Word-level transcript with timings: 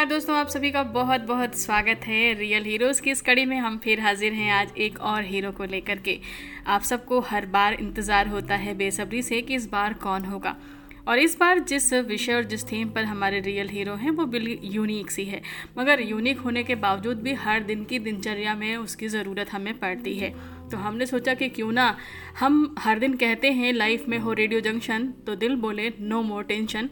नमस्कार 0.00 0.16
दोस्तों, 0.16 0.36
आप 0.36 0.48
सभी 0.48 0.70
का 0.70 0.82
बहुत 0.82 1.20
बहुत 1.20 1.54
स्वागत 1.54 2.04
है 2.04 2.32
रियल 2.34 2.64
हीरोज़ 2.64 3.00
की 3.02 3.10
इस 3.10 3.20
कड़ी 3.22 3.44
में। 3.44 3.56
हम 3.56 3.76
फिर 3.78 4.00
हाजिर 4.00 4.32
हैं 4.32 4.50
आज 4.52 4.72
एक 4.78 4.98
और 5.00 5.24
हीरो 5.24 5.50
को 5.52 5.64
लेकर 5.64 5.98
के। 5.98 6.18
आप 6.66 6.82
सबको 6.82 7.18
हर 7.20 7.46
बार 7.46 7.74
इंतज़ार 7.74 8.28
होता 8.28 8.54
है 8.54 8.74
बेसब्री 8.74 9.20
से 9.22 9.40
कि 9.42 9.54
इस 9.54 9.68
बार 9.70 9.92
कौन 9.94 10.24
होगा। 10.24 10.56
और 11.08 11.18
इस 11.18 11.36
बार 11.40 11.58
जिस 11.58 11.92
विषय 11.92 12.34
और 12.34 12.44
जिस 12.44 12.66
थीम 12.72 12.90
पर 12.90 13.04
हमारे 13.04 13.40
रियल 13.40 13.68
हीरो 13.68 13.94
हैं, 13.94 14.10
वो 14.10 14.24
बिल 14.26 14.58
यूनिक 14.64 15.10
सी 15.10 15.24
है। 15.24 15.42
मगर 15.78 16.00
यूनिक 16.00 16.38
होने 16.38 16.64
के 16.64 16.74
बावजूद 16.78 17.22
भी 17.22 17.34
हर 17.36 17.62
दिन 17.62 17.84
की 17.84 17.98
दिनचर्या 17.98 18.54
में 18.54 18.76
उसकी 18.76 19.08
ज़रूरत 19.08 19.52
हमें 19.52 19.78
पड़ती 19.78 20.18
है। 20.18 20.34
तो 20.70 20.76
हमने 20.78 21.06
सोचा 21.06 21.34
कि 21.34 21.48
क्यों 21.50 21.72
ना 21.72 21.96
हम 22.40 22.74
हर 22.78 22.98
दिन 22.98 23.16
कहते 23.16 23.52
हैं, 23.52 23.72
लाइफ 23.72 24.08
में 24.08 24.18
हो 24.18 24.32
रेडियो 24.34 24.60
जंक्शन 24.62 25.12
तो 25.26 25.34
दिल 25.36 25.56
बोले 25.58 25.92
नो 26.00 26.22
मोर 26.22 26.44
टेंशन 26.44 26.90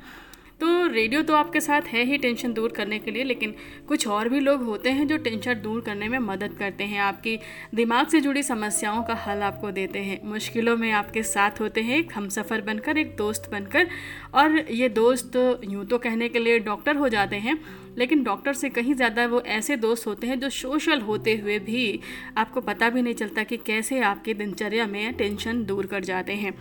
तो 0.60 0.86
रेडियो 0.86 1.20
तो 1.22 1.34
आपके 1.34 1.60
साथ 1.60 1.82
है 1.88 2.02
ही 2.04 2.16
टेंशन 2.18 2.52
दूर 2.52 2.72
करने 2.72 2.98
के 2.98 3.10
लिए, 3.10 3.24
लेकिन 3.24 3.54
कुछ 3.88 4.06
और 4.08 4.28
भी 4.28 4.40
लोग 4.40 4.62
होते 4.62 4.90
हैं 4.90 5.06
जो 5.08 5.16
टेंशन 5.18 5.60
दूर 5.62 5.80
करने 5.80 6.08
में 6.08 6.18
मदद 6.20 6.54
करते 6.58 6.84
हैं, 6.84 6.98
आपकी 7.00 7.38
दिमाग 7.74 8.08
से 8.08 8.20
जुड़ी 8.20 8.42
समस्याओं 8.42 9.02
का 9.02 9.14
हल 9.16 9.42
आपको 9.42 9.70
देते 9.70 9.98
हैं। 9.98 10.18
मुश्किलों 10.24 10.76
में 10.76 10.90
आपके 10.92 11.22
साथ 11.24 11.60
होते 11.60 11.80
हैं, 11.80 11.98
एक 11.98 12.12
हम 12.14 12.28
सफ़र 12.28 12.60
बनकर, 12.60 12.98
एक 12.98 13.14
दोस्त 13.16 13.50
बनकर, 13.52 13.86
और 14.34 14.58
ये 14.60 14.88
दोस्त 14.90 15.36
यूँ 15.64 15.84
तो 15.86 15.98
कहने 15.98 16.28
के 16.28 16.38
लिए 16.38 16.58
डॉक्टर 16.60 16.96
हो 16.96 17.08
जाते 17.08 17.36
हैं, 17.36 17.58
लेकिन 17.98 18.22
डॉक्टर 18.24 18.54
से 18.54 18.68
कहीं 18.70 18.94
ज़्यादा 18.94 19.26
वो 19.26 19.40
ऐसे 19.42 19.76
दोस्त 19.76 20.06
होते 20.06 20.26
हैं 20.26 20.40
जो 20.40 20.50
सोशल 20.50 21.00
होते 21.02 21.36
हुए 21.36 21.58
भी 21.60 22.00
आपको 22.38 22.60
पता 22.62 22.90
भी 22.90 23.02
नहीं 23.02 23.14
चलता 23.14 23.42
कि 23.42 23.56
कैसे 23.66 24.00
आपकी 24.02 24.34
दिनचर्या 24.34 24.86
में 24.86 25.12
टेंशन 25.14 25.64
दूर 25.64 25.86
कर 25.86 26.04
जाते 26.04 26.32
हैं। 26.34 26.52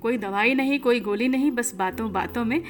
कोई 0.00 0.18
दवाई 0.18 0.54
नहीं, 0.54 0.78
कोई 0.80 1.00
गोली 1.00 1.28
नहीं, 1.28 1.50
बस 1.50 1.74
बातों 1.74 2.12
बातों 2.12 2.44
में। 2.44 2.62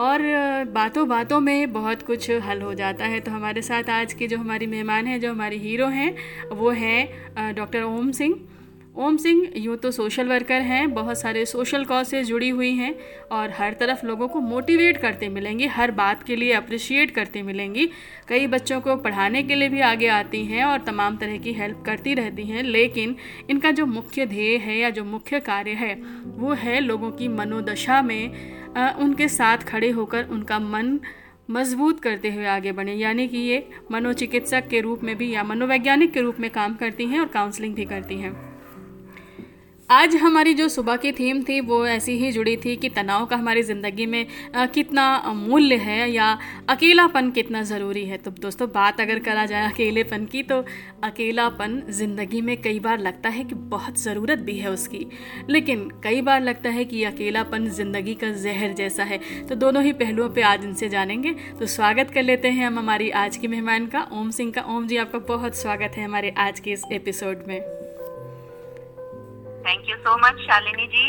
और 0.00 0.22
बातों 0.64 1.08
बातों 1.08 1.40
में 1.40 1.72
बहुत 1.72 2.02
कुछ 2.02 2.30
हल 2.30 2.62
हो 2.62 2.74
जाता 2.74 3.04
है। 3.04 3.20
तो 3.20 3.30
हमारे 3.30 3.62
साथ 3.62 3.90
आज 3.90 4.12
के 4.12 4.26
जो 4.26 4.38
हमारी 4.38 4.66
मेहमान 4.66 5.06
हैं, 5.06 5.20
जो 5.20 5.32
हमारे 5.32 5.56
हीरो 5.56 5.86
हैं, 5.86 6.14
वो 6.52 6.70
हैं 6.70 7.54
डॉक्टर 7.54 7.82
ओम 7.82 8.10
सिंह। 8.12 8.40
ओम 8.98 9.16
सिंह 9.16 9.52
यूँ 9.56 9.76
तो 9.76 9.90
सोशल 9.90 10.28
वर्कर 10.28 10.60
हैं 10.60 10.92
बहुत 10.94 11.18
सारे 11.18 11.44
सोशल 11.46 11.84
कॉज 11.84 12.06
से 12.06 12.22
जुड़ी 12.24 12.48
हुई 12.48 12.70
हैं 12.74 12.94
और 13.32 13.50
हर 13.50 13.72
तरफ़ 13.72 14.04
लोगों 14.06 14.26
को 14.28 14.40
मोटिवेट 14.40 14.96
करते 14.96 15.28
मिलेंगी 15.28 15.66
हर 15.66 15.90
बात 15.90 16.22
के 16.22 16.36
लिए 16.36 16.52
अप्रिशिएट 16.52 17.10
करते 17.10 17.42
मिलेंगी। 17.42 17.86
कई 18.28 18.46
बच्चों 18.46 18.80
को 18.80 18.96
पढ़ाने 18.96 19.42
के 19.42 19.54
लिए 19.54 19.68
भी 19.68 19.80
आगे 19.80 20.06
आती 20.06 20.44
हैं 20.44 20.64
और 20.64 20.80
तमाम 20.80 21.16
तरह 21.16 21.38
की 21.38 21.52
हेल्प 21.52 21.82
करती 21.86 22.14
रहती 22.14 22.46
हैं 22.46 22.62
लेकिन 22.62 23.14
इनका 23.50 23.70
जो 23.70 23.86
मुख्य 23.86 24.26
ध्येय 24.26 24.56
है 24.56 24.78
या 24.78 24.90
जो 24.90 25.04
मुख्य 25.04 25.40
कार्य 25.40 25.74
है 25.74 25.94
वो 26.26 26.52
है 26.54 26.80
लोगों 26.80 27.10
की 27.10 27.28
मनोदशा 27.28 28.02
में 28.02 28.74
आ, 28.76 28.90
उनके 28.90 29.28
साथ 29.28 29.58
खड़े 29.58 29.90
होकर 29.90 30.24
उनका 30.24 30.58
मन 30.58 30.98
मज़बूत 31.50 32.00
करते 32.00 32.32
हुए 32.32 32.46
आगे 32.48 32.72
बढ़े। 32.72 32.94
यानी 32.94 33.28
कि 33.28 33.38
ये 33.38 33.66
मनोचिकित्सक 33.92 34.68
के 34.68 34.80
रूप 34.80 35.04
में 35.04 35.16
भी 35.16 35.32
या 35.32 35.44
मनोवैज्ञानिक 35.44 36.12
के 36.12 36.20
रूप 36.20 36.40
में 36.40 36.50
काम 36.50 36.74
करती 36.74 37.06
हैं 37.06 37.20
और 37.20 37.26
काउंसलिंग 37.28 37.74
भी 37.74 37.84
करती 37.84 38.16
हैं। 38.16 38.47
आज 39.88 40.14
हमारी 40.16 40.52
जो 40.54 40.66
सुबह 40.68 40.96
की 40.96 41.10
थीम 41.12 41.42
थी, 41.42 41.60
वो 41.60 41.86
ऐसी 41.86 42.12
ही 42.18 42.30
जुड़ी 42.32 42.56
थी 42.56 42.74
कि 42.76 42.88
तनाव 42.88 43.24
का 43.26 43.36
हमारी 43.36 43.62
ज़िंदगी 43.62 44.06
में 44.06 44.26
कितना 44.56 45.32
मूल्य 45.36 45.76
है 45.76 46.10
या 46.10 46.26
अकेलापन 46.68 47.30
कितना 47.30 47.62
ज़रूरी 47.62 48.04
है। 48.04 48.16
तो 48.16 48.30
दोस्तों, 48.32 48.68
बात 48.68 49.00
अगर 49.00 49.18
करा 49.18 49.46
जाए 49.46 49.70
अकेलेपन 49.70 50.26
की 50.26 50.42
तो 50.42 50.60
अकेलापन 51.04 51.80
ज़िंदगी 51.90 52.40
में 52.40 52.56
कई 52.62 52.80
बार 52.80 52.98
लगता 52.98 53.28
है 53.28 53.44
कि 53.44 53.54
बहुत 53.54 54.00
ज़रूरत 54.00 54.38
भी 54.40 54.58
है 54.58 54.70
उसकी। 54.70 55.06
लेकिन 55.50 55.88
कई 56.04 56.20
बार 56.20 56.42
लगता 56.42 56.70
है 56.70 56.84
कि 56.84 57.02
अकेलापन 57.04 57.68
ज़िंदगी 57.70 58.14
का 58.14 58.32
जहर 58.34 58.72
जैसा 58.74 59.04
है। 59.04 59.20
तो 59.48 59.54
दोनों 59.54 59.84
ही 59.84 59.92
पहलुओं 59.94 60.28
पर 60.28 60.42
आज 60.42 60.64
इनसे 60.64 60.88
जानेंगे। 60.88 61.34
तो 61.60 61.66
स्वागत 61.68 62.10
कर 62.10 62.22
लेते 62.22 62.48
हैं 62.48 62.66
हम 62.66 62.78
हमारी 62.78 63.10
आज 63.16 63.36
की 63.36 63.48
मेहमान 63.48 63.86
का, 63.86 64.06
ओम 64.12 64.30
सिंह 64.30 64.52
का। 64.52 64.62
ओम 64.68 64.86
जी, 64.86 64.96
आपका 64.96 65.18
बहुत 65.28 65.56
स्वागत 65.56 65.96
है 65.96 66.04
हमारे 66.04 66.34
आज 66.38 66.60
के 66.60 66.72
इस 66.72 66.84
एपिसोड 66.92 67.44
में। 67.48 67.87
Thank 69.68 69.88
you 69.90 69.96
so 69.96 70.16
much 70.16 70.38
Shalini 70.40 70.86
ji 70.86 71.06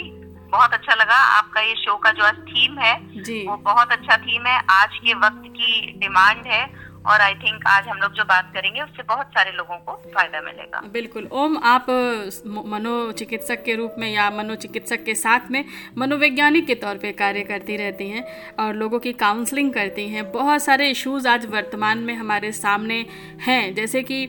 बहुत 0.52 0.74
अच्छा 0.74 0.94
लगा 0.94 1.16
आपका 1.34 1.62
ये 1.62 1.75
शो 1.75 1.96
का 1.96 2.12
जो 2.12 2.24
आज 2.24 2.38
थीम 2.46 2.78
है 2.80 3.24
जी। 3.24 3.46
वो 3.47 3.56
बहुत 3.66 3.92
अच्छा 3.92 4.18
थीम 4.18 4.46
है। 4.46 4.58
आज 4.72 4.97
के 4.97 5.14
वक्त 5.16 5.44
की 5.50 6.00
डिमांड 6.00 6.47
है 6.47 6.64
और 7.08 7.22
आई 7.22 7.34
थिंक 7.36 7.68
आज 7.68 7.88
हम 7.88 7.98
लोग 7.98 8.14
जो 8.14 8.24
बात 8.24 8.52
करेंगे 8.53 8.81
उससे 8.81 9.03
बहुत 9.03 9.28
सारे 9.28 9.52
लोगों 9.52 9.78
को 9.78 9.94
फ़ायदा 10.16 10.42
मिलेगा। 10.42 10.81
बिल्कुल। 10.94 11.28
ओम 11.34 11.58
आप 11.64 11.86
मनोचिकित्सक 12.74 13.64
के 13.64 13.75
रूप 13.75 13.96
में 14.00 14.09
या 14.12 14.30
मनोचिकित्सक 14.31 15.03
के 15.03 15.16
साथ 15.16 15.52
में 15.52 15.64
मनोवैज्ञानिक 15.98 16.68
के 16.68 16.75
तौर 16.75 16.98
पे 16.98 17.12
कार्य 17.12 17.44
करती 17.44 17.78
रहती 17.78 18.09
हैं 18.09 18.25
और 18.59 18.75
लोगों 18.75 19.00
की 19.00 19.14
काउंसलिंग 19.24 19.74
करती 19.74 20.09
हैं। 20.09 20.31
बहुत 20.31 20.64
सारे 20.64 20.90
इश्यूज़ 20.90 21.28
आज 21.28 21.46
वर्तमान 21.46 21.98
में 22.00 22.14
हमारे 22.16 22.52
सामने 22.52 23.06
हैं। 23.42 23.74
जैसे 23.75 24.03
कि 24.03 24.25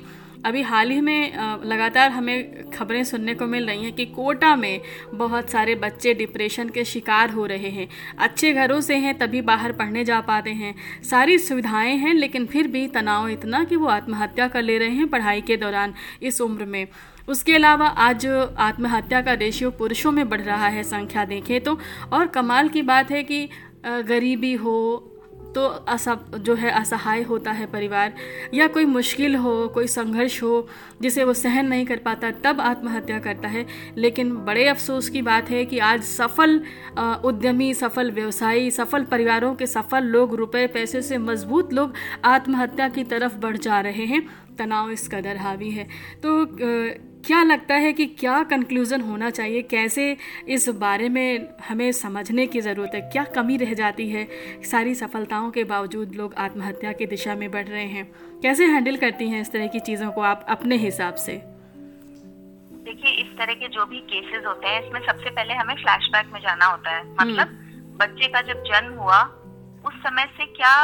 अभी 0.46 0.62
हाल 0.62 0.90
ही 0.90 1.00
में 1.00 1.32
लगातार 1.64 2.10
हमें 2.10 2.70
खबरें 2.70 3.02
सुनने 3.04 3.34
को 3.34 3.46
मिल 3.46 3.66
रही 3.66 3.84
हैं 3.84 3.92
कि 3.92 4.04
कोटा 4.06 4.54
में 4.56 4.80
बहुत 5.14 5.50
सारे 5.50 5.74
बच्चे 5.74 6.14
डिप्रेशन 6.14 6.68
के 6.68 6.84
शिकार 6.84 7.30
हो 7.30 7.46
रहे 7.46 7.70
हैं। 7.70 7.88
अच्छे 8.18 8.52
घरों 8.52 8.80
से 8.80 8.96
हैं, 8.96 9.16
तभी 9.18 9.42
बाहर 9.42 9.72
पढ़ने 9.72 10.04
जा 10.04 10.20
पाते 10.20 10.50
हैं। 10.50 10.74
सारी 11.02 11.38
सुविधाएँ 11.38 11.96
हैं, 11.96 12.14
लेकिन 12.14 12.46
फिर 12.46 12.68
भी 12.68 12.86
तनाव 12.88 13.28
इतना 13.28 13.64
कि 13.64 13.76
वो 13.76 13.86
आत्महत्या 13.88 14.48
कर 14.48 14.62
ले 14.62 14.78
रहे 14.78 14.90
हैं 14.90 15.08
पढ़ाई 15.08 15.40
के 15.40 15.56
दौरान 15.56 15.94
इस 16.22 16.40
उम्र 16.40 16.64
में। 16.64 16.86
उसके 17.28 17.54
अलावा 17.54 17.86
आज 17.86 18.26
आत्महत्या 18.26 19.20
का 19.22 19.32
रेशियो 19.32 19.70
पुरुषों 19.70 20.12
में 20.12 20.28
बढ़ 20.28 20.40
रहा 20.40 20.68
है, 20.68 20.82
संख्या 20.82 21.24
देखें 21.24 21.60
तो। 21.60 21.78
और 22.12 22.26
कमाल 22.26 22.68
की 22.68 22.82
बात 22.82 23.10
है 23.10 23.22
कि 23.22 23.48
गरीबी 23.86 24.54
हो 24.54 25.09
तो 25.55 25.66
असा 25.88 26.16
जो 26.38 26.55
है 26.55 26.71
असहाय 26.71 27.22
होता 27.22 27.53
है 27.53 27.66
परिवार, 27.66 28.12
या 28.55 28.66
कोई 28.66 28.84
मुश्किल 28.84 29.37
हो, 29.37 29.69
कोई 29.69 29.87
संघर्ष 29.87 30.43
हो, 30.43 30.69
जिसे 31.03 31.25
वो 31.25 31.34
सहन 31.34 31.66
नहीं 31.66 31.87
कर 31.87 31.97
पाता, 31.97 32.31
तब 32.31 32.61
आत्महत्या 32.61 33.19
करता 33.19 33.49
है। 33.49 33.66
लेकिन 33.97 34.31
बड़े 34.37 34.66
अफसोस 34.69 35.09
की 35.09 35.22
बात 35.22 35.50
है 35.50 35.65
कि 35.65 35.78
आज 35.78 36.03
सफल 36.03 36.61
उद्यमी, 37.25 37.72
सफल 37.75 38.11
व्यवसायी, 38.11 38.71
सफल 38.71 39.05
परिवारों 39.05 39.55
के 39.55 39.66
सफल 39.66 40.05
लोग 40.05 40.34
रुपए, 40.34 40.66
पैसे 40.66 41.03
से 41.03 41.19
मज़बूत 41.19 41.72
लोग 41.72 41.94
आत्महत्या 42.25 42.88
की 42.88 43.05
तरफ़ 43.05 43.37
बढ़ 43.37 43.56
जा 43.56 43.81
रहे 43.81 44.05
हैं। 44.05 44.23
तनाव 44.60 44.90
इस 44.90 45.08
कदर 45.08 45.36
हावी 45.36 45.70
है। 45.70 45.84
तो 46.22 46.46
क्या 47.26 47.42
लगता 47.42 47.74
है 47.74 47.92
कि 47.92 48.06
क्या 48.06 48.42
कंक्लूज़न 48.42 49.00
होना 49.00 49.30
चाहिए? 49.30 49.62
कैसे 49.62 50.16
इस 50.48 50.68
बारे 50.68 51.08
में 51.08 51.48
हमें 51.68 51.92
समझने 51.92 52.46
की 52.46 52.60
ज़रूरत 52.60 52.90
है? 52.94 53.00
क्या 53.00 53.24
कमी 53.24 53.56
रह 53.56 53.74
जाती 53.74 54.08
है? 54.08 54.26
सारी 54.70 54.94
सफलताओं 54.94 55.50
के 55.50 55.64
बावजूद 55.64 56.14
लोग 56.14 56.34
आत्महत्या 56.34 56.92
की 56.92 57.06
दिशा 57.06 57.34
में 57.34 57.50
बढ़ 57.50 57.66
रहे 57.66 57.86
हैं। 57.86 58.10
कैसे 58.42 58.66
हैंडल 58.66 58.96
करती 58.96 59.28
हैं 59.28 59.40
इस 59.40 59.52
तरह 59.52 59.66
की 59.66 59.80
चीज़ों 59.80 60.10
को 60.10 60.20
आप 60.20 60.46
अपने 60.48 60.76
हिसाब 60.76 61.14
से? 61.14 61.32
देखिए 62.84 63.10
इस 63.12 63.38
तरह 63.38 63.54
के 63.54 63.68
जो 63.68 63.84
भी 63.86 63.98
केसेस 64.00 64.44
होते 64.46 64.68
हैं 64.68 64.86
इसमें 64.86 65.00
सबसे 65.00 65.30
पहले 65.30 65.54
हमें 65.54 65.74
फ्लैशबैक 65.74 66.32
में 66.32 66.40
जाना 66.40 66.66
होता 66.66 66.90
है। 66.90 67.02
हम्म। 67.02 67.32
मतलब 67.32 67.48
बच्चे 68.00 68.28
का 68.28 68.40
जब 68.42 68.62
जन्म 68.62 68.98
हुआ 68.98 69.20
उस 69.85 69.94
समय 69.97 70.25
से 70.37 70.44
क्या 70.47 70.75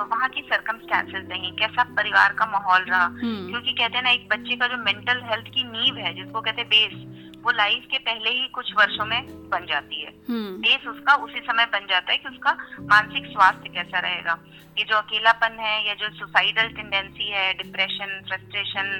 वहाँ 0.00 0.28
की 0.28 0.40
सर्कमस्टांसेस 0.42 1.24
रही 1.28 1.50
कैसा 1.56 1.84
परिवार 1.96 2.32
का 2.32 2.46
माहौल 2.46 2.82
रहा 2.82 3.04
हम्म। 3.04 3.50
क्योंकि 3.50 3.72
कहते 3.72 3.96
हैं 3.96 4.02
ना 4.04 4.10
एक 4.10 4.28
बच्चे 4.28 4.56
का 4.56 4.66
जो 4.66 4.76
मेंटल 4.78 5.22
हेल्थ 5.24 5.46
की 5.54 5.64
नींव 5.66 5.98
है 5.98 6.14
जिसको 6.14 6.40
कहते 6.40 6.60
हैं 6.60 6.68
बेस 6.70 7.42
वो 7.44 7.52
लाइफ 7.52 7.86
के 7.90 7.98
पहले 8.00 8.30
ही 8.30 8.46
कुछ 8.50 8.72
वर्षों 8.76 9.04
में 9.04 9.48
बन 9.50 9.66
जाती 9.66 10.02
है 10.02 10.10
बेस 10.20 10.80
हम्म। 10.80 10.90
उसका 10.90 11.14
उसी 11.24 11.40
समय 11.42 11.66
बन 11.72 11.86
जाता 11.90 12.12
है 12.12 12.18
कि 12.18 12.28
उसका 12.28 12.52
मानसिक 12.86 13.26
स्वास्थ्य 13.28 13.68
कैसा 13.70 13.98
रहेगा 14.00 14.38
ये 14.76 14.84
जो 14.84 14.96
अकेलापन 14.96 15.58
है 15.60 15.76
या 15.88 15.94
जो 15.96 16.08
सुसाइडल 16.16 16.68
टेंडेंसी 16.74 17.30
है 17.30 17.52
डिप्रेशन 17.54 18.20
फ्रस्ट्रेशन 18.28 18.90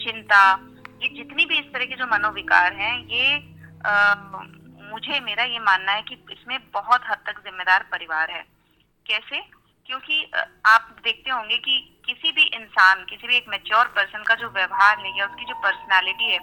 चिंता 0.00 0.42
ये 1.02 1.08
जितनी 1.16 1.44
भी 1.44 1.58
इस 1.58 1.72
तरह 1.72 1.84
के 1.84 1.96
जो 1.96 2.06
मनोविकार 2.08 2.72
हैं 2.74 2.94
ये 3.08 3.34
आ, 3.86 4.14
मुझे 4.90 5.18
मेरा 5.22 5.44
ये 5.46 5.58
मानना 5.62 5.92
है 5.92 6.02
कि 6.02 6.14
इसमें 6.32 6.58
बहुत 6.74 7.00
हद 7.10 7.18
तक 7.26 7.40
जिम्मेदार 7.40 7.84
परिवार 7.92 8.30
है 8.30 8.44
कैसे? 9.08 9.40
क्योंकि 9.88 10.30
आप 10.66 10.88
देखते 11.04 11.30
होंगे 11.30 11.56
कि 11.58 11.76
किसी 12.06 12.32
भी 12.32 12.42
इंसान 12.56 13.04
किसी 13.10 13.26
भी 13.26 13.36
एक 13.36 13.44
मेच्योर 13.48 13.86
पर्सन 13.96 14.22
का 14.22 14.34
जो 14.34 14.48
व्यवहार 14.48 14.98
है 14.98 15.16
या 15.18 15.26
उसकी 15.26 15.44
जो 15.44 15.54
पर्सनालिटी 15.62 16.30
है 16.32 16.40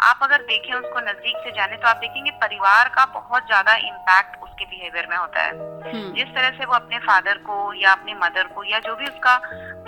आप 0.00 0.18
अगर 0.22 0.42
देखें 0.42 0.72
उसको 0.74 1.00
नज़दीक 1.00 1.36
से 1.44 1.50
जाने 1.50 1.76
तो 1.76 1.88
आप 1.88 1.96
देखेंगे 1.96 2.30
परिवार 2.40 2.88
का 2.88 3.04
बहुत 3.14 3.46
ज़्यादा 3.46 3.74
इम्पैक्ट 3.84 4.42
उसके 4.42 4.64
बिहेवियर 4.64 5.06
में 5.06 5.16
होता 5.16 5.42
है। 5.42 5.52
हम्म। 5.52 6.12
जिस 6.14 6.34
तरह 6.34 6.58
से 6.58 6.64
वो 6.64 6.74
अपने 6.74 6.98
फादर 6.98 7.38
को 7.38 7.56
या 7.74 7.92
अपने 7.92 8.14
मदर 8.14 8.46
को 8.48 8.64
या 8.64 8.78
जो 8.78 8.94
भी 8.96 9.04
उसका 9.04 9.36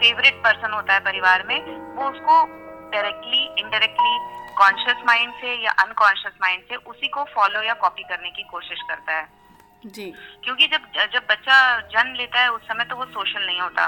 फेवरेट 0.01 0.43
पर्सन 0.45 0.73
होता 0.73 0.95
है 0.95 1.01
परिवार 1.01 1.47
में 1.47 1.59
वो 1.97 2.09
उसको 2.11 2.43
डायरेक्टली 2.91 3.43
इनडायरेक्टली 3.59 4.17
कॉन्शियस 4.57 5.05
माइंड 5.07 5.33
से 5.35 5.55
या 5.65 5.71
अनकॉन्शियस 5.83 6.35
माइंड 6.43 6.63
से 6.69 6.77
उसी 6.87 7.09
को 7.09 7.25
फॉलो 7.35 7.63
या 7.63 7.75
कॉपी 7.83 8.03
करने 8.03 8.31
की 8.31 8.43
कोशिश 8.51 8.83
करता 8.89 9.13
है। 9.13 9.40
जी। 9.87 10.13
क्योंकि 10.45 10.67
जब 10.67 10.87
जब 11.13 11.27
बच्चा 11.31 11.57
जन्म 11.93 12.15
लेता 12.15 12.41
है 12.41 12.51
उस 12.53 12.63
समय 12.63 12.85
तो 12.85 12.97
वो 12.97 13.05
सोशल 13.07 13.47
नहीं 13.47 13.61
होता। 13.61 13.87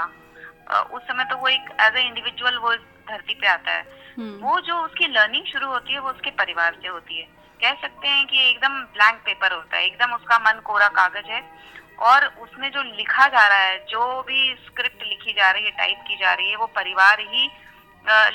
उस 0.93 1.01
समय 1.03 1.23
तो 1.23 1.37
वो 1.37 1.47
एक 1.47 1.69
एज 1.81 1.95
ए 1.95 2.01
इंडिविजुअल 2.01 2.57
वो 2.57 2.73
धरती 3.09 3.33
पे 3.33 3.47
आता 3.47 3.71
है। 3.71 3.81
हम्म। 4.17 4.39
वो 4.39 4.59
जो 4.61 4.77
उसकी 4.79 5.07
लर्निंग 5.09 5.45
शुरू 5.45 5.67
होती 5.67 5.93
है 5.93 5.99
वो 5.99 6.09
उसके 6.09 6.29
परिवार 6.33 6.77
से 6.81 6.87
होती 6.87 7.19
है। 7.19 7.27
कह 7.59 7.73
सकते 7.81 8.07
हैं 8.07 8.25
कि 8.27 8.49
एकदम 8.49 8.81
ब्लैंक 8.93 9.21
पेपर 9.25 9.53
होता 9.53 9.77
है 9.77 9.85
एकदम 9.85 10.13
उसका 10.13 10.37
मन 10.39 10.59
कोरा 10.65 10.87
कागज़ 10.91 11.31
है 11.31 11.41
और 12.01 12.25
उसमें 12.41 12.69
जो 12.71 12.81
लिखा 12.83 13.27
जा 13.27 13.47
रहा 13.47 13.57
है 13.59 13.77
जो 13.85 14.21
भी 14.21 14.55
स्क्रिप्ट 14.65 15.03
लिखी 15.03 15.33
जा 15.33 15.51
रही 15.51 15.65
है 15.65 15.71
टाइप 15.71 16.03
की 16.07 16.15
जा 16.15 16.33
रही 16.33 16.49
है 16.49 16.55
वो 16.55 16.67
परिवार 16.75 17.19
ही 17.21 17.49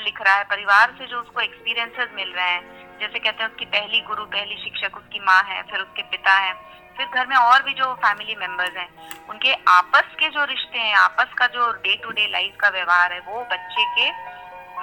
लिख 0.03 0.21
रहा 0.21 0.35
है। 0.35 0.43
परिवार 0.45 0.95
से 0.99 1.07
जो 1.07 1.19
उसको 1.21 1.41
एक्सपीरियंसेस 1.41 2.09
मिल 2.15 2.29
रहे 2.29 2.49
हैं 2.49 2.97
जैसे 2.99 3.19
कहते 3.19 3.43
हैं 3.43 3.49
उसकी 3.49 3.65
पहली 3.67 4.01
गुरु 4.07 4.25
पहली 4.27 4.55
शिक्षक 4.63 4.97
उसकी 4.97 5.19
माँ 5.19 5.41
है 5.43 5.61
फिर 5.63 5.79
उसके 5.79 6.01
पिता 6.11 6.33
है। 6.37 6.53
फिर 6.99 7.07
घर 7.15 7.27
में 7.27 7.35
और 7.35 7.61
भी 7.63 7.73
जो 7.73 7.93
फैमिली 7.97 8.35
मेंबर्स 8.35 8.77
हैं 8.77 8.87
उनके 9.29 9.53
आपस 9.69 10.15
के 10.19 10.29
जो 10.29 10.43
रिश्ते 10.45 10.79
हैं 10.79 10.95
आपस 10.95 11.33
का 11.37 11.47
जो 11.47 11.71
डे 11.83 11.95
टू 12.03 12.09
डे 12.11 12.27
लाइफ 12.31 12.55
का 12.59 12.69
व्यवहार 12.69 13.13
है 13.13 13.19
वो 13.27 13.43
बच्चे 13.51 13.85
के 13.95 14.09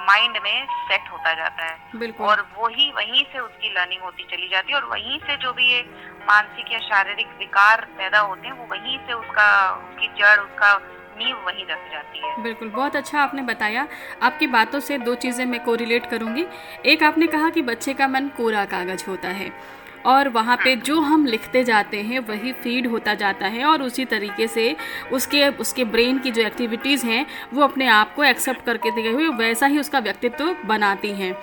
माइंड 0.07 0.37
में 0.43 0.65
सेट 0.65 1.11
होता 1.11 1.33
जाता 1.33 1.63
है। 1.63 2.09
और 2.21 2.41
वही 2.57 2.91
वहीं 2.91 3.23
से 3.23 3.39
उसकी 3.39 3.69
लर्निंग 3.69 4.01
होती 4.01 4.23
चली 4.31 4.47
जाती 4.47 4.73
है 4.73 4.79
और 4.79 4.85
वहीं 4.85 5.19
से 5.19 5.35
जो 5.37 5.53
भी 5.53 5.71
ये 5.71 5.81
मानसिक 6.27 6.71
या 6.73 6.79
शारीरिक 6.79 7.27
विकार 7.39 7.81
पैदा 7.97 8.19
होते 8.19 8.47
हैं 8.47 8.53
वो 8.53 8.65
वहीं 8.71 8.97
से 8.97 9.13
उसका 9.13 9.47
उसकी 9.79 10.07
जड़ 10.19 10.39
उसका 10.39 10.73
नींव 11.17 11.37
वहीं 11.45 11.65
रख 11.65 11.89
जाती 11.91 12.19
है। 12.19 12.35
बिल्कुल 12.43 12.69
बहुत 12.69 12.95
अच्छा 12.95 13.21
आपने 13.21 13.41
बताया। 13.43 13.87
आपकी 14.23 14.47
बातों 14.47 14.79
से 14.79 14.97
दो 14.97 15.15
चीज़ें 15.15 15.45
मैं 15.45 15.63
कोरिलेट 15.63 16.05
करूँगी। 16.05 16.45
एक 16.85 17.03
आपने 17.03 17.27
कहा 17.27 17.49
कि 17.49 17.61
बच्चे 17.63 17.93
का 17.93 18.07
मन 18.07 18.27
कोरा 18.37 18.65
कागज़ 18.67 19.05
होता 19.07 19.29
है। 19.29 19.49
और 20.05 20.29
वहाँ 20.29 20.57
पे 20.57 20.75
जो 20.75 20.99
हम 21.01 21.25
लिखते 21.25 21.63
जाते 21.63 22.01
हैं, 22.01 22.19
वही 22.19 22.51
फ़ीड 22.53 22.87
होता 22.87 23.13
जाता 23.13 23.47
है 23.47 23.65
और 23.65 23.81
उसी 23.81 24.05
तरीके 24.05 24.47
से 24.47 24.75
उसके 25.11 25.47
उसके 25.49 25.83
ब्रेन 25.85 26.19
की 26.19 26.31
जो 26.31 26.41
एक्टिविटीज़ 26.41 27.05
हैं, 27.05 27.25
वो 27.53 27.63
अपने 27.63 27.87
आप 27.87 28.13
को 28.15 28.23
एक्सेप्ट 28.23 28.65
करके 28.65 28.91
दिए 28.91 29.11
हुए, 29.11 29.27
वैसा 29.27 29.65
ही 29.65 29.79
उसका 29.79 29.99
व्यक्तित्व 29.99 30.55
बनाती 30.65 31.11
हैं। 31.11 31.35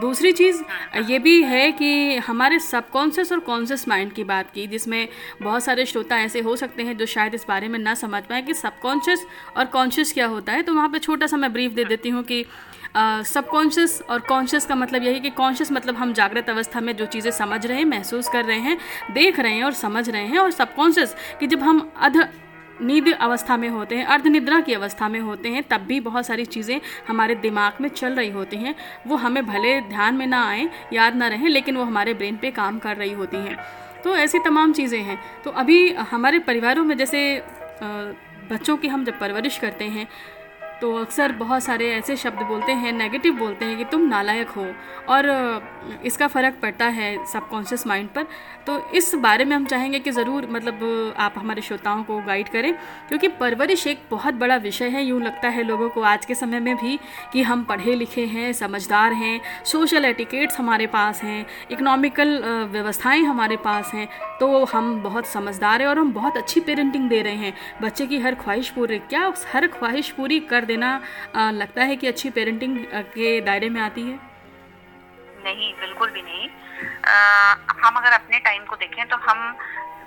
दूसरी 0.00 0.32
चीज़ 0.32 0.62
ये 1.06 1.18
भी 1.18 1.42
है 1.42 1.72
कि 1.72 2.16
हमारे 2.16 2.58
सबकॉन्शियस 2.58 3.32
और 3.32 3.40
कॉन्शियस 3.40 3.88
माइंड 3.88 4.12
की 4.12 4.24
बात 4.24 4.50
की 4.54 4.66
जिसमें 4.66 5.08
बहुत 5.42 5.64
सारे 5.64 5.86
श्रोता 5.86 6.18
ऐसे 6.18 6.40
हो 6.40 6.56
सकते 6.56 6.82
हैं 6.82 6.96
जो 6.96 7.06
शायद 7.06 7.34
इस 7.34 7.44
बारे 7.48 7.68
में 7.68 7.78
ना 7.78 7.94
समझ 7.94 8.22
पाए 8.22 8.42
कि 8.42 8.54
सबकॉन्शियस 8.54 9.26
और 9.56 9.64
कॉन्शियस 9.64 10.12
क्या 10.12 10.26
होता 10.26 10.52
है। 10.52 10.62
तो 10.62 10.74
वहाँ 10.74 10.88
पे 10.88 10.98
छोटा 10.98 11.26
सा 11.26 11.36
मैं 11.36 11.52
ब्रीफ 11.52 11.72
दे 11.72 11.84
देती 11.84 12.08
हूँ 12.08 12.22
कि 12.22 12.44
सबकॉन्शियस 12.96 13.98
uh, 14.02 14.08
और 14.10 14.20
कॉन्शियस 14.20 14.66
का 14.66 14.74
मतलब 14.74 15.02
यही 15.02 15.20
कि 15.20 15.30
कॉन्शियस 15.30 15.72
मतलब 15.72 15.96
हम 15.96 16.12
जागृत 16.12 16.50
अवस्था 16.50 16.80
में 16.80 16.96
जो 16.96 17.06
चीज़ें 17.06 17.30
समझ 17.30 17.66
रहे 17.66 17.78
हैं 17.78 17.84
महसूस 17.84 18.28
कर 18.28 18.44
रहे 18.44 18.58
हैं 18.58 18.78
देख 19.12 19.40
रहे 19.40 19.54
हैं 19.54 19.64
और 19.64 19.72
समझ 19.72 20.08
रहे 20.10 20.26
हैं 20.26 20.38
और 20.38 20.50
सबकॉन्शियस 20.50 21.14
कि 21.40 21.46
जब 21.46 21.62
हम 21.62 21.90
अध 21.96 22.16
नींद 22.80 23.08
अवस्था 23.10 23.56
में 23.56 23.68
होते 23.68 23.96
हैं, 23.96 24.04
अर्धनिद्रा 24.04 24.60
की 24.60 24.72
अवस्था 24.72 25.08
में 25.08 25.20
होते 25.20 25.48
हैं, 25.48 25.62
तब 25.62 25.80
भी 25.80 26.00
बहुत 26.00 26.26
सारी 26.26 26.44
चीज़ें 26.44 26.80
हमारे 27.08 27.34
दिमाग 27.34 27.80
में 27.80 27.88
चल 27.88 28.12
रही 28.12 28.30
होती 28.30 28.56
हैं। 28.56 28.74
वो 29.06 29.16
हमें 29.16 29.44
भले 29.46 29.80
ध्यान 29.80 30.14
में 30.14 30.26
ना 30.26 30.42
आए, 30.48 30.68
याद 30.92 31.16
ना 31.16 31.28
रहें, 31.28 31.48
लेकिन 31.48 31.76
वो 31.76 31.84
हमारे 31.84 32.14
ब्रेन 32.14 32.36
पे 32.36 32.50
काम 32.50 32.78
कर 32.78 32.96
रही 32.96 33.12
होती 33.12 33.36
हैं। 33.36 33.56
तो 34.04 34.16
ऐसी 34.16 34.38
तमाम 34.38 34.72
चीज़ें 34.72 35.00
हैं। 35.02 35.18
तो 35.44 35.50
अभी 35.52 35.92
हमारे 36.10 36.38
परिवारों 36.38 36.84
में 36.84 36.96
जैसे 36.96 37.42
बच्चों 38.50 38.76
की 38.76 38.88
हम 38.88 39.04
जब 39.04 39.18
परवरिश 39.18 39.58
करते 39.58 39.84
हैं 39.84 40.06
तो 40.80 40.92
अक्सर 40.96 41.32
बहुत 41.32 41.62
सारे 41.62 41.90
ऐसे 41.92 42.16
शब्द 42.16 42.42
बोलते 42.46 42.72
हैं 42.72 42.92
नेगेटिव 42.92 43.34
बोलते 43.34 43.64
हैं 43.64 43.76
कि 43.78 43.84
तुम 43.84 44.02
नालायक 44.08 44.48
हो। 44.48 44.66
और 45.08 45.26
इसका 46.04 46.26
फ़र्क 46.26 46.58
पड़ता 46.62 46.86
है 46.86 47.24
सबकॉन्शियस 47.26 47.86
माइंड 47.86 48.08
पर। 48.08 48.26
तो 48.66 48.78
इस 48.94 49.14
बारे 49.14 49.44
में 49.44 49.54
हम 49.56 49.64
चाहेंगे 49.64 49.98
कि 49.98 50.10
ज़रूर 50.10 50.46
मतलब 50.50 51.14
आप 51.18 51.34
हमारे 51.36 51.62
श्रोताओं 51.62 52.02
को 52.02 52.18
गाइड 52.26 52.48
करें। 52.48 52.72
क्योंकि 53.08 53.28
परवरिश 53.30 53.86
एक 53.86 54.02
बहुत 54.10 54.34
बड़ा 54.34 54.56
विषय 54.56 54.88
है, 54.88 55.04
यूँ 55.04 55.20
लगता 55.22 55.48
है 55.48 55.62
लोगों 55.62 55.88
को 55.88 56.02
आज 56.02 56.24
के 56.26 56.34
समय 56.34 56.60
में 56.60 56.74
भी 56.76 56.98
कि 57.32 57.42
हम 57.42 57.64
पढ़े 57.64 57.94
लिखे 57.94 58.24
हैं, 58.26 58.52
समझदार 58.52 59.12
हैं 59.12 59.40
सोशल 59.64 60.04
एटिकेट्स 60.04 60.58
हमारे 60.58 60.86
पास 60.88 61.22
हैं 61.22 61.44
इकोनॉमिकल 61.70 62.38
व्यवस्थाएँ 62.72 63.22
हमारे 63.22 63.56
पास 63.58 63.92
हैं। 63.94 64.08
तो 64.40 64.64
हम 64.64 64.94
बहुत 65.02 65.26
समझदार 65.26 65.82
हैं 65.82 65.88
और 65.88 65.98
हम 65.98 66.12
बहुत 66.12 66.36
अच्छी 66.36 66.60
पेरेंटिंग 66.60 67.08
दे 67.08 67.22
रहे 67.22 67.36
हैं। 67.36 67.54
बच्चे 67.82 68.06
की 68.06 68.18
हर 68.20 68.34
ख्वाहिश 68.34 68.70
पूरी, 68.70 68.98
क्या 69.00 69.32
हर 69.52 69.66
ख्वाहिश 69.68 70.10
पूरी 70.10 70.40
कर 70.40 70.64
देना 70.66 70.90
आ, 71.36 71.50
लगता 71.52 71.84
है 71.84 71.96
कि 71.96 72.06
अच्छी 72.06 72.30
पेरेंटिंग 72.30 72.78
के 73.14 73.40
दायरे 73.40 73.68
में 73.68 73.80
आती 73.80 74.02
है? 74.02 74.18
नहीं 75.44 75.72
बिल्कुल 75.80 76.10
भी 76.10 76.22
नहीं। 76.22 76.48
आ, 77.06 77.16
हम 77.80 77.96
अगर 77.96 78.12
अपने 78.12 78.38
टाइम 78.40 78.64
को 78.64 78.76
देखें 78.76 79.04
तो 79.08 79.16
हम 79.26 79.58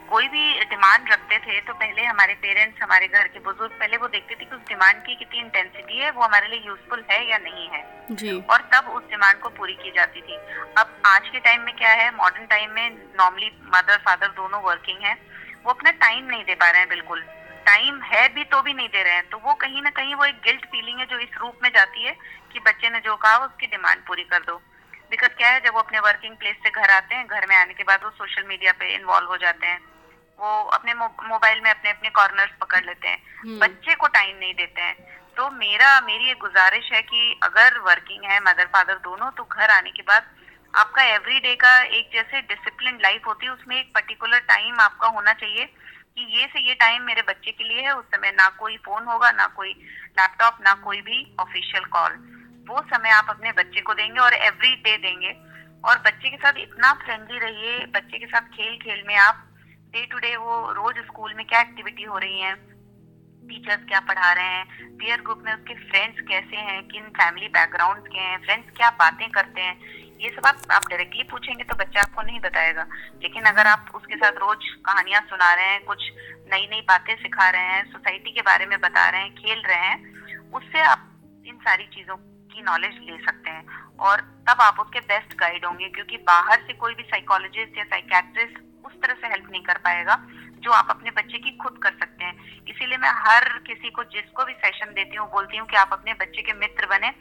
कोई 0.09 0.27
भी 0.27 0.65
डिमांड 0.65 1.11
रखते 1.11 1.37
थे 1.39 1.59
तो 1.61 1.73
पहले 1.73 2.03
हमारे 2.03 2.33
पेरेंट्स 2.43 2.81
हमारे 2.83 3.07
घर 3.07 3.27
के 3.27 3.39
बुज़ुर्ग 3.39 3.71
पहले 3.79 3.97
वो 3.97 4.07
देखते 4.07 4.35
थे 4.35 4.45
कि 4.45 4.55
उस 4.55 4.61
डिमांड 4.69 5.01
की 5.05 5.15
कितनी 5.15 5.39
इंटेंसिटी 5.39 5.97
है 5.97 6.09
वो 6.11 6.23
हमारे 6.23 6.47
लिए 6.47 6.61
यूजफुल 6.67 7.03
है 7.11 7.19
या 7.29 7.37
नहीं 7.37 7.67
है। 7.69 7.83
जी। 8.11 8.31
और 8.51 8.61
तब 8.73 8.89
उस 8.91 9.03
डिमांड 9.09 9.39
को 9.39 9.49
पूरी 9.57 9.73
की 9.83 9.91
जाती 9.91 10.21
थी। 10.21 10.37
अब 10.77 10.95
आज 11.07 11.29
के 11.29 11.39
टाइम 11.39 11.61
में 11.61 11.75
क्या 11.75 11.91
है 11.93 12.09
मॉडर्न 12.15 12.45
टाइम 12.45 12.71
में 12.71 12.89
नॉर्मली 13.19 13.51
मदर 13.75 13.97
फादर 14.05 14.27
दोनों 14.37 14.61
वर्किंग 14.63 15.03
है 15.03 15.17
वो 15.65 15.71
अपना 15.71 15.91
टाइम 16.03 16.25
नहीं 16.25 16.43
दे 16.43 16.55
पा 16.55 16.69
रहे 16.69 16.79
हैं 16.79 16.89
बिल्कुल। 16.89 17.23
टाइम 17.65 18.01
है 18.01 18.27
भी 18.33 18.43
तो 18.43 18.61
भी 18.61 18.73
नहीं 18.73 18.89
दे 18.89 19.03
रहे 19.03 19.13
हैं। 19.13 19.29
तो 19.29 19.37
वो 19.37 19.53
कहीं 19.53 19.81
ना 19.81 19.89
कहीं 19.89 20.15
वो 20.15 20.25
एक 20.25 20.41
गिल्ट 20.43 20.65
फीलिंग 20.65 20.99
है 20.99 21.05
जो 21.05 21.19
इस 21.19 21.37
रूप 21.37 21.59
में 21.63 21.69
जाती 21.69 22.03
है 22.03 22.15
कि 22.53 22.59
बच्चे 22.59 22.89
ने 22.89 22.99
जो 22.99 23.15
कहा 23.15 23.37
उसकी 23.37 23.67
डिमांड 23.67 24.05
पूरी 24.05 24.23
कर 24.23 24.39
दो। 24.39 24.55
बिकॉज़ 25.09 25.31
क्या 25.31 25.49
है 25.49 25.59
जब 25.59 25.73
वो 25.73 25.79
अपने 25.79 25.99
वर्किंग 25.99 26.35
प्लेस 26.37 26.55
से 26.63 26.69
घर 26.69 26.89
आते 26.89 27.15
हैं 27.15 27.27
घर 27.27 27.45
में 27.49 27.55
आने 27.55 27.73
के 27.73 27.83
बाद 27.83 28.03
वो 28.03 28.09
सोशल 28.09 28.43
मीडिया 28.47 28.71
पे 28.71 28.93
इन्वॉल्व 28.95 29.27
हो 29.27 29.37
जाते 29.37 29.67
हैं। 29.67 29.79
वो 30.39 30.63
अपने 30.69 30.93
मोबाइल 30.93 31.61
में 31.61 31.69
अपने 31.71 31.89
अपने 31.89 32.09
कॉर्नर्स 32.09 32.51
पकड़ 32.61 32.83
लेते 32.85 33.07
हैं। 33.07 33.21
हम्म। 33.39 33.59
बच्चे 33.59 33.95
को 33.95 34.07
टाइम 34.07 34.37
नहीं 34.37 34.53
देते 34.53 34.81
हैं। 34.81 34.95
तो 35.37 35.49
मेरा 35.49 35.89
मेरी 36.01 36.29
एक 36.29 36.37
गुजारिश 36.37 36.89
है 36.93 37.01
कि 37.01 37.39
अगर 37.43 37.77
वर्किंग 37.79 38.23
है 38.23 38.39
मदर 38.39 38.65
फादर 38.65 38.93
दोनों 38.93 39.31
तो 39.31 39.43
घर 39.43 39.69
आने 39.69 39.91
के 39.91 40.01
बाद 40.01 40.23
आपका 40.73 41.03
एवरी 41.03 41.39
डे 41.39 41.55
का 41.55 41.77
एक 41.81 42.09
जैसे 42.13 42.41
डिसिप्लिन 42.41 42.99
लाइफ 43.03 43.27
होती 43.27 43.45
है 43.45 43.51
उसमें 43.51 43.75
एक 43.79 43.93
पर्टिकुलर 43.93 44.39
टाइम 44.39 44.79
आपका 44.79 45.07
होना 45.07 45.33
चाहिए। 45.33 45.69
कि 46.19 46.39
ये 46.39 46.47
से 46.47 46.67
ये 46.67 46.73
टाइम 46.73 47.01
मेरे 47.01 47.21
बच्चे 47.21 47.51
के 47.51 47.63
लिए 47.63 47.81
है, 47.81 47.95
उस 47.95 48.05
समय 48.05 48.31
ना 48.31 48.49
कोई 48.49 48.77
फ़ोन 48.77 49.03
होगा, 49.03 49.31
ना 49.31 49.47
कोई 49.47 49.69
लैपटॉप 50.19 50.57
ना 50.61 50.73
कोई 50.73 51.01
भी 51.01 51.35
ऑफिशियल 51.39 51.85
कॉल 51.85 52.35
वो 52.69 52.81
समय 52.81 53.09
आप 53.09 53.25
अपने 53.29 53.51
बच्चे 53.51 53.81
को 53.81 53.93
देंगे 53.93 54.19
और 54.19 54.33
एवरी 54.33 54.75
डे 54.75 54.97
देंगे. 54.97 55.29
और 55.85 55.99
बच्चे 55.99 56.29
के 56.29 56.37
साथ 56.37 56.53
इतना 56.57 56.93
फ्रेंडली 56.93 57.39
रहिए, 57.39 57.85
बच्चे 57.85 58.19
के 58.19 58.25
साथ 58.25 58.41
खेल 58.41 58.77
खेल 58.77 59.03
में 59.07 59.15
आप 59.15 59.45
डे 59.93 60.05
टू 60.05 60.17
डे 60.17 60.35
वो 60.35 60.71
रोज 60.71 60.95
स्कूल 60.97 61.33
में 61.33 61.45
क्या 61.45 61.61
एक्टिविटी 61.61 62.03
हो 62.03 62.17
रही 62.17 62.41
है? 62.41 62.55
टीचर्स 63.47 63.83
क्या 63.87 63.99
पढ़ा 63.99 64.33
रहे 64.33 64.45
हैं? 64.45 64.97
पीयर 64.97 65.21
ग्रुप 65.21 65.43
में 65.45 65.53
उसके 65.53 65.73
फ्रेंड्स 65.73 66.19
कैसे 66.21 66.55
हैं? 66.55 66.87
किन 66.87 67.03
फैमिली 67.03 67.47
बैकग्राउंड 67.47 68.07
के 68.07 68.19
हैं? 68.19 68.37
फ्रेंड्स 68.37 68.77
क्या 68.77 68.89
बातें 68.89 69.31
करते 69.31 69.61
हैं? 69.61 69.75
ये 70.19 70.29
सब 70.29 70.45
आप 70.45 70.61
आप 70.71 70.87
डायरेक्टली 70.89 71.23
पूछेंगे 71.23 71.63
तो 71.63 71.75
बच्चा 71.75 72.01
आपको 72.01 72.21
नहीं 72.21 72.39
बताएगा। 72.39 72.85
लेकिन 73.21 73.43
अगर 73.43 73.67
आप 73.67 73.91
उसके 73.95 74.15
साथ 74.15 74.31
रोज 74.31 74.65
कहानियाँ 74.85 75.21
सुना 75.21 75.53
रहे 75.53 75.65
हैं, 75.65 75.83
कुछ 75.85 76.11
नई 76.53 76.67
नई 76.71 76.81
बातें 76.81 77.15
सिखा 77.15 77.49
रहे 77.49 77.61
हैं 77.61 77.83
सोसाइटी 77.91 78.31
के 78.31 78.41
बारे 78.41 78.65
में 78.65 78.79
बता 78.81 79.09
रहे 79.09 79.21
हैं, 79.21 79.35
खेल 79.35 79.61
रहे 79.67 79.77
हैं, 79.77 80.51
उससे 80.51 80.81
आप 80.81 81.05
इन 81.47 81.57
सारी 81.57 81.83
चीज़ों 81.83 82.15
की 82.15 82.61
नॉलेज 82.61 82.97
ले 83.01 83.17
सकते 83.25 83.49
हैं। 83.49 83.65
और 83.99 84.21
तब 84.49 84.61
आप 84.61 84.79
उसके 84.79 84.99
बेस्ट 84.99 85.37
गाइड 85.37 85.65
होंगे, 85.65 85.89
क्योंकि 85.89 86.17
बाहर 86.17 86.59
से 86.67 86.73
कोई 86.73 86.93
भी 86.93 87.03
साइकोलॉजिस्ट 87.03 87.77
या 87.77 87.83
साइकेट्रिस्ट 87.83 88.85
उस 88.85 89.01
तरह 89.01 89.13
से 89.13 89.27
हेल्प 89.27 89.47
नहीं 89.51 89.63
कर 89.63 89.77
पाएगा। 89.77 90.15
जो 90.59 90.71
आप 90.71 90.87
अपने 90.89 91.11
बच्चे 91.11 91.37
की 91.37 91.51
खुद 91.57 91.79
कर 91.83 91.91
सकते 91.91 92.25
हैं। 92.25 92.63
इसीलिए 92.65 92.97
मैं 92.97 93.11
हर 93.17 93.47
किसी 93.67 93.89
को 93.89 94.03
जिसको 94.03 94.45
भी 94.45 94.53
सेशन 94.53 94.93
देती 94.93 95.15
हूँ, 95.15 95.27
बोलती 95.31 95.57
हूँ 95.57 95.67
कि 95.67 95.75
आप 95.75 95.89
अपने 95.93 96.13
बच्चे 96.13 96.41
के 96.41 96.53
मित्र 96.53 96.85
बने, 96.85 97.11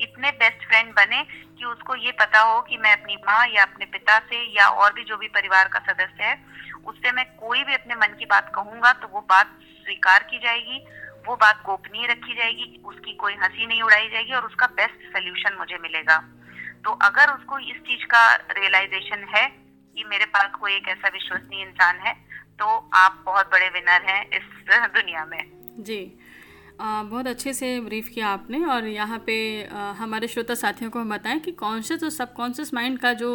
इतने 0.00 0.30
बेस्ट 0.32 0.66
फ्रेंड 0.68 0.92
बने 0.92 1.22
कि 1.58 1.64
उसको 1.64 1.94
ये 1.96 2.12
पता 2.12 2.40
हो 2.40 2.60
कि 2.60 2.76
मैं 2.76 2.92
अपनी 2.92 3.16
माँ 3.16 3.46
या 3.48 3.62
अपने 3.62 3.84
पिता 3.86 4.18
से 4.20 4.42
या 4.56 4.68
और 4.68 4.92
भी 4.92 5.04
जो 5.04 5.16
भी 5.16 5.28
परिवार 5.28 5.68
का 5.68 5.78
सदस्य 5.78 6.22
है, 6.22 6.44
उससे 6.86 7.12
मैं 7.12 7.24
कोई 7.36 7.64
भी 7.64 7.74
अपने 7.74 7.94
मन 7.94 8.16
की 8.18 8.26
बात 8.26 8.52
कहूँगा 8.54 8.92
तो 8.92 9.08
वो 9.08 9.20
बात 9.20 9.58
स्वीकार 9.84 10.22
की 10.22 10.38
जाएगी, 10.38 10.84
वो 11.26 11.36
बात 11.36 11.62
गोपनीय 11.66 12.06
रखी 12.06 12.34
जाएगी, 12.34 12.82
उसकी 12.84 13.12
कोई 13.14 13.34
हँसी 13.34 13.66
नहीं 13.66 13.82
उड़ाई 13.82 14.08
जाएगी 14.08 14.32
और 14.32 14.46
उसका 14.46 14.66
बेस्ट 14.76 15.06
सोल्यूशन 15.12 15.56
मुझे 15.58 15.78
मिलेगा। 15.78 16.18
तो 16.84 16.92
अगर 17.02 17.32
उसको 17.32 17.58
इस 17.58 17.76
चीज़ 17.78 18.04
का 18.04 18.34
रियलाइजेशन 18.50 19.26
है 19.36 19.46
कि 19.96 20.04
मेरे 20.04 20.24
पास 20.24 20.50
कोई 20.60 20.72
एक 20.72 20.88
ऐसा 20.88 21.08
विश्वसनीय 21.08 21.62
इंसान 21.62 21.98
है 21.98 22.14
तो 22.58 22.90
आप 22.94 23.22
बहुत 23.26 23.46
बड़े 23.46 23.68
विनर 23.68 24.10
हैं 24.10 24.22
इस 24.30 24.42
दुनिया 24.70 25.24
में। 25.24 25.42
जी। 25.80 26.18
आ, 26.80 27.02
बहुत 27.02 27.26
अच्छे 27.26 27.52
से 27.52 27.68
ब्रीफ 27.80 28.08
किया 28.14 28.28
आपने 28.28 28.58
और 28.64 28.86
यहाँ 28.86 29.18
पे 29.26 29.36
आ, 29.64 29.92
हमारे 29.92 30.28
श्रोता 30.28 30.54
साथियों 30.54 30.90
को 30.90 30.98
हम 30.98 31.10
बताएँ 31.10 31.38
कि 31.40 31.52
कॉन्शियस 31.52 32.02
और 32.02 32.10
सबकॉन्शियस 32.10 32.72
माइंड 32.74 32.98
का 32.98 33.12
जो 33.12 33.30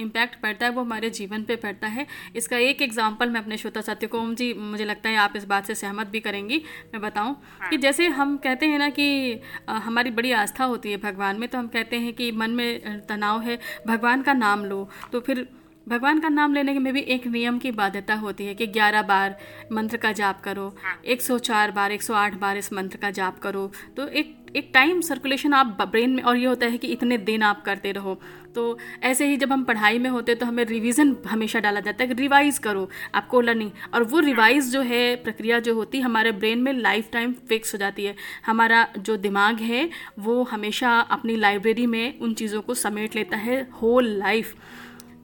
इम्पैक्ट 0.00 0.40
पड़ता 0.42 0.66
है 0.66 0.72
वो 0.72 0.80
हमारे 0.80 1.10
जीवन 1.10 1.42
पे 1.44 1.56
पड़ता 1.56 1.86
है। 1.86 2.06
इसका 2.36 2.58
एक 2.58 2.82
एग्जांपल 2.82 3.30
मैं 3.30 3.40
अपने 3.40 3.56
श्रोता 3.56 3.80
साथियों 3.80 4.10
को 4.10 4.18
ओम 4.18 4.34
जी 4.34 4.52
मुझे 4.54 4.84
लगता 4.84 5.08
है 5.08 5.16
आप 5.16 5.32
इस 5.36 5.44
बात 5.44 5.66
से 5.66 5.74
सहमत 5.74 6.06
भी 6.06 6.20
करेंगी 6.20 6.62
मैं 6.92 7.00
बताऊँ 7.02 7.36
हाँ। 7.60 7.70
कि 7.70 7.76
जैसे 7.76 8.06
हम 8.10 8.36
कहते 8.36 8.66
हैं 8.66 8.78
ना 8.78 8.88
कि 8.90 9.40
आ, 9.68 9.78
हमारी 9.78 10.10
बड़ी 10.10 10.32
आस्था 10.32 10.64
होती 10.64 10.90
है 10.90 10.96
भगवान 11.00 11.40
में 11.40 11.48
तो 11.48 11.58
हम 11.58 11.68
कहते 11.68 11.98
हैं 11.98 12.12
कि 12.12 12.30
मन 12.32 12.50
में 12.50 13.00
तनाव 13.06 13.40
है 13.40 13.58
भगवान 13.86 14.22
का 14.22 14.32
नाम 14.32 14.64
लो 14.64 14.88
तो 15.12 15.20
फिर 15.20 15.46
भगवान 15.86 16.20
का 16.20 16.28
नाम 16.28 16.54
लेने 16.54 16.72
के 16.72 16.78
में 16.78 16.92
भी 16.92 17.00
एक 17.00 17.26
नियम 17.26 17.58
की 17.58 17.70
बाध्यता 17.70 18.14
होती 18.14 18.44
है 18.46 18.54
कि 18.54 18.66
11 18.66 19.02
बार 19.02 19.36
मंत्र 19.72 19.96
का 19.96 20.12
जाप 20.12 20.40
करो 20.40 20.74
104 21.06 21.70
बार 21.70 21.92
108 21.92 22.34
बार 22.34 22.56
इस 22.56 22.72
मंत्र 22.72 22.98
का 22.98 23.10
जाप 23.10 23.38
करो। 23.38 23.70
तो 23.96 24.06
एक 24.08 24.36
एक 24.56 24.70
टाइम 24.74 25.00
सर्कुलेशन 25.00 25.52
आप 25.52 25.66
ब्रेन 25.82 26.10
में 26.10 26.22
और 26.22 26.36
ये 26.36 26.46
होता 26.46 26.66
है 26.66 26.78
कि 26.78 26.86
इतने 26.86 27.18
दिन 27.18 27.42
आप 27.42 27.62
करते 27.64 27.92
रहो। 27.92 28.18
तो 28.54 28.78
ऐसे 29.02 29.26
ही 29.26 29.36
जब 29.36 29.52
हम 29.52 29.64
पढ़ाई 29.64 29.98
में 29.98 30.08
होते 30.10 30.34
तो 30.34 30.46
हमें 30.46 30.64
रिवीजन 30.64 31.14
हमेशा 31.26 31.60
डाला 31.60 31.80
जाता 31.80 32.04
है 32.04 32.08
कि 32.08 32.14
रिवाइज 32.14 32.58
करो 32.58 32.88
आपको 33.14 33.40
लर्निंग 33.40 33.70
और 33.94 34.02
वो 34.04 34.20
रिवाइज 34.20 34.70
जो 34.72 34.80
है 34.82 35.14
प्रक्रिया 35.16 35.58
जो 35.58 35.74
होती 35.74 35.98
है 35.98 36.04
हमारे 36.04 36.32
ब्रेन 36.32 36.62
में 36.62 36.72
लाइफ 36.72 37.10
टाइम 37.12 37.32
फिक्स 37.48 37.74
हो 37.74 37.78
जाती 37.78 38.04
है। 38.04 38.14
हमारा 38.46 38.86
जो 38.98 39.16
दिमाग 39.18 39.60
है 39.62 39.88
वो 40.18 40.42
हमेशा 40.42 40.98
अपनी 41.10 41.36
लाइब्रेरी 41.36 41.86
में 41.86 42.18
उन 42.18 42.34
चीज़ों 42.34 42.62
को 42.62 42.74
समेट 42.76 43.16
लेता 43.16 43.36
है 43.36 43.60
होल 43.82 44.08
लाइफ 44.18 44.54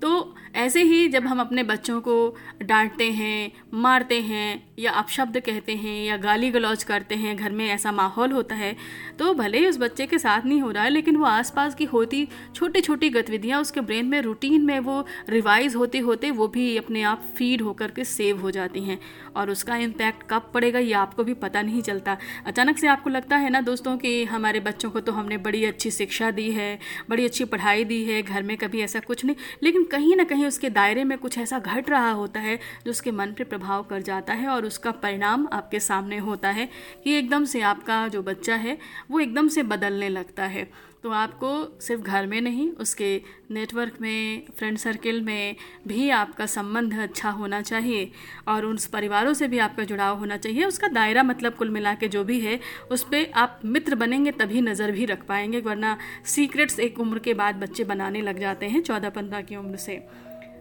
तो 0.02 0.36
ऐसे 0.54 0.82
ही 0.82 1.08
जब 1.08 1.26
हम 1.26 1.40
अपने 1.40 1.62
बच्चों 1.62 2.00
को 2.00 2.14
डांटते 2.62 3.10
हैं, 3.12 3.50
मारते 3.74 4.20
हैं, 4.20 4.62
या 4.78 4.92
अपशब्द 4.92 5.38
कहते 5.40 5.74
हैं, 5.74 6.04
या 6.04 6.16
गाली 6.16 6.50
गलौज 6.50 6.82
करते 6.84 7.14
हैं, 7.14 7.36
घर 7.36 7.52
में 7.52 7.66
ऐसा 7.68 7.92
माहौल 7.92 8.32
होता 8.32 8.54
है 8.54 8.74
तो 9.18 9.32
भले 9.34 9.58
ही 9.58 9.66
उस 9.66 9.78
बच्चे 9.78 10.06
के 10.06 10.18
साथ 10.18 10.46
नहीं 10.46 10.60
हो 10.60 10.70
रहा 10.70 10.84
है, 10.84 10.90
लेकिन 10.90 11.16
वो 11.16 11.24
आसपास 11.26 11.74
की 11.74 11.84
होती 11.84 12.26
छोटी 12.54 12.80
छोटी 12.80 13.10
गतिविधियाँ 13.10 13.60
उसके 13.60 13.80
ब्रेन 13.80 14.06
में, 14.06 14.20
रूटीन 14.20 14.64
में 14.64 14.78
वो 14.80 15.04
रिवाइज 15.28 15.74
होते 15.76 15.98
होते 16.00 16.30
वो 16.32 16.48
भी 16.48 16.76
अपने 16.76 17.02
आप 17.04 17.22
फ़ीड 17.36 17.62
होकर 17.62 17.90
के 17.90 18.04
सेव 18.06 18.40
हो 18.40 18.50
जाती 18.50 18.80
हैं। 18.80 18.98
और 19.36 19.50
उसका 19.50 19.76
इम्पैक्ट 19.78 20.22
कब 20.30 20.50
पड़ेगा 20.54 20.78
ये 20.78 20.92
आपको 20.94 21.24
भी 21.24 21.34
पता 21.36 21.62
नहीं 21.62 21.82
चलता। 21.82 22.16
अचानक 22.46 22.78
से 22.78 22.86
आपको 22.88 23.10
लगता 23.10 23.36
है 23.36 23.50
ना 23.50 23.60
दोस्तों 23.60 23.96
कि 23.98 24.24
हमारे 24.24 24.60
बच्चों 24.60 24.90
को 24.90 25.00
तो 25.00 25.12
हमने 25.12 25.36
बड़ी 25.38 25.64
अच्छी 25.64 25.90
शिक्षा 25.90 26.30
दी 26.30 26.50
है, 26.50 26.78
बड़ी 27.10 27.24
अच्छी 27.24 27.44
पढ़ाई 27.44 27.84
दी 27.84 28.02
है, 28.04 28.22
घर 28.22 28.42
में 28.42 28.56
कभी 28.56 28.80
ऐसा 28.80 29.00
कुछ 29.00 29.24
नहीं, 29.24 29.36
लेकिन 29.62 29.84
कहीं 29.84 30.16
ना 30.16 30.24
कहीं 30.24 30.46
उसके 30.46 30.70
दायरे 30.70 31.04
में 31.04 31.16
कुछ 31.18 31.38
ऐसा 31.38 31.58
घट 31.58 31.90
रहा 31.90 32.10
होता 32.10 32.40
है 32.40 32.58
जो 32.84 32.90
उसके 32.90 33.10
मन 33.12 33.32
पर 33.32 33.44
प्रभाव 33.44 33.82
कर 33.82 34.02
जाता 34.02 34.32
है 34.32 34.48
और 34.48 34.66
उसका 34.66 34.90
परिणाम 34.92 35.48
आपके 35.52 35.80
सामने 35.80 36.18
होता 36.18 36.50
है 36.50 36.68
कि 37.04 37.14
एकदम 37.14 37.44
से 37.44 37.60
आपका 37.62 38.06
जो 38.08 38.22
बच्चा 38.22 38.54
है 38.56 38.78
वो 39.10 39.20
एकदम 39.20 39.48
से 39.48 39.62
बदलने 39.64 40.08
लगता 40.08 40.44
है। 40.44 40.68
तो 41.04 41.10
आपको 41.10 41.80
सिर्फ़ 41.80 42.02
घर 42.02 42.26
में 42.26 42.40
नहीं, 42.40 42.68
उसके 42.72 43.20
नेटवर्क 43.50 43.94
में 44.00 44.46
फ्रेंड 44.58 44.78
सर्किल 44.78 45.20
में 45.22 45.56
भी 45.86 46.08
आपका 46.10 46.46
संबंध 46.46 46.98
अच्छा 47.00 47.30
होना 47.30 47.60
चाहिए 47.62 48.10
और 48.48 48.64
उन 48.64 48.78
परिवारों 48.92 49.32
से 49.34 49.48
भी 49.48 49.58
आपका 49.58 49.84
जुड़ाव 49.84 50.18
होना 50.18 50.36
चाहिए। 50.36 50.64
उसका 50.64 50.88
दायरा 50.88 51.22
मतलब 51.22 51.54
कुल 51.54 51.70
मिला 51.70 51.94
के 51.94 52.08
जो 52.08 52.24
भी 52.24 52.40
है, 52.40 52.58
उस 52.90 53.04
पर 53.04 53.30
आप 53.34 53.60
मित्र 53.64 53.94
बनेंगे 53.94 54.30
तभी 54.32 54.60
नज़र 54.60 54.92
भी 54.92 55.04
रख 55.04 55.24
पाएँगे, 55.26 55.60
वरना 55.60 55.96
सीक्रेट्स 56.26 56.78
एक 56.80 57.00
उम्र 57.00 57.18
के 57.18 57.34
बाद 57.34 57.54
बच्चे 57.54 57.84
बनाने 57.84 58.22
लग 58.22 58.40
जाते 58.40 58.66
हैं 58.66 58.82
चौदह 58.82 59.10
पंद्रह 59.10 59.40
की 59.40 59.56
उम्र 59.56 59.76
से। 59.76 59.96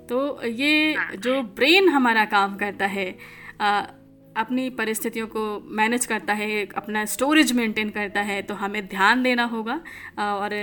तो 0.09 0.41
ये 0.43 0.95
जो 1.17 1.41
ब्रेन 1.43 1.89
हमारा 1.89 2.25
काम 2.25 2.55
करता 2.55 2.85
है 2.87 3.09
अपनी 4.37 4.69
परिस्थितियों 4.69 5.27
को 5.27 5.41
मैनेज 5.71 6.05
करता 6.05 6.33
है 6.33 6.65
अपना 6.77 7.03
स्टोरेज 7.05 7.51
मेंटेन 7.51 7.89
करता 7.89 8.21
है 8.21 8.41
तो 8.41 8.53
हमें 8.55 8.85
ध्यान 8.87 9.23
देना 9.23 9.43
होगा 9.43 9.79
और 10.19 10.53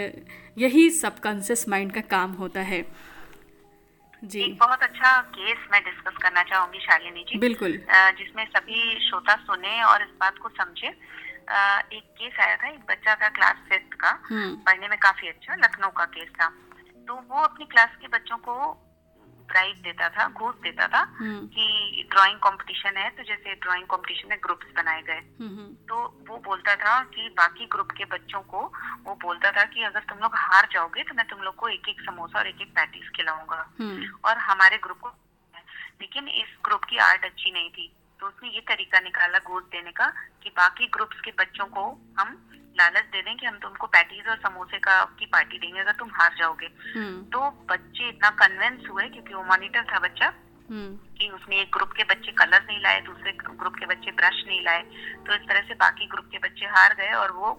यही 0.58 0.88
सबकॉन्शियस 0.90 1.68
माइंड 1.68 1.92
का 1.92 2.00
काम 2.10 2.32
होता 2.32 2.60
है। 2.60 2.84
जी। 4.22 4.40
एक 4.40 4.56
बहुत 4.58 4.82
अच्छा 4.82 5.20
केस 5.20 5.66
मैं 5.72 5.82
डिस्कस 5.84 6.16
करना 6.22 6.42
चाहूँगी 6.42 6.78
शालिनी 6.78 7.24
जी। 7.24 7.38
बिल्कुल। 7.38 7.72
जिसमें 8.18 8.44
सभी 8.46 9.08
श्रोता 9.08 9.34
सुने 9.36 9.82
और 9.82 10.02
इस 10.02 10.14
बात 10.20 10.38
को 10.38 10.48
समझे। 10.48 10.88
एक 10.88 12.02
केस 12.18 12.40
आया 12.40 12.56
था 12.56 12.68
एक 12.68 12.80
बच्चा 12.88 13.14
था 13.14 13.28
क्लास 13.28 13.56
फिफ्थ 13.68 13.94
का। 13.94 14.12
पढ़ने 14.32 14.88
में 14.88 14.98
काफ़ी 14.98 15.28
अच्छा 15.28 15.54
लखनऊ 15.54 15.90
का 15.90 16.04
केस 16.04 16.28
था। 16.40 16.48
तो 17.08 17.14
वो 17.14 17.42
अपनी 17.42 17.64
क्लास 17.64 17.96
के 18.00 18.08
बच्चों 18.08 18.36
को 18.38 18.54
ब्राइट 19.46 19.76
देता 19.78 20.08
था 20.08 20.26
घूस 20.30 20.54
देता 20.62 20.86
था 20.88 21.00
हम्म। 21.18 21.46
कि 21.48 22.06
ड्राइंग 22.10 22.38
कंपटीशन 22.40 22.96
है 22.96 23.08
तो 23.10 23.22
जैसे 23.22 23.54
ड्राइंग 23.56 23.86
कंपटीशन 23.86 24.28
में 24.28 24.38
ग्रुप्स 24.44 24.72
बनाए 24.76 25.02
गए 25.02 25.20
हम्म, 25.40 25.48
हम्म। 25.50 25.74
तो 25.88 26.02
वो 26.28 26.38
बोलता 26.44 26.74
था 26.76 27.02
कि 27.10 27.28
बाकी 27.36 27.66
ग्रुप 27.66 27.90
के 27.90 28.04
बच्चों 28.06 28.40
को 28.44 28.62
वो 29.04 29.14
बोलता 29.22 29.50
था 29.52 29.64
कि 29.66 29.82
अगर 29.82 30.08
तुम 30.08 30.18
लोग 30.18 30.34
हार 30.36 30.68
जाओगे 30.72 31.02
तो 31.02 31.14
मैं 31.14 31.26
तुम 31.26 31.42
लोग 31.42 31.54
को 31.54 31.68
एक 31.68 31.88
एक 31.88 32.00
समोसा 32.00 32.38
और 32.38 32.46
एक 32.46 32.60
एक 32.60 32.74
पैटीज 32.74 33.08
खिलाऊँगा 33.16 33.60
और 34.24 34.38
हमारे 34.40 34.78
ग्रुप 34.78 34.98
को 34.98 35.14
लेकिन 36.00 36.28
इस 36.30 36.56
ग्रुप 36.64 36.84
की 36.84 36.98
आर्ट 37.02 37.24
अच्छी 37.24 37.50
नहीं 37.50 37.70
थी 37.70 37.92
तो 38.20 38.26
उसने 38.26 38.48
ये 38.48 38.60
तरीका 38.68 39.00
निकाला 39.00 39.38
घूस 39.38 39.62
देने 39.72 39.90
का 39.92 40.06
कि 40.42 40.50
बाकी 40.50 40.86
ग्रुप्स 40.88 41.20
के 41.20 41.30
बच्चों 41.38 41.66
को 41.68 41.82
हम 42.18 42.36
लालच 42.78 43.04
दे 43.12 43.22
दें 43.22 43.36
कि 43.36 43.46
हम 43.46 43.58
तुमको 43.58 43.86
पैटीज 43.88 44.28
और 44.28 44.36
समोसे 44.38 44.78
का 44.78 45.02
की 45.18 45.26
पार्टी 45.28 45.58
देंगे 45.58 45.80
अगर 45.80 45.92
तुम 45.98 46.10
हार 46.14 46.34
जाओगे 46.38 46.68
हम्म। 46.94 47.22
तो 47.30 47.50
बच्चे 47.70 48.08
इतना 48.08 48.30
कन्विंस 48.38 48.88
हुए 48.90 49.08
क्योंकि 49.08 49.34
वो 49.34 49.42
मॉनिटर 49.44 49.84
था 49.92 49.98
बच्चा 49.98 50.32
हम्म। 50.70 50.96
कि 51.18 51.28
उसने 51.30 51.60
एक 51.60 51.70
ग्रुप 51.72 51.92
के 51.92 52.04
बच्चे 52.04 52.32
कलर 52.34 52.62
नहीं 52.62 52.80
लाए 52.82 53.00
दूसरे 53.02 53.32
ग्रुप 53.42 53.76
के 53.76 53.86
बच्चे 53.86 54.10
ब्रश 54.14 54.42
नहीं 54.46 54.62
लाए 54.64 54.82
तो 55.26 55.34
इस 55.34 55.48
तरह 55.48 55.68
से 55.68 55.74
बाकी 55.80 56.06
ग्रुप 56.06 56.28
के 56.32 56.38
बच्चे 56.38 56.66
हार 56.74 56.94
गए 56.94 57.12
और 57.14 57.30
वो 57.32 57.52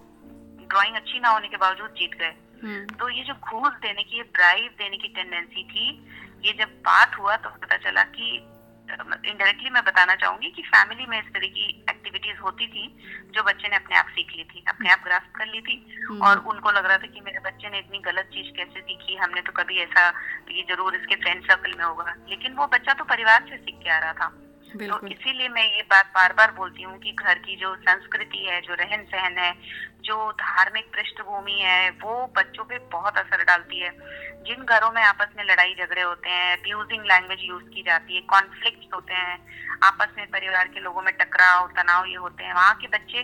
ड्राइंग 0.68 0.96
अच्छी 0.96 1.20
ना 1.20 1.28
होने 1.28 1.48
के 1.48 1.56
बावजूद 1.56 1.90
जीत 1.98 2.14
गए 2.14 2.34
हम्म। 2.62 2.96
तो 2.96 3.08
ये 3.08 3.22
जो 3.24 3.34
घूस 3.34 3.72
देने 3.82 4.02
की 4.04 4.22
ड्राइव 4.34 4.70
देने 4.78 4.96
की 4.96 5.08
टेंडेंसी 5.14 5.64
थी 5.64 5.88
ये 6.44 6.52
जब 6.58 6.78
बात 6.84 7.18
हुआ 7.18 7.36
तो 7.36 7.50
पता 7.62 7.76
चला 7.78 8.02
कि 8.14 8.38
इनडायरेक्टली 8.88 9.70
मैं 9.70 9.82
बताना 9.84 10.14
चाहूँगी 10.14 10.50
कि 10.50 10.62
फैमिली 10.64 11.06
में 11.06 11.18
इस 11.18 11.32
तरह 11.34 11.48
की 11.48 11.66
एक्टिविटीज़ 11.90 12.38
होती 12.38 12.66
थी 12.66 12.86
जो 13.34 13.42
बच्चे 13.42 13.68
ने 13.68 13.76
अपने 13.76 13.98
आप 13.98 14.08
सीख 14.08 14.32
ली 14.36 14.44
थी 14.44 14.64
अपने 14.68 14.90
आप 14.90 15.02
ग्रास्प 15.04 15.32
कर 15.36 15.46
ली 15.46 15.60
थी। 15.60 15.76
हम्म। 16.08 16.22
और 16.22 16.38
उनको 16.46 16.70
लग 16.70 16.86
रहा 16.86 16.96
था 16.96 17.06
कि 17.06 17.20
मेरे 17.20 17.38
बच्चे 17.40 17.70
ने 17.70 17.78
इतनी 17.78 17.98
गलत 17.98 18.30
चीज़ 18.34 18.52
कैसे 18.56 18.80
सीखी 18.80 19.16
हमने 19.16 19.40
तो 19.40 19.52
कभी 19.52 19.78
ऐसा 19.78 20.08
ये 20.50 20.66
ज़रूर 20.70 20.94
इसके 20.94 21.16
फ्रेंड 21.16 21.42
सर्कल 21.42 21.74
में 21.78 21.84
होगा। 21.84 22.14
लेकिन 22.28 22.54
वो 22.54 22.66
बच्चा 22.66 22.92
तो 22.92 23.04
परिवार 23.04 23.46
से 23.50 23.56
सीख 23.56 23.78
के 23.82 23.90
आ 23.90 23.98
रहा 23.98 24.12
था। 24.12 24.32
तो 24.68 25.06
इसीलिए 25.08 25.48
मैं 25.48 25.62
ये 25.64 25.82
बात 25.82 26.06
बार 26.14 26.32
बार 26.32 26.50
बोलती 26.52 26.82
हूँ 26.82 26.98
कि 26.98 27.12
घर 27.12 27.38
की 27.38 27.56
जो 27.56 27.74
संस्कृति 27.76 28.44
है 28.44 28.60
जो 28.60 28.74
रहन 28.74 29.04
सहन 29.04 29.38
है 29.38 29.52
जो 30.04 30.16
धार्मिक 30.32 30.90
पृष्ठभूमि 30.94 31.58
है 31.60 31.90
वो 32.02 32.14
बच्चों 32.36 32.64
पे 32.64 32.78
बहुत 32.92 33.18
असर 33.18 33.44
डालती 33.44 33.80
है। 33.80 33.90
जिन 34.46 34.64
घरों 34.64 34.90
में 34.92 35.02
आपस 35.02 35.32
में 35.36 35.44
लड़ाई 35.44 35.74
झगड़े 35.74 36.02
होते 36.02 36.30
हैं 36.30 36.56
अब्यूजिंग 36.56 37.04
लैंग्वेज 37.04 37.38
यूज़ 37.42 37.64
की 37.64 37.82
जाती 37.82 38.14
है 38.14 38.20
कॉन्फ्लिक्ट 38.28 38.94
होते 38.94 39.14
हैं 39.14 39.38
आपस 39.82 40.14
में 40.18 40.26
परिवार 40.26 40.68
के 40.68 40.80
लोगों 40.80 41.02
में 41.02 41.12
टकराव 41.16 41.66
तनाव 41.76 42.06
ये 42.06 42.16
होते 42.16 42.44
हैं 42.44 42.54
वहाँ 42.54 42.74
के 42.74 42.88
बच्चे 42.88 43.22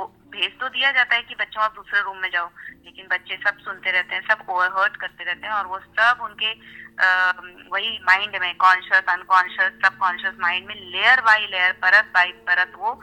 भेज 0.00 0.58
तो 0.60 0.68
दिया 0.68 0.90
जाता 0.92 1.14
है 1.14 1.22
कि 1.22 1.34
बच्चों 1.34 1.62
आप 1.62 1.74
दूसरे 1.74 2.00
रूम 2.00 2.16
में 2.18 2.30
जाओ 2.30 2.50
लेकिन 2.84 3.06
बच्चे 3.06 3.36
सब 3.36 3.58
सुनते 3.58 3.90
रहते 3.90 4.14
हैं 4.14 4.22
सब 4.28 4.46
ओवरहर्ट 4.50 4.96
करते 4.96 5.24
रहते 5.24 5.46
हैं 5.46 5.54
और 5.54 5.66
वो 5.66 5.78
सब 5.78 6.18
उनके 6.22 6.50
आ, 7.04 7.32
वही 7.72 7.98
माइंड 8.02 8.36
में 8.40 8.54
कॉन्शियस 8.56 9.04
अनकॉन्शियस 9.08 9.72
सब 9.84 9.98
कॉन्शियस 9.98 10.34
माइंड 10.40 10.66
में 10.66 10.74
लेयर 10.74 11.20
बाई 11.20 11.46
लेयर 11.46 11.72
परत 11.72 12.10
बाई 12.14 12.32
परत 12.48 12.72
वो 12.76 13.00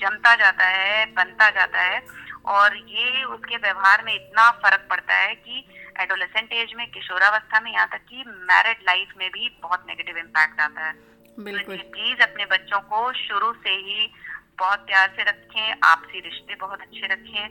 जमता 0.00 0.34
जाता 0.34 0.66
है 0.66 1.06
बनता 1.06 1.50
जाता 1.50 1.80
है 1.80 2.02
और 2.46 2.76
ये 2.76 3.24
उसके 3.24 3.56
व्यवहार 3.56 4.02
में 4.04 4.14
इतना 4.14 4.50
फ़र्क 4.50 4.86
पड़ता 4.90 5.14
है 5.14 5.34
कि 5.34 5.64
एडोलेसेंट 6.00 6.52
एज 6.52 6.74
में 6.76 6.90
किशोरावस्था 6.90 7.60
में 7.60 7.72
यहाँ 7.72 7.88
तक 7.88 8.00
कि 8.08 8.24
मैरिड 8.26 8.76
लाइफ 8.82 9.08
में 9.18 9.30
भी 9.30 9.58
बहुत 9.62 9.84
नेगेटिव 9.88 10.18
इम्पैक्ट 10.18 10.60
आता 10.60 10.84
है। 10.84 10.94
बिल्कुल। 11.38 11.76
तो 11.76 11.90
प्लीज़ 11.90 12.22
अपने 12.22 12.44
बच्चों 12.44 12.80
को 12.80 13.12
शुरू 13.12 13.52
से 13.52 13.70
ही 13.70 14.12
बहुत 14.58 14.86
प्यार 14.86 15.08
से 15.16 15.22
रखें, 15.22 15.74
आपसी 15.84 16.20
रिश्ते 16.20 16.54
बहुत 16.56 16.80
अच्छे 16.80 17.06
रखें, 17.06 17.44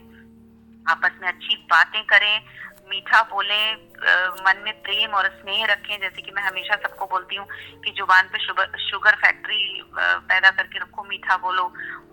आपस 0.85 1.19
में 1.21 1.27
अच्छी 1.27 1.55
बातें 1.71 2.03
करें, 2.05 2.41
मीठा 2.89 3.21
बोले 3.31 3.62
मन 4.45 4.62
में 4.65 4.74
प्रेम 4.81 5.13
और 5.13 5.27
स्नेह 5.38 5.65
रखें, 5.65 6.00
जैसे 6.01 6.21
कि 6.21 6.31
मैं 6.31 6.43
हमेशा 6.43 6.75
सबको 6.75 7.05
बोलती 7.07 7.35
हूँ 7.35 7.47
कि 7.85 7.91
ज़ुबान 7.97 8.27
पे 8.33 8.39
शुगर 8.79 9.15
फैक्ट्री 9.15 9.81
पैदा 9.95 10.50
करके 10.51 10.79
रखो, 10.79 11.03
मीठा 11.03 11.38
बोलो 11.38 11.63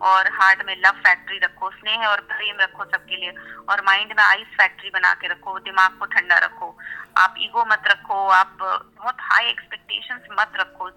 और 0.02 0.28
हार्ट 0.32 0.64
में 0.66 0.74
लव 0.76 1.00
फैक्ट्री 1.00 1.38
रखो, 1.38 1.70
स्नेह 1.70 2.06
और 2.06 2.20
प्रेम 2.32 2.60
रखो 2.60 2.84
सबके 2.86 3.16
लिए 3.16 3.32
और 3.68 3.82
माइंड 3.86 4.12
में 4.18 4.24
आइस 4.24 4.56
फैक्ट्री 4.60 4.90
बना 4.90 5.12
के 5.14 5.28
रखो, 5.28 5.58
दिमाग 5.60 5.98
को 5.98 6.06
ठंडा 6.06 6.38
रखो। 6.44 6.76
आप 7.18 7.34
ईगो 7.38 7.64
मत 7.70 7.82
रखो, 7.88 8.26
आप 8.30 8.56
बहुत 8.60 9.16
हाई 9.22 9.50
एक्सपेक्टेशंस 9.50 10.36
मत 10.40 10.60
रखो 10.60 10.90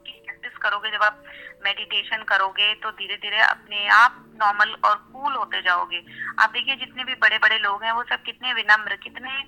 करोगे, 0.66 0.92
जब 0.92 1.04
आप 1.04 1.24
मेडिटेशन 1.66 2.24
करोगे 2.24 2.74
तो 2.76 2.92
धीरे 2.92 3.16
धीरे 3.16 3.42
अपने 3.42 3.88
आप 3.88 4.22
नॉर्मल 4.36 4.76
और 4.86 4.96
कूल 5.14 5.34
होते 5.34 5.62
जाओगे। 5.62 6.04
आप 6.40 6.50
देखिए, 6.50 6.76
जितने 6.76 7.04
भी 7.04 7.14
बड़े 7.16 7.38
बड़े 7.38 7.58
लोग 7.60 7.84
हैं, 7.84 7.92
वो 7.92 8.04
सब 8.04 8.24
कितने 8.24 8.54
विनम्र, 8.54 8.96
कितने 8.96 9.42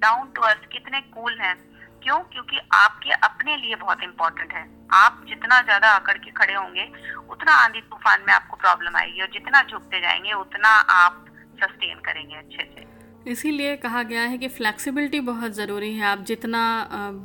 डाउन 0.00 0.32
टू 0.32 0.42
अर्थ 0.42 0.68
कितने 0.72 1.00
कूल 1.12 1.38
हैं। 1.40 1.54
क्यों? 2.02 2.18
क्योंकि 2.22 2.58
आपके 2.74 3.10
अपने 3.10 3.56
लिए 3.56 3.74
बहुत 3.76 4.02
इंपॉर्टेंट 4.02 4.52
है। 4.52 4.62
आप 4.92 5.22
जितना 5.28 5.60
ज़्यादा 5.60 5.90
आकड़ 5.90 6.16
के 6.18 6.30
खड़े 6.30 6.54
होंगे, 6.54 6.84
उतना 7.30 7.52
आंधी 7.54 7.80
तूफ़ान 7.80 8.24
में 8.26 8.32
आपको 8.32 8.56
प्रॉब्लम 8.56 8.96
आएगी 8.96 9.20
और 9.20 9.30
जितना 9.32 9.62
झुकते 9.62 10.00
जाएँगे, 10.00 10.32
उतना 10.32 10.68
आप 10.96 11.24
सस्टेन 11.54 12.00
करेंगे 12.00 12.36
अच्छे 12.36 12.64
से। 12.64 12.93
इसीलिए 13.26 13.76
कहा 13.76 14.02
गया 14.02 14.22
है 14.22 14.38
कि 14.38 14.48
फ्लेक्सिबिलिटी 14.48 15.20
बहुत 15.22 15.52
ज़रूरी 15.52 15.92
है। 15.94 16.04
आप 16.06 16.24
जितना 16.24 16.62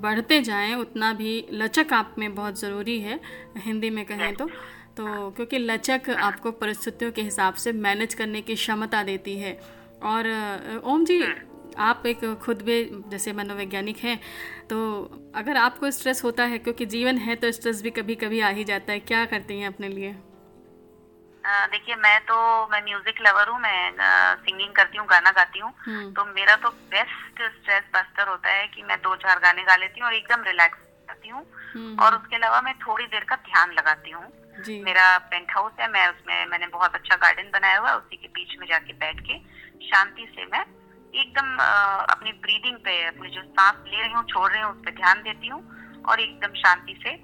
बढ़ते 0.04 0.42
जाएँ, 0.42 0.74
उतना 0.76 1.12
भी 1.14 1.46
लचक 1.54 1.94
आप 1.94 2.16
में 2.20 2.34
बहुत 2.36 2.60
ज़रूरी 2.60 3.00
है, 3.00 3.20
हिंदी 3.58 3.90
में 3.90 4.04
कहें 4.06 4.34
तो। 4.36 4.46
तो 4.98 5.30
क्योंकि 5.32 5.58
लचक 5.58 6.10
आपको 6.12 6.52
परिस्थितियों 6.54 7.12
के 7.12 7.22
हिसाब 7.22 7.54
से 7.56 7.72
मैनेज 7.74 8.14
करने 8.14 8.42
की 8.42 8.56
क्षमता 8.56 9.04
देती 9.04 9.38
है। 9.38 9.60
और 10.04 10.82
ओम 10.86 11.06
जी, 11.06 11.22
आप 11.78 12.04
एक 12.08 12.24
खुद 12.44 12.62
भी, 12.62 12.84
जैसे 13.10 13.34
मनोवैज्ञानिक 13.34 13.98
हैं 13.98 14.20
तो 14.70 14.78
अगर 15.36 15.58
आपको 15.58 15.92
स्ट्रेस 15.92 16.24
होता 16.24 16.44
है, 16.44 16.58
क्योंकि 16.58 16.86
जीवन 16.88 17.18
है 17.18 17.36
तो 17.36 17.52
स्ट्रेस 17.52 17.82
भी 17.82 17.90
कभी 17.92 18.16
कभी 18.16 18.40
आ 18.40 18.50
ही 18.50 18.64
जाता 18.64 18.94
है। 18.94 19.00
क्या 19.02 19.26
करती 19.26 19.60
हैं 19.60 19.68
अपने 19.68 19.90
लिए? 19.90 20.16
देखिए 21.50 21.96
मैं 21.96 22.20
तो 22.22 22.36
मैं 22.68 22.82
म्यूज़िक 22.84 23.22
लवर 23.22 23.48
हूँ 23.50 23.60
मैं 23.60 23.92
सिंगिंग 24.40 24.74
करती 24.74 24.98
हूँ 24.98 25.06
गाना 25.08 25.32
गाती 25.32 25.60
हूँ 25.60 25.74
हम्म। 25.86 26.12
तो 26.14 26.26
मेरा 26.26 26.56
तो 26.56 26.70
बेस्ट 26.70 27.42
स्ट्रेस 27.54 27.84
बस्टर 27.96 28.28
होता 28.28 28.50
है 28.50 28.68
कि 28.68 28.84
मैं 28.84 28.98
दो 28.98 29.16
चार 29.16 29.40
गाने 29.40 29.64
गा 29.64 29.76
लेती 29.76 30.00
हूँ 30.00 30.08
और 30.08 30.16
एकदम 30.16 30.44
रिलैक्स 30.44 30.78
करती 31.10 31.30
हूँ 31.30 31.46
हम्म। 31.74 32.04
और 32.04 32.16
उसके 32.16 32.36
अलावा 32.36 32.62
मैं 32.62 32.74
थोड़ी 32.80 33.06
देर 33.06 33.24
का 33.24 33.36
ध्यान 33.48 33.72
लगाती 33.72 34.12
हूँ 34.12 34.24
मेरा 34.84 35.18
पेंट 35.32 35.52
हाउस 35.52 35.72
है 35.80 35.88
मैं 35.92 36.08
उसमें 36.08 36.46
मैंने 36.46 36.68
बहुत 36.68 36.96
अच्छा 36.96 37.16
गार्डन 37.16 37.50
बनाया 37.54 37.78
हुआ 37.80 37.90
है 37.90 37.98
उसी 37.98 38.18
के 38.18 38.28
बीच 38.28 38.56
में 38.60 38.68
जाके 38.68 38.94
बैठ 39.00 39.20
के 39.22 39.38
शांति 39.88 40.28
से 40.36 40.46
मैं 40.46 40.66
एकदम 41.14 41.58
अपनी 42.10 42.32
ब्रीदिंग 42.42 42.78
पे 42.78 43.02
अपनी 43.06 43.30
जो 43.30 43.42
सांस 43.42 43.84
ले 43.88 44.02
रही 44.02 44.12
हूँ 44.12 44.24
छोड़ 44.26 44.50
रही 44.52 44.62
हूँ 44.62 44.72
उस 44.72 44.86
पर 44.86 44.96
ध्यान 44.96 45.22
देती 45.24 45.48
हूँ 45.48 45.62
और 46.10 46.20
एकदम 46.20 46.54
शांति 46.56 47.00
से 47.04 47.16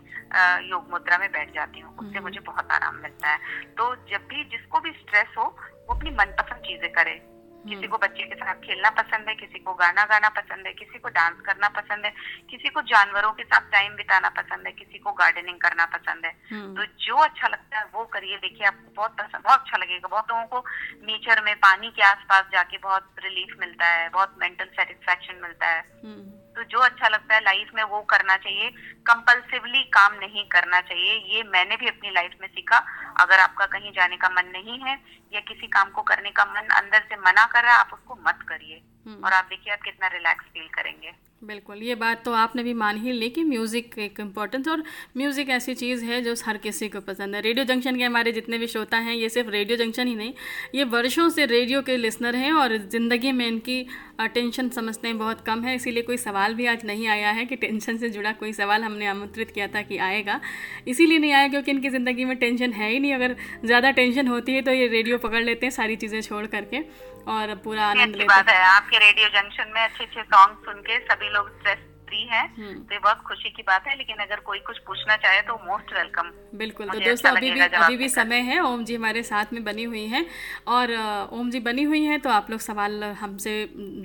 योग 0.59 0.91
मुद्रा 0.91 1.17
में 1.17 1.31
बैठ 1.31 1.53
जाती 1.53 1.79
हूँ 1.79 1.97
उससे 1.97 2.19
मुझे 2.19 2.39
बहुत 2.39 2.71
आराम 2.71 2.95
मिलता 2.95 3.29
है। 3.29 3.37
तो 3.77 3.95
जब 3.95 4.27
भी 4.27 4.43
जिसको 4.43 4.79
भी 4.79 4.91
स्ट्रेस 4.91 5.27
हो 5.37 5.57
वो 5.89 5.95
अपनी 5.95 6.09
मनपसंद 6.09 6.59
चीज़ें 6.59 6.91
करे। 6.91 7.35
किसी 7.69 7.87
को 7.87 7.97
बच्चे 7.97 8.23
के 8.23 8.35
साथ 8.35 8.55
खेलना 8.55 8.89
पसंद 8.89 9.29
है 9.29 9.35
किसी 9.35 9.59
को 9.59 9.73
गाना 9.73 10.05
गाना 10.05 10.29
पसंद 10.29 10.67
है 10.67 10.73
किसी 10.73 10.99
को 10.99 11.09
डांस 11.09 11.39
करना 11.41 11.69
पसंद 11.69 12.05
है 12.05 12.13
किसी 12.49 12.69
को 12.69 12.81
जानवरों 12.81 13.31
के 13.31 13.43
साथ 13.43 13.71
टाइम 13.71 13.95
बिताना 13.95 14.29
पसंद 14.29 14.67
है 14.67 14.71
किसी 14.71 14.99
को 14.99 15.11
गार्डनिंग 15.11 15.59
करना 15.59 15.85
पसंद 15.85 16.25
है। 16.25 16.31
हम्म। 16.51 16.75
तो 16.75 16.85
जो 16.85 17.15
अच्छा 17.15 17.47
लगता 17.47 17.79
है 17.79 17.85
वो 17.93 18.05
करिए। 18.05 18.37
देखिए 18.37 18.67
आपको 18.67 18.93
बहुत 18.95 19.17
पसंद 19.17 19.41
बहुत 19.43 19.59
अच्छा 19.59 19.77
लगेगा। 19.77 20.07
बहुत 20.07 20.25
लोगों 20.31 20.45
को 20.45 20.65
नेचर 21.03 21.43
में 21.43 21.55
पानी 21.55 21.91
के 21.91 22.01
आसपास 22.01 22.45
जाके 22.51 22.77
बहुत 22.77 23.15
रिलीफ 23.23 23.55
मिलता 23.59 23.85
है 23.85 24.09
बहुत 24.09 24.35
मेंटल 24.37 24.65
सेटिस्फेक्शन 24.65 25.35
मिलता 25.43 25.67
है। 25.67 25.79
हम्म। 26.03 26.44
तो 26.55 26.63
जो 26.65 26.79
अच्छा 26.79 27.07
लगता 27.07 27.35
है 27.35 27.41
लाइफ 27.41 27.71
में 27.75 27.83
वो 27.85 28.01
करना 28.09 28.37
चाहिए। 28.37 28.69
कंपल्सिवली 29.05 29.83
काम 29.91 30.13
नहीं 30.19 30.45
करना 30.49 30.79
चाहिए। 30.81 31.13
ये 31.35 31.43
मैंने 31.49 31.75
भी 31.75 31.87
अपनी 31.87 32.11
लाइफ 32.11 32.31
में 32.41 32.47
सीखा। 32.47 32.77
अगर 33.21 33.39
आपका 33.39 33.65
कहीं 33.67 33.91
जाने 33.91 34.17
का 34.17 34.29
मन 34.31 34.51
नहीं 34.53 34.79
है 34.79 34.97
या 35.33 35.39
किसी 35.43 35.67
काम 35.67 35.89
को 35.89 36.01
करने 36.03 36.31
का 36.31 36.45
मन 36.45 36.73
अंदर 36.77 37.05
से 37.09 37.15
मना 37.17 37.45
कर 37.45 37.63
रहा 37.63 37.73
है 37.73 37.79
आप 37.79 37.93
उसको 37.93 38.17
मत 38.27 38.39
करिए। 38.49 38.81
हम्म। 39.05 39.23
और 39.25 39.33
आप 39.33 39.45
देखिए 39.45 39.73
आप 39.73 39.81
कितना 39.81 40.07
रिलैक्स 40.07 40.45
फील 40.45 40.67
करेंगे। 40.73 41.11
बिल्कुल 41.41 41.81
ये 41.83 41.95
बात 41.95 42.23
तो 42.25 42.31
आपने 42.33 42.63
भी 42.63 42.73
मान 42.73 42.97
ही 42.97 43.11
ली 43.11 43.29
कि 43.29 43.43
म्यूज़िक 43.43 43.97
एक 43.99 44.19
इम्पॉर्टेंस 44.19 44.67
और 44.67 44.83
म्यूज़िक 45.17 45.49
ऐसी 45.49 45.73
चीज़ 45.75 46.03
है 46.05 46.21
जो 46.21 46.33
हर 46.45 46.57
किसी 46.57 46.87
को 46.89 47.01
पसंद 47.01 47.35
है। 47.35 47.41
रेडियो 47.41 47.65
जंक्शन 47.65 47.97
के 47.97 48.03
हमारे 48.03 48.31
जितने 48.31 48.57
भी 48.57 48.67
श्रोता 48.67 48.97
हैं 48.97 49.13
ये 49.13 49.29
सिर्फ़ 49.29 49.49
रेडियो 49.49 49.77
जंक्शन 49.77 50.07
ही 50.07 50.15
नहीं 50.15 50.33
ये 50.75 50.83
वर्षों 50.85 51.27
से 51.29 51.45
रेडियो 51.45 51.81
के 51.81 51.97
लिसनर 51.97 52.35
हैं 52.35 52.51
और 52.53 52.77
ज़िंदगी 52.77 53.31
में 53.31 53.45
इनकी 53.47 53.81
टेंशन 54.19 54.69
समझते 54.69 55.07
हैं 55.07 55.17
बहुत 55.17 55.41
कम 55.45 55.63
है। 55.63 55.75
इसीलिए 55.75 56.03
कोई 56.03 56.17
सवाल 56.17 56.53
भी 56.55 56.65
आज 56.67 56.85
नहीं 56.85 57.07
आया 57.07 57.31
है 57.31 57.45
कि 57.45 57.55
टेंशन 57.55 57.97
से 57.97 58.09
जुड़ा 58.09 58.31
कोई 58.33 58.53
सवाल 58.53 58.83
हमने 58.83 59.07
आमंत्रित 59.07 59.51
किया 59.51 59.67
था 59.67 59.81
कि 59.81 59.97
आएगा। 59.99 60.39
इसीलिए 60.87 61.17
नहीं 61.17 61.33
आया 61.33 61.47
क्योंकि 61.47 61.71
इनकी 61.71 61.89
ज़िंदगी 61.89 62.25
में 62.25 62.35
टेंशन 62.37 62.73
है 62.73 62.89
ही 62.91 62.99
नहीं। 62.99 63.13
अगर 63.13 63.35
ज़्यादा 63.65 63.91
टेंशन 63.93 64.27
होती 64.27 64.53
है 64.53 64.61
तो 64.61 64.71
ये 64.71 64.87
रेडियो 64.89 65.17
पकड़ 65.19 65.43
लेते 65.43 65.65
हैं 65.65 65.71
सारी 65.71 65.95
चीज़ें 65.95 66.21
छोड़ 66.21 66.45
करके 66.47 66.79
और 67.27 67.55
पूरा 67.63 67.87
आनंद 67.87 68.15
लेते 68.15 68.51
हैं। 68.51 68.59
आपके 68.61 68.99
रेडियो 68.99 69.27
जंक्शन 69.31 69.71
में 69.75 69.81
अच्छे 69.81 70.03
अच्छे 70.03 70.23
सॉन्ग 70.23 70.65
सुन 70.65 70.81
के 70.81 70.99
सभी 71.01 71.29
लोग 71.29 71.49
स्ट्रेस 71.49 71.77
फ्री 72.05 72.21
है 72.25 72.41
हम्म। 72.47 72.73
तो 72.75 72.93
ये 72.93 72.99
बहुत 72.99 73.21
खुशी 73.21 73.49
की 73.49 73.63
बात 73.63 73.87
है 73.87 73.97
लेकिन 73.97 74.17
अगर 74.17 74.39
कोई 74.41 74.59
कुछ 74.61 74.77
पूछना 74.79 75.15
चाहे 75.17 75.41
तो 75.41 75.53
मोस्ट 75.63 75.93
वेलकम 75.93 76.31
बिल्कुल 76.55 76.87
तो 76.87 76.99
दोस्तों 76.99 77.29
अच्छा 77.29 77.29
अभी 77.31 77.51
भी 77.51 77.59
अभी 77.77 77.97
भी 77.97 78.09
समय 78.09 78.39
है 78.43 78.59
ओम 78.61 78.83
जी 78.83 78.95
हमारे 78.95 79.23
साथ 79.23 79.53
में 79.53 79.63
बनी 79.63 79.83
हुई 79.85 80.05
हैं 80.07 80.25
और 80.69 80.93
ओम 81.33 81.49
जी 81.51 81.59
बनी 81.61 81.83
हुई 81.83 82.03
हैं 82.03 82.19
तो 82.19 82.29
आप 82.29 82.49
लोग 82.49 82.59
सवाल 82.59 83.03
हमसे 83.15 83.53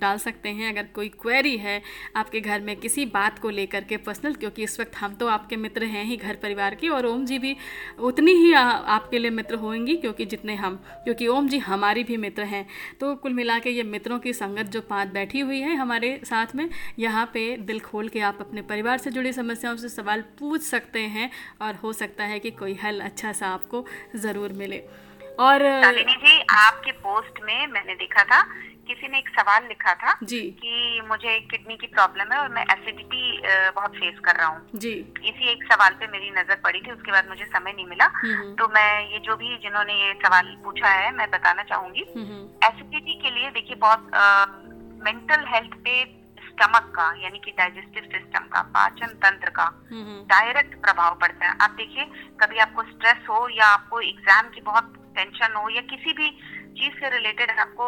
डाल 0.01 0.19
सकते 0.19 0.49
हैं 0.51 0.73
अगर 0.73 0.89
कोई 0.95 1.09
क्वेरी 1.21 1.57
है 1.59 1.81
आपके 2.17 2.41
घर 2.43 2.61
में 2.61 2.75
किसी 2.79 3.07
बात 3.11 3.39
को 3.39 3.51
लेकर 3.51 3.85
के 3.85 3.97
पर्सनल 4.03 4.35
क्योंकि 4.35 4.63
इस 4.63 4.79
वक्त 4.81 4.97
हम 4.97 5.15
तो 5.15 5.29
आपके 5.29 5.57
मित्र 5.59 5.85
हैं 5.87 6.05
ही 6.05 6.17
घर 6.19 6.37
परिवार 6.43 6.75
के 6.75 6.89
और 6.91 7.07
ओम 7.07 7.25
जी 7.25 7.39
भी 7.39 7.57
उतनी 8.03 8.33
ही 8.35 8.53
आपके 8.53 9.19
लिए 9.19 9.31
मित्र 9.33 9.55
होंगी 9.59 9.97
क्योंकि 9.97 10.25
जितने 10.27 10.55
हम 10.57 10.77
क्योंकि 11.05 11.27
ओम 11.29 11.49
जी 11.49 11.59
हमारी 11.61 12.05
भी 12.05 12.17
मित्र 12.19 12.43
हैं। 12.45 12.67
तो 13.01 13.15
कुल 13.17 13.33
मिला 13.33 13.59
के 13.59 13.71
ये 13.71 13.83
मित्रों 13.85 14.19
की 14.19 14.33
संगत 14.33 14.67
जो 14.69 14.81
पाँच 14.81 15.09
बैठी 15.09 15.41
हुई 15.41 15.61
है 15.61 15.75
हमारे 15.77 16.21
साथ 16.25 16.55
में 16.55 16.69
यहाँ 16.99 17.25
पे 17.35 17.45
दिल 17.63 17.81
खोल 17.91 18.09
के 18.09 18.21
आप 18.23 18.41
अपने 18.41 18.63
परिवार 18.65 18.99
से 18.99 19.11
जुड़ी 19.11 19.33
समस्याओं 19.33 19.77
से 19.77 19.89
सवाल 19.91 20.25
पूछ 20.39 20.63
सकते 20.63 21.01
हैं 21.15 21.31
और 21.63 21.75
हो 21.77 21.93
सकता 21.95 22.25
है 22.25 22.39
कि 22.39 22.51
कोई 22.59 22.75
हल 22.83 23.01
अच्छा 23.03 23.33
सा 23.35 23.49
आपको 23.51 23.85
ज़रूर 24.17 24.53
मिले। 24.55 24.83
और 25.41 25.63
जी 25.93 26.41
आपके 26.53 26.93
पोस्ट 27.03 27.43
में 27.45 27.67
मैंने 27.69 27.95
देखा 27.97 28.25
था 28.25 28.43
किसी 28.89 29.09
ने 29.09 29.19
एक 29.19 29.29
सवाल 29.31 29.67
लिखा 29.69 29.93
था 29.95 30.17
जी। 30.23 30.41
कि 30.61 31.01
मुझे 31.09 31.39
किडनी 31.51 31.77
की 31.77 31.87
प्रॉब्लम 31.87 32.33
है 32.33 32.39
और 32.39 32.49
मैं 32.49 32.65
एसिडिटी 32.65 33.41
बहुत 33.75 33.97
फेस 33.97 34.19
कर 34.25 34.37
रहा 34.37 34.47
हूँ। 34.47 34.79
जी। 34.79 34.93
इसी 35.25 35.51
एक 35.53 35.63
सवाल 35.65 35.95
पे 36.01 36.07
मेरी 36.13 36.31
नज़र 36.31 36.61
पड़ी 36.65 36.81
थी 36.81 36.91
उसके 36.93 37.13
बाद 37.13 37.29
मुझे 37.29 37.45
समय 37.47 37.73
नहीं 37.73 37.87
मिला। 37.87 38.05
हम्म, 38.15 38.35
हम्म। 38.35 38.55
तो 38.55 38.69
मैं 38.69 38.91
ये 39.13 39.19
जो 39.27 39.37
भी 39.37 39.57
जिन्होंने 39.63 39.95
ये 39.95 40.13
सवाल 40.25 40.55
पूछा 40.65 40.89
है 40.91 41.15
मैं 41.17 41.31
बताना 41.31 41.63
चाहूँगी। 41.63 42.01
एसिडिटी 42.01 43.13
हम्म, 43.13 43.23
के 43.23 43.31
लिए 43.31 43.51
देखिए 43.51 43.77
बहुत 43.77 44.11
मेंटल 45.05 45.45
हेल्थ 45.49 45.75
पे 45.85 46.03
स्टमक 46.61 46.93
का 46.97 47.05
यानी 47.17 47.39
कि 47.39 47.51
डाइजेस्टिव 47.59 48.05
सिस्टम 48.13 48.47
का 48.53 48.61
पाचन 48.73 49.13
तंत्र 49.21 49.51
का 49.51 49.67
डायरेक्ट 50.31 50.75
प्रभाव 50.81 51.15
पड़ता 51.21 51.47
है। 51.47 51.57
आप 51.59 51.71
देखिए 51.77 52.05
कभी 52.41 52.59
आपको 52.61 52.83
स्ट्रेस 52.85 53.23
हो 53.29 53.39
या 53.51 53.67
आपको 53.69 54.01
एग्ज़ाम 54.03 54.49
की 54.49 54.61
बहुत 54.63 54.93
टेंशन 55.17 55.55
हो 55.57 55.69
या 55.71 55.81
किसी 55.91 56.13
भी 56.13 56.29
चीज़ 56.77 56.99
से 57.01 57.11
रिलेटेड 57.11 57.51
आपको 57.59 57.87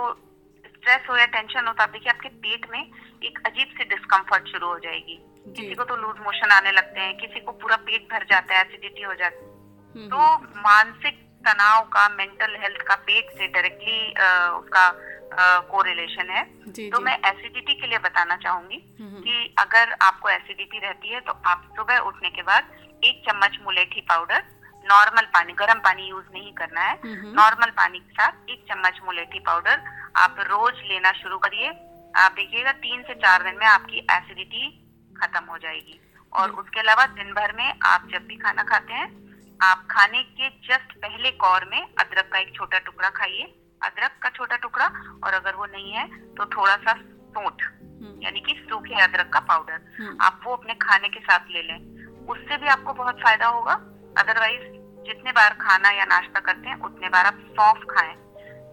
स्ट्रेस 0.66 1.02
हो 1.10 1.16
या 1.16 1.26
टेंशन 1.34 1.66
हो 1.66 1.72
तो 1.72 1.82
आप 1.82 1.90
देखिए 1.90 2.12
आपके 2.12 2.28
पेट 2.40 2.66
में 2.72 2.80
एक 2.80 3.38
अजीब 3.46 3.74
सी 3.76 3.84
डिस्कम्फर्ट 3.90 4.48
शुरू 4.48 4.66
हो 4.66 4.78
जाएगी। 4.78 5.18
किसी 5.52 5.74
को 5.74 5.84
तो 5.84 5.96
लूज 5.96 6.24
मोशन 6.24 6.50
आने 6.52 6.72
लगते 6.72 7.00
हैं 7.00 7.16
किसी 7.18 7.40
को 7.40 7.52
पूरा 7.60 7.76
पेट 7.84 8.08
भर 8.12 8.26
जाता 8.30 8.54
है 8.54 8.64
एसिडिटी 8.64 9.02
हो 9.02 9.14
जाती 9.14 9.44
है। 9.44 10.08
तो 10.08 10.18
मानसिक 10.62 11.20
तनाव 11.42 11.82
का 11.88 12.08
मेंटल 12.10 12.56
हेल्थ 12.62 12.82
का 12.88 12.94
पेट 13.06 13.30
से 13.38 13.46
डायरेक्टली 13.48 13.98
उसका 14.58 14.88
कोरिलेशन 15.68 16.30
है। 16.30 16.44
जी, 16.66 16.88
तो 16.90 16.98
जी. 16.98 17.04
मैं 17.04 17.16
एसिडिटी 17.26 17.74
के 17.74 17.86
लिए 17.86 17.98
बताना 18.00 18.36
चाहूँगी 18.38 18.76
कि 19.00 19.54
अगर 19.58 19.92
आपको 20.02 20.28
एसिडिटी 20.30 20.78
रहती 20.78 21.08
है 21.08 21.20
तो 21.20 21.32
आप 21.46 21.68
सुबह 21.76 21.98
उठने 22.08 22.30
के 22.30 22.42
बाद 22.42 22.68
एक 23.04 23.22
चम्मच 23.28 23.58
मुलेठी 23.62 24.00
पाउडर 24.08 24.42
नॉर्मल 24.84 25.26
पानी 25.34 25.52
गर्म 25.54 25.78
पानी 25.80 26.08
यूज़ 26.08 26.26
नहीं 26.34 26.52
करना 26.54 26.80
है। 26.80 27.00
नॉर्मल 27.34 27.70
पानी 27.72 27.98
के 27.98 28.12
साथ 28.12 28.50
एक 28.50 28.64
चम्मच 28.68 29.00
मुलेठी 29.04 29.38
पाउडर 29.40 29.82
आप 30.18 30.36
रोज 30.42 30.82
लेना 30.84 31.12
शुरू 31.12 31.38
करिए। 31.38 31.68
आप 32.14 32.32
देखिएगा 32.32 32.72
तीन 32.80 33.02
से 33.02 33.14
चार 33.16 33.42
दिन 33.42 33.58
में 33.58 33.66
आपकी 33.66 34.06
एसिडिटी 34.10 34.68
खत्म 35.16 35.44
हो 35.44 35.58
जाएगी। 35.58 36.00
और 36.32 36.50
उसके 36.52 36.80
अलावा 36.80 37.06
दिन 37.14 37.32
भर 37.32 37.52
में 37.52 37.72
आप 37.86 38.08
जब 38.12 38.26
भी 38.26 38.36
खाना 38.38 38.62
खाते 38.64 38.92
हैं 38.92 39.08
आप 39.62 39.86
खाने 39.90 40.22
के 40.22 40.48
जस्ट 40.68 40.92
पहले 40.96 41.30
कौर 41.38 41.64
में 41.64 41.80
अदरक 41.80 42.28
का 42.32 42.38
एक 42.38 42.54
छोटा 42.54 42.78
टुकड़ा 42.78 43.08
खाइए। 43.10 43.42
अदरक 43.80 44.18
का 44.22 44.28
छोटा 44.28 44.56
टुकड़ा 44.56 44.86
और 45.24 45.34
अगर 45.34 45.54
वो 45.54 45.66
नहीं 45.66 45.92
है 45.92 46.06
तो 46.34 46.44
थोड़ा 46.46 46.76
सा 46.76 46.92
सोट 46.92 47.62
हम्म। 47.62 48.22
यानी 48.22 48.40
कि 48.40 48.54
सूखे 48.62 49.00
अदरक 49.02 49.30
का 49.32 49.40
पाउडर 49.40 49.80
हम्म। 49.98 50.16
आप 50.20 50.40
वो 50.44 50.56
अपने 50.56 50.74
खाने 50.82 51.08
के 51.08 51.20
साथ 51.20 51.50
ले 51.50 51.62
लें। 51.62 51.78
उससे 52.26 52.56
भी 52.56 52.68
आपको 52.68 52.92
बहुत 52.92 53.20
फ़ायदा 53.20 53.46
होगा। 53.48 53.72
अदरवाइज़ 54.18 54.64
जितने 55.06 55.32
बार 55.32 55.54
खाना 55.60 55.90
या 55.90 56.04
नाश्ता 56.04 56.40
करते 56.40 56.68
हैं 56.68 56.80
उतने 56.80 57.08
बार 57.08 57.26
आप 57.26 57.38
सौंफ 57.52 57.84
खाएँ। 57.90 58.14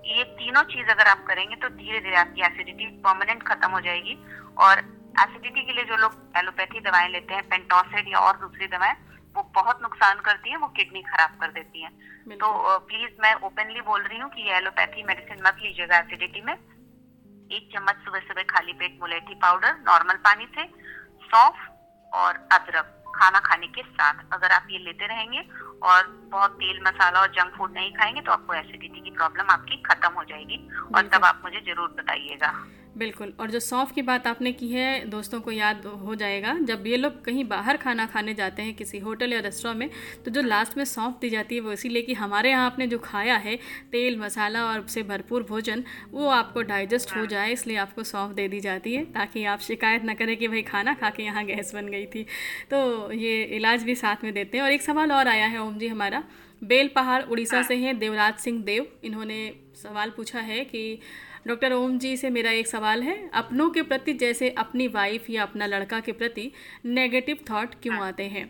ये 0.07 0.23
तीनों 0.39 0.63
चीज़ 0.65 0.89
अगर 0.91 1.07
आप 1.07 1.25
करेंगे 1.27 1.55
तो 1.55 1.69
धीरे 1.75 1.99
धीरे 1.99 2.15
आपकी 2.15 2.41
एसिडिटी 2.41 2.85
परमानेंट 3.01 3.43
खत्म 3.47 3.69
हो 3.71 3.81
जाएगी। 3.81 4.17
और 4.57 4.79
एसिडिटी 5.19 5.61
के 5.61 5.73
लिए 5.73 5.83
जो 5.83 5.97
लोग 5.97 6.17
एलोपैथी 6.37 6.79
दवाएँ 6.79 7.09
लेते 7.09 7.33
हैं 7.33 7.47
पेंटोसिड 7.49 8.07
या 8.07 8.19
और 8.19 8.37
दूसरी 8.37 8.67
दवाएँ 8.67 8.95
वो 9.35 9.49
बहुत 9.55 9.81
नुकसान 9.81 10.19
करती 10.21 10.49
है 10.49 10.57
वो 10.57 10.67
किडनी 10.77 11.01
खराब 11.03 11.37
कर 11.41 11.51
देती 11.51 11.83
है। 11.83 11.89
तो 12.37 12.77
प्लीज़ 12.87 13.21
मैं 13.21 13.33
ओपनली 13.43 13.81
बोल 13.83 14.01
रही 14.01 14.19
हूँ 14.19 14.29
कि 14.31 14.49
एलोपैथी 14.51 15.03
मेडिसिन 15.03 15.43
मत 15.45 15.57
लीजिएगा 15.63 15.97
एसिडिटी 15.97 16.41
में। 16.41 16.53
एक 16.53 17.69
चम्मच 17.73 17.95
सुबह 18.05 18.19
सुबह 18.21 18.43
खाली 18.49 18.73
पेट 18.73 18.97
मुलेठी 19.01 19.35
पाउडर 19.41 19.75
नॉर्मल 19.81 20.15
पानी 20.25 20.45
से 20.55 20.65
सौंफ 21.25 21.67
और 22.11 22.35
अदरक 22.53 22.95
खाना 23.15 23.39
खाने 23.39 23.67
के 23.67 23.81
साथ। 23.83 24.23
अगर 24.33 24.51
आप 24.51 24.67
ये 24.71 24.77
लेते 24.79 25.07
रहेंगे 25.07 25.41
और 25.83 26.03
बहुत 26.31 26.51
तेल 26.53 26.81
मसाला 26.83 27.21
और 27.21 27.27
जंक 27.33 27.55
फ़ूड 27.55 27.71
नहीं 27.73 27.91
खाएँगे 27.93 28.21
तो 28.21 28.31
आपको 28.31 28.53
एसिडिटी 28.53 29.01
की 29.01 29.11
प्रॉब्लम 29.11 29.49
आपकी 29.51 29.81
खत्म 29.83 30.13
हो 30.13 30.23
जाएगी। 30.23 30.57
और 30.95 31.07
तब 31.07 31.25
आप 31.25 31.41
मुझे 31.43 31.59
ज़रूर 31.61 31.89
बताइएगा। 31.99 32.53
बिल्कुल। 32.95 33.33
और 33.39 33.51
जो 33.51 33.59
सौंफ 33.59 33.91
की 33.91 34.01
बात 34.01 34.27
आपने 34.27 34.51
की 34.51 34.67
है 34.69 35.05
दोस्तों 35.09 35.39
को 35.41 35.51
याद 35.51 35.85
हो 35.97 36.15
जाएगा 36.15 36.53
जब 36.61 36.87
ये 36.87 36.97
लोग 36.97 37.23
कहीं 37.25 37.43
बाहर 37.47 37.77
खाना 37.77 38.05
खाने 38.05 38.33
जाते 38.33 38.61
हैं 38.61 38.73
किसी 38.75 38.99
होटल 38.99 39.33
या 39.33 39.39
रेस्टोरेंट 39.39 39.79
में 39.79 39.89
तो 40.25 40.31
जो 40.31 40.41
लास्ट 40.41 40.77
में 40.77 40.83
सौंफ 40.85 41.17
दी 41.21 41.29
जाती 41.29 41.55
है 41.55 41.61
वो 41.61 41.71
इसीलिए 41.71 42.01
कि 42.01 42.13
हमारे 42.13 42.49
यहाँ 42.49 42.65
आपने 42.65 42.87
जो 42.87 42.99
खाया 42.99 43.35
है 43.37 43.55
तेल 43.91 44.19
मसाला 44.19 44.65
और 44.65 44.85
से 44.87 45.03
भरपूर 45.03 45.43
भोजन 45.43 45.83
वो 46.11 46.27
आपको 46.29 46.61
डाइजेस्ट 46.63 47.15
हो। 47.17 47.25
जाए 47.25 47.51
इसलिए 47.53 47.77
आपको 47.77 48.03
सौंफ 48.03 48.35
दे 48.35 48.47
दी 48.47 48.59
जाती 48.59 48.93
है 48.93 49.05
ताकि 49.13 49.43
आप 49.45 49.59
शिकायत 49.59 50.03
ना 50.03 50.13
करें 50.13 50.35
कि 50.37 50.47
भाई 50.47 50.61
खाना 50.63 50.93
खा 50.93 51.09
के 51.09 51.23
यहाँ 51.23 51.45
गैस 51.45 51.73
बन 51.75 51.87
गई 51.87 52.05
थी। 52.05 52.25
तो 52.71 53.11
ये 53.13 53.41
इलाज 53.57 53.83
भी 53.83 53.95
साथ 53.95 54.23
में 54.23 54.33
देते 54.33 54.57
हैं। 54.57 54.65
और 54.65 54.71
एक 54.71 54.81
सवाल 54.81 55.11
और 55.11 55.27
आया 55.27 55.45
है 55.45 55.61
ओम 55.61 55.77
जी 55.77 55.87
हमारा। 55.87 56.23
बेल 56.61 56.87
पहाड़ 56.95 57.21
उड़ीसा 57.23 57.55
हाँ। 57.55 57.63
से 57.63 57.75
हैं 57.77 57.97
देवराज 57.99 58.37
सिंह 58.39 58.61
देव। 58.63 58.87
इन्होंने 59.03 59.51
सवाल 59.75 60.09
पूछा 60.09 60.39
है 60.41 60.63
कि 60.65 60.99
डॉक्टर 61.47 61.73
ओम 61.73 61.97
जी 61.99 62.15
से 62.17 62.29
मेरा 62.29 62.51
एक 62.51 62.67
सवाल 62.67 63.03
है। 63.03 63.17
अपनों 63.33 63.69
के 63.69 63.81
प्रति 63.83 64.13
जैसे 64.15 64.49
अपनी 64.57 64.87
वाइफ 64.89 65.29
या 65.29 65.43
अपना 65.43 65.65
लड़का 65.65 65.99
के 65.99 66.11
प्रति 66.13 66.51
नेगेटिव 66.87 67.37
थॉट 67.49 67.75
क्यों 67.83 67.95
हाँ। 67.95 68.07
आते 68.07 68.23
हैं? 68.27 68.49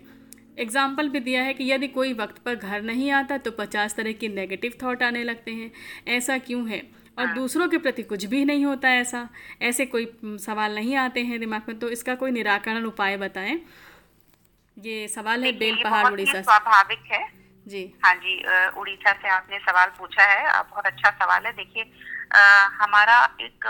एग्ज़ाम्पल 0.58 1.10
भी 1.10 1.20
दिया 1.20 1.42
है 1.44 1.54
कि 1.54 1.72
यदि 1.72 1.88
कोई 1.90 2.14
वक्त 2.14 2.38
पर 2.38 2.56
घर 2.56 2.82
नहीं 2.84 3.12
आता 3.14 3.38
तो 3.40 3.52
पचास 3.54 3.96
तरह 3.96 4.12
के 4.14 4.28
नेगेटिव 4.30 4.74
थॉट 4.84 5.04
आने 5.04 5.24
लगते 5.24 5.52
हैं। 5.52 5.72
ऐसा 6.10 6.38
क्यों 6.40 6.68
है? 6.70 6.82
और 7.18 7.26
हाँ। 7.26 7.36
दूसरों 7.36 7.68
के 7.68 7.78
प्रति 7.78 8.04
कुछ 8.04 8.26
भी 8.26 8.44
नहीं 8.46 8.66
होता 8.66 8.90
ऐसा। 8.92 9.28
ऐसे 9.62 9.86
कोई 9.86 10.08
सवाल 10.26 10.76
नहीं 10.76 10.96
आते 10.98 11.24
हैं 11.24 11.40
दिमाग 11.40 11.62
में 11.68 11.78
तो 11.80 11.90
इसका 11.90 12.16
कोई 12.16 12.32
निराकरण 12.32 12.86
उपाय 12.86 13.18
बताएँ? 13.18 13.60
ये 14.78 15.08
सवाल 15.08 15.44
है 15.44 15.52
बेल 15.54 15.76
पहाड़ 15.84 16.12
उड़ीसा 16.12 16.42
स्वाभाविक 16.42 17.12
है। 17.12 17.24
जी। 17.68 17.82
हाँ 18.04 18.14
जी 18.16 18.38
उड़ीसा 18.80 19.12
से 19.14 19.30
आपने 19.30 19.58
सवाल 19.60 19.90
पूछा 19.98 20.24
है। 20.24 20.62
बहुत 20.62 20.86
अच्छा 20.86 21.10
सवाल 21.16 21.46
है। 21.46 21.52
देखिए 21.54 21.84
हमारा 22.32 23.24
एक 23.42 23.66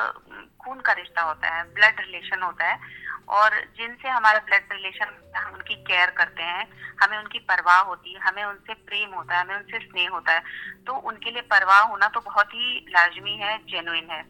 खून 0.60 0.80
का 0.82 0.94
रिश्ता 0.94 1.22
होता 1.22 1.50
है 1.50 1.64
ब्लड 1.74 2.00
रिलेशन 2.00 2.42
होता 2.42 2.66
है। 2.66 2.98
और 3.30 3.56
जिनसे 3.78 4.10
हमारा 4.10 4.40
ब्लड 4.40 4.72
रिलेशन 4.72 5.10
हम 5.36 5.54
उनकी 5.54 5.76
केयर 5.78 6.10
करते 6.10 6.44
हैं, 6.44 6.66
हमें 7.02 7.18
उनकी 7.18 7.40
परवाह 7.42 7.80
होती 7.82 8.14
है, 8.14 8.20
हमें 8.20 8.44
उनसे 8.44 8.74
प्रेम 8.74 9.14
होता 9.14 9.36
है, 9.36 9.42
हमें 9.42 9.56
उनसे 9.56 9.80
स्नेह 9.80 10.10
होता 10.10 10.34
है। 10.34 10.44
तो 10.88 10.94
उनके 10.94 11.32
लिए 11.32 11.42
परवाह 11.50 11.82
होना 11.82 12.08
तो 12.08 12.20
बहुत 12.22 12.54
ही 12.54 12.86
लाजमी 12.90 13.36
है 13.38 13.58
जेनुइन 13.66 14.10
है। 14.12 14.22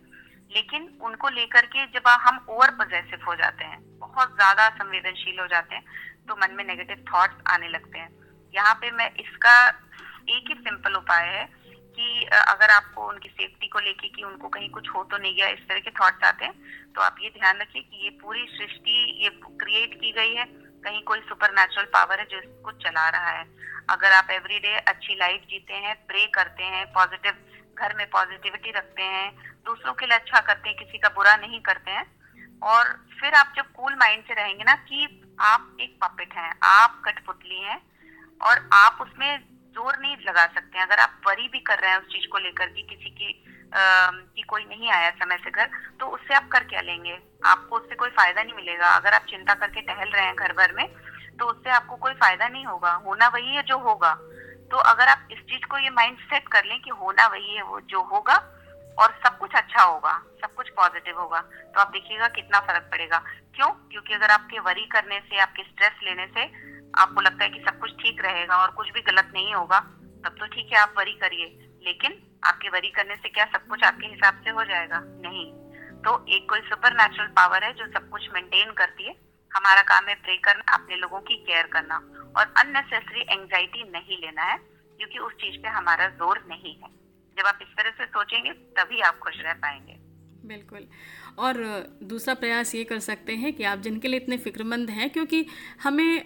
लेकिन 0.52 0.88
उनको 1.02 1.30
लेकर 1.30 1.65
के 1.68 1.86
जब 1.89 2.08
हम 2.08 2.46
ओवर 2.50 2.72
पोजेसिव 2.72 3.26
हो 3.28 3.36
जाते 3.36 3.65
हैं, 3.65 3.80
बहुत 4.00 4.36
ज़्यादा 4.36 4.68
संवेदनशील 4.72 5.39
हो 5.39 5.48
जाते 5.48 5.76
हैं 5.76 5.84
तो 6.28 6.36
मन 6.36 6.56
में 6.56 6.63
नेगेटिव 6.65 7.04
थॉट्स 7.13 7.44
आने 7.48 7.68
लगते 7.68 8.00
हैं। 8.00 8.10
यहाँ 8.54 8.74
पे 8.74 8.92
मैं 8.92 9.10
इसका 9.15 9.56
एक 9.68 10.50
ही 10.50 10.56
सिंपल 10.60 10.96
उपाय 10.96 11.28
है 11.28 11.44
कि 11.89 12.25
अगर 12.25 12.69
आपको 12.69 13.08
उनकी 13.08 13.30
सेफ्टी 13.30 13.67
को 13.67 13.80
लेके 13.80 14.10
कि 14.10 14.23
उनको 14.23 14.47
कहीं 14.49 14.69
कुछ 14.69 14.89
हो 14.89 15.04
तो 15.04 15.17
नहीं 15.17 15.36
गया, 15.36 15.47
इस 15.49 15.67
तरह 15.69 15.80
के 15.80 15.91
थॉट्स 15.91 16.23
आते 16.23 16.45
हैं 16.45 16.93
तो 16.95 17.02
आप 17.02 17.15
ये 17.21 17.30
ध्यान 17.30 17.58
रखिए 17.58 17.82
कि 17.82 18.04
ये 18.04 18.10
पूरी 18.21 18.45
सृष्टि 18.49 19.23
ये 19.23 19.30
क्रिएट 19.58 19.93
की 19.95 20.12
गई 20.12 20.34
है, 20.34 20.45
कहीं 20.84 21.02
कोई 21.04 21.19
सुपर 21.19 21.52
नेचुरल 21.54 21.86
पावर 21.93 22.19
है 22.19 22.25
जो 22.25 22.38
इसको 22.39 22.71
चला 22.80 23.08
रहा 23.10 23.30
है। 23.30 23.45
अगर 23.89 24.12
आप 24.13 24.30
एवरीडे 24.32 24.75
अच्छी 24.78 25.15
लाइफ 25.15 25.41
जीते 25.49 25.73
हैं 25.75 25.95
प्रे 26.08 26.25
करते 26.36 26.63
हैं 26.65 26.86
पॉजिटिव 26.93 27.34
घर 27.78 27.93
में 27.97 28.06
पॉजिटिविटी 28.10 28.71
रखते 28.71 29.02
हैं, 29.04 29.32
दूसरों 29.65 29.93
के 29.93 30.06
लिए 30.06 30.17
अच्छा 30.17 30.39
करते 30.39 30.69
हैं, 30.69 30.78
किसी 30.78 30.97
का 30.97 31.10
बुरा 31.10 31.36
नहीं 31.38 31.60
करते 31.62 31.91
हैं, 31.91 32.06
और 32.63 32.88
फिर 33.19 33.34
आप 33.34 33.54
जब 33.56 33.71
कूल 33.73 33.95
माइंड 33.95 34.23
से 34.23 34.34
रहेंगे 34.34 34.63
ना 34.63 34.75
कि 34.84 35.06
आप 35.41 35.78
एक 35.82 35.97
पपेट 36.04 36.34
हैं, 36.34 36.52
आप 36.63 37.02
कठपुतली 37.06 37.60
हैं, 37.60 37.82
और 38.41 38.67
आप 38.73 38.97
उसमें 39.02 39.59
ज़ोर 39.75 39.97
नहीं 39.97 40.15
लगा 40.27 40.45
सकते 40.47 40.77
हैं। 40.77 40.86
अगर 40.86 40.99
आप 40.99 41.21
वरी 41.27 41.47
भी 41.47 41.60
कर 41.62 41.79
रहे 41.79 41.91
हैं 41.91 41.97
उस 41.97 42.08
चीज़ 42.08 42.27
को 42.27 42.38
लेकर 42.39 42.67
कि 42.69 42.82
किसी 42.84 43.10
की 43.12 43.43
कि 43.73 44.41
कोई 44.43 44.63
नहीं 44.65 44.89
आया 44.91 45.10
समय 45.13 45.38
से 45.38 45.51
घर 45.51 45.69
तो 45.99 46.05
उससे 46.08 46.34
आप 46.34 46.47
कर 46.51 46.63
क्या 46.65 46.82
लेंगे? 46.82 47.17
आपको 47.45 47.75
उससे 47.75 47.95
कोई 47.95 48.10
फ़ायदा 48.12 48.43
नहीं 48.43 48.53
मिलेगा। 48.55 48.88
अगर 48.95 49.13
आप 49.13 49.25
चिंता 49.29 49.53
करके 49.55 49.82
टहल 49.84 50.10
रहे 50.10 50.25
हैं 50.25 50.36
घर 50.36 50.53
भर 50.53 50.73
में 50.73 50.88
तो 51.39 51.45
उससे 51.45 51.69
आपको 51.71 51.95
कोई 51.97 52.13
फ़ायदा 52.15 52.47
नहीं 52.47 52.65
होगा। 52.65 52.91
होना 53.05 53.27
वही 53.27 53.55
है 53.55 53.63
जो 53.63 53.77
होगा। 53.79 54.13
तो 54.71 54.77
अगर 54.86 55.08
आप 55.08 55.27
इस 55.32 55.39
चीज़ 55.41 55.65
को, 55.65 55.77
ये 55.77 55.89
माइंड 55.91 56.17
सेट 56.21 56.47
कर 56.47 56.65
लें 56.65 56.79
कि 56.82 56.89
होना 56.91 57.27
वही 57.27 57.55
है 57.55 57.63
वो 57.63 57.79
जो 57.84 58.01
होगा, 58.05 58.34
और 58.97 59.13
सब 59.23 59.38
कुछ 59.38 59.53
अच्छा 59.55 59.84
होगा, 59.84 60.13
सब 60.41 60.53
कुछ 60.53 60.69
पॉजिटिव 60.71 61.19
होगा 61.19 61.39
तो 61.41 61.79
आप 61.82 61.91
देखिएगा 61.91 62.27
कितना 62.29 62.60
फ़र्क 62.62 62.89
पड़ेगा। 62.91 63.17
क्यों? 63.55 63.69
क्योंकि 63.91 64.13
अगर 64.13 64.32
आपके 64.32 64.60
वरी 64.62 64.86
करने 64.88 65.19
से, 65.19 65.39
आपके 65.39 65.63
स्ट्रेस 65.63 65.99
लेने 66.03 66.27
से 66.27 66.45
आपको 66.97 67.21
लगता 67.21 67.43
है 67.43 67.49
कि 67.49 67.60
सब 67.60 67.80
कुछ 67.80 67.91
ठीक 67.91 68.25
रहेगा 68.25 68.58
और 68.58 68.71
कुछ 68.71 68.91
भी 68.91 69.02
गलत 69.02 69.32
नहीं 69.34 69.54
होगा, 69.54 69.80
तब 70.25 70.36
तो 70.39 70.45
ठीक 70.45 70.73
है, 70.73 70.80
आप 70.80 70.93
वरी 70.97 71.13
करिए। 71.13 71.45
लेकिन 71.86 72.39
आपके 72.43 72.69
वरी 72.69 72.89
करने 72.89 73.15
से 73.15 73.30
क्या 73.30 73.45
सब 73.45 73.67
कुछ 73.67 73.84
आपके 73.84 74.08
हिसाब 74.08 74.41
से 74.43 74.49
हो 74.49 74.63
जाएगा? 74.63 74.99
नहीं। 75.04 75.54
तो 76.02 76.25
एक 76.30 76.49
कोई 76.49 76.60
सुपर 76.60 76.93
नेचुरल 76.93 77.28
पावर 77.28 77.63
है 77.63 77.73
जो 77.73 77.88
सब 77.88 78.10
कुछ 78.10 78.30
मेंटेन 78.34 78.71
करती 78.71 79.04
है। 79.04 79.15
हमारा 79.56 79.82
काम 79.82 80.08
है 80.08 80.15
प्रे 80.15 80.38
करना, 80.38 80.73
अपने 80.73 80.95
लोगों 80.95 81.19
की 81.19 81.36
केयर 81.36 81.67
करना 81.67 81.95
और 82.38 82.54
अननेसेसरी 82.58 83.21
एंजाइटी 83.21 83.84
नहीं 83.84 84.17
लेना 84.17 84.43
है, 84.43 84.58
क्योंकि 84.97 85.19
उस 85.19 85.34
चीज़ 85.34 85.62
पे 85.62 85.67
हमारा 85.67 86.08
ज़ोर 86.08 86.43
नहीं 86.47 86.75
है। 86.75 86.89
जब 87.38 87.47
आप 87.47 87.60
इस 87.62 87.67
तरह 87.67 87.89
से 87.89 88.06
सोचेंगे, 88.06 88.52
तभी 88.52 89.02
आप 89.02 89.17
खुश 89.17 89.41
रह 89.41 89.54
पाएँगे। 89.54 90.09
बिल्कुल। 90.49 90.85
और 91.39 91.57
दूसरा 92.03 92.33
प्रयास 92.35 92.73
ये 92.75 92.83
कर 92.83 92.99
सकते 92.99 93.35
हैं 93.35 93.53
कि 93.53 93.63
आप 93.63 93.79
जिनके 93.79 94.07
लिए 94.07 94.19
इतने 94.19 94.38
फिक्रमंद 94.38 94.89
हैं 94.89 95.09
क्योंकि 95.09 95.45
हमें 95.83 96.23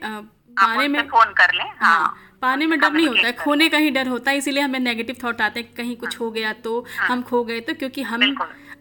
पाने 0.57 0.87
में 0.87 1.01
फ़ोन 1.09 1.33
कर 1.33 1.53
लें 1.53 1.63
हाँ, 1.63 1.97
हाँ 1.97 2.15
पाने 2.41 2.65
में 2.65 2.79
डर 2.79 2.91
नहीं 2.91 3.07
होता 3.07 3.25
है। 3.27 3.31
खोने 3.33 3.67
का 3.69 3.77
ही 3.77 3.89
डर 3.91 4.07
होता 4.07 4.31
है 4.31 4.37
इसीलिए 4.37 4.63
हमें 4.63 4.79
नेगेटिव 4.79 5.15
थॉट 5.23 5.41
आते 5.41 5.59
हैं 5.59 5.73
कहीं 5.77 5.95
कुछ 5.97 6.19
हो 6.19 6.29
गया 6.31 6.51
तो 6.55 6.79
हाँ, 6.89 7.07
हम 7.07 7.21
खो 7.21 7.43
गए 7.43 7.59
तो 7.59 7.73
क्योंकि 7.73 8.01
हम 8.03 8.23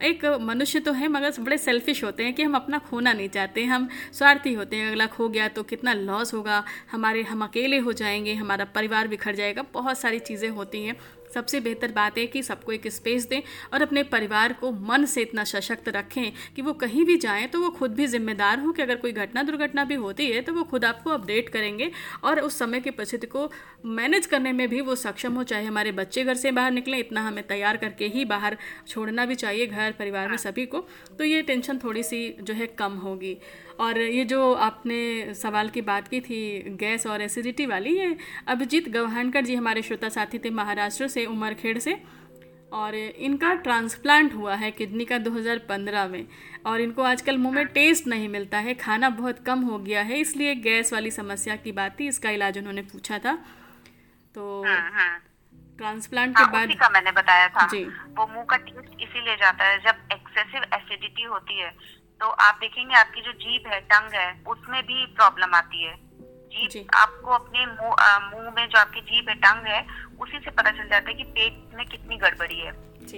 एक 0.02 0.24
मनुष्य 0.42 0.80
तो 0.80 0.92
है 0.92 1.08
मगर 1.08 1.40
बड़े 1.40 1.58
सेल्फिश 1.58 2.02
होते 2.04 2.24
हैं 2.24 2.34
कि 2.34 2.42
हम 2.42 2.54
अपना 2.54 2.78
खोना 2.80 3.12
नहीं 3.12 3.28
चाहते। 3.28 3.64
हम 3.64 3.88
स्वार्थी 4.12 4.52
होते 4.52 4.76
हैं 4.76 4.88
अगला 4.90 5.06
खो 5.06 5.28
गया 5.28 5.48
तो 5.48 5.62
कितना 5.62 5.92
लॉस 5.94 6.34
होगा 6.34 6.62
हमारे 6.92 7.22
हम 7.22 7.44
अकेले 7.44 7.78
हो 7.78 7.92
जाएँगे 7.94 8.34
हमारा 8.34 8.64
परिवार 8.74 9.08
बिखर 9.08 9.34
जाएगा 9.34 9.64
बहुत 9.74 9.98
सारी 9.98 10.18
चीज़ें 10.20 10.48
होती 10.50 10.84
हैं। 10.84 10.96
सबसे 11.34 11.60
बेहतर 11.60 11.92
बात 11.92 12.18
है 12.18 12.26
कि 12.26 12.42
सबको 12.42 12.72
एक 12.72 12.88
स्पेस 12.88 13.28
दें 13.28 13.40
और 13.72 13.82
अपने 13.82 14.02
परिवार 14.02 14.52
को 14.52 14.72
मन 14.72 15.04
से 15.04 15.22
इतना 15.22 15.44
सशक्त 15.44 15.88
रखें 15.88 16.32
कि 16.56 16.62
वो 16.62 16.72
कहीं 16.72 17.04
भी 17.04 17.16
जाएँ 17.16 17.46
तो 17.46 17.60
वो 17.60 17.70
खुद 17.70 17.94
भी 17.94 18.06
जिम्मेदार 18.06 18.58
हो 18.58 18.72
कि 18.72 18.82
अगर 18.82 18.96
कोई 18.96 19.12
घटना 19.12 19.42
दुर्घटना 19.42 19.84
भी 19.84 19.94
होती 19.94 20.26
है 20.26 20.40
तो 20.40 20.54
वो 20.54 20.62
खुद 20.62 20.84
आपको 20.84 21.10
अपडेट 21.10 21.48
करेंगे 21.48 21.90
और 22.24 22.40
उस 22.40 22.58
समय 22.58 22.80
की 22.80 22.90
परिस्थिति 22.90 23.26
को 23.26 23.50
मैनेज 23.84 24.26
करने 24.26 24.52
में 24.52 24.68
भी 24.68 24.80
वो 24.80 24.94
सक्षम 24.94 25.32
हो 25.32 25.42
चाहे 25.42 25.64
हमारे 25.64 25.92
बच्चे 25.92 26.24
घर 26.24 26.34
से 26.34 26.52
बाहर 26.52 26.70
निकलें 26.70 26.98
इतना 26.98 27.22
हमें 27.22 27.46
तैयार 27.46 27.76
करके 27.76 28.06
ही 28.06 28.24
बाहर 28.24 28.56
छोड़ना 28.88 29.26
भी 29.26 29.34
चाहिए 29.34 29.66
घर 29.66 29.92
परिवार 29.92 30.28
में 30.28 30.36
सभी 30.36 30.66
को। 30.66 30.80
तो 31.18 31.24
ये 31.24 31.42
टेंशन 31.42 31.78
थोड़ी 31.78 32.02
सी 32.02 32.36
जो 32.42 32.54
है 32.54 32.66
कम 32.66 32.92
होगी। 32.92 33.36
और 33.80 34.00
ये 34.00 34.24
जो 34.24 34.52
आपने 34.54 35.34
सवाल 35.34 35.68
की 35.68 35.80
बात 35.82 36.08
की 36.08 36.20
थी 36.20 36.40
गैस 36.80 37.06
और 37.06 37.22
एसिडिटी 37.22 37.66
वाली 37.66 37.96
ये 37.98 38.16
अभिजीत 38.48 38.88
गवहानकर 38.88 39.44
जी 39.44 39.54
हमारे 39.54 39.82
श्रोता 39.82 40.08
साथी 40.08 40.38
थे 40.38 40.50
महाराष्ट्र 40.50 41.08
से 41.08 41.24
उमरखेड़ 41.26 41.78
से। 41.78 42.02
और 42.72 42.94
इनका 42.94 43.52
ट्रांसप्लांट 43.54 44.34
हुआ 44.34 44.54
है 44.54 44.70
किडनी 44.70 45.04
का 45.04 45.18
2015 45.18 46.06
में। 46.08 46.26
और 46.66 46.80
इनको 46.80 47.02
आजकल 47.02 47.38
मुँह 47.38 47.54
में 47.54 47.66
टेस्ट 47.66 48.06
नहीं 48.06 48.28
मिलता 48.28 48.58
है 48.58 48.74
खाना 48.74 49.08
बहुत 49.10 49.38
कम 49.38 49.60
हो 49.60 49.78
गया 49.78 50.02
है 50.02 50.18
इसलिए 50.18 50.54
गैस 50.54 50.92
वाली 50.92 51.10
समस्या 51.10 51.56
की 51.56 51.72
बात 51.72 51.98
थी 52.00 52.06
इसका 52.08 52.30
इलाज 52.30 52.58
उन्होंने 52.58 52.82
पूछा 52.82 53.18
था। 53.18 53.34
तो 54.34 54.62
ट्रांसप्लांट 55.78 56.36
हाँ, 56.36 56.46
के 56.46 56.56
हाँ, 56.56 56.66
बाद 56.66 56.76
का 56.78 56.88
मैंने 56.88 57.12
बताया 57.12 57.48
था। 57.48 57.66
जी। 57.66 57.84
वो 57.84 58.26
मुँह 58.26 58.44
का 58.44 58.56
टेस्ट 58.56 59.02
इसीलिए 59.02 59.36
जाता 59.36 59.64
है 59.64 59.78
जब 59.78 60.08
एक्सेसिव 60.12 60.62
एसिडिटी 60.74 61.22
होती 61.24 61.60
है 61.60 61.70
तो 62.22 62.28
आप 62.40 62.58
देखेंगे 62.60 62.94
आपकी 62.94 63.20
जो 63.20 63.32
जीभ 63.34 63.66
है 63.66 63.80
टंग 63.86 64.12
है 64.14 64.26
उसमें 64.48 64.82
भी 64.82 65.04
प्रॉब्लम 65.14 65.54
आती 65.54 65.84
है। 65.84 65.94
जीभ 66.52 66.90
आपको 66.96 67.30
अपने 67.32 67.64
मुँह 67.66 68.50
में 68.56 68.68
जो 68.68 68.78
आपकी 68.78 69.00
जीभ 69.02 69.28
है 69.28 69.34
टंग 69.36 69.66
है 69.66 69.80
उसी 70.20 70.38
से 70.38 70.50
पता 70.50 70.70
चल 70.70 70.88
जाता 70.88 71.08
है 71.08 71.14
कि 71.14 71.24
पेट 71.32 71.74
में 71.76 71.84
कितनी 71.86 72.16
गड़बड़ी 72.18 72.58
है। 72.58 72.70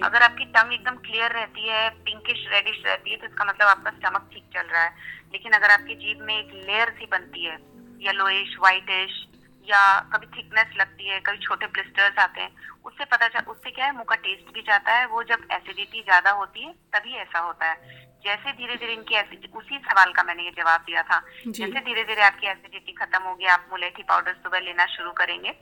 अगर 0.03 0.23
आपकी 0.23 0.45
टंग 0.53 0.73
एकदम 0.73 0.97
क्लियर 1.05 1.33
रहती 1.33 1.69
है 1.69 1.88
पिंकिश 2.01 2.47
रेडिश 2.53 2.83
रहती 2.87 3.11
है 3.11 3.17
तो 3.17 3.27
इसका 3.27 3.45
मतलब 3.45 3.69
आपका 3.69 3.90
स्टमक 3.90 4.31
ठीक 4.33 4.49
चल 4.55 4.67
रहा 4.67 4.83
है। 4.83 4.93
लेकिन 5.33 5.53
अगर 5.53 5.71
आपकी 5.71 5.95
जीभ 5.97 6.23
में 6.23 6.35
एक 6.38 6.55
लेयर 6.62 6.95
सी 6.99 7.07
बनती 7.11 7.45
है 7.45 7.59
येलोइश 8.01 8.57
व्हाइटिश 8.61 9.23
या 9.69 9.83
कभी 10.14 10.27
थिकनेस 10.37 10.75
लगती 10.79 11.09
है 11.09 11.21
कभी 11.21 11.38
छोटे 11.38 11.67
ब्लिस्टर्स 11.67 12.19
आते 12.19 12.40
हैं 12.40 12.51
उससे 12.85 13.05
पता 13.12 13.29
चल 13.29 13.51
उससे 13.51 13.71
क्या 13.71 13.85
है 13.85 13.93
मुँह 13.93 14.05
का 14.09 14.14
टेस्ट 14.25 14.53
भी 14.55 14.62
जाता 14.62 14.97
है 14.97 15.07
वो 15.07 15.23
जब 15.25 15.47
एसिडिटी 15.53 16.03
ज़्यादा 16.03 16.31
होती 16.40 16.64
है 16.64 16.73
तभी 16.95 17.14
ऐसा 17.19 17.38
होता 17.40 17.71
है। 17.71 18.03
जैसे 18.24 18.52
धीरे 18.52 18.76
धीरे 18.76 18.92
इनकी 18.92 19.14
एसिडिटी 19.16 19.58
उसी 19.58 19.78
सवाल 19.80 20.12
का 20.12 20.22
मैंने 20.22 20.42
ये 20.44 20.50
जवाब 20.56 20.80
दिया 20.87 21.02
था। 21.04 21.22
जैसे 21.48 21.80
धीरे 21.80 22.04
धीरे 22.04 22.22
आपकी 22.24 22.46
एसिडिटी 22.48 22.92
खत्म 22.94 23.22
होगी 23.22 23.46
आप 23.54 23.66
मुलेठी 23.70 24.02
पाउडर 24.04 24.34
सुबह 24.42 24.60
लेना 24.60 24.87
शुरू 24.94 25.10
करेंगे। 25.18 25.52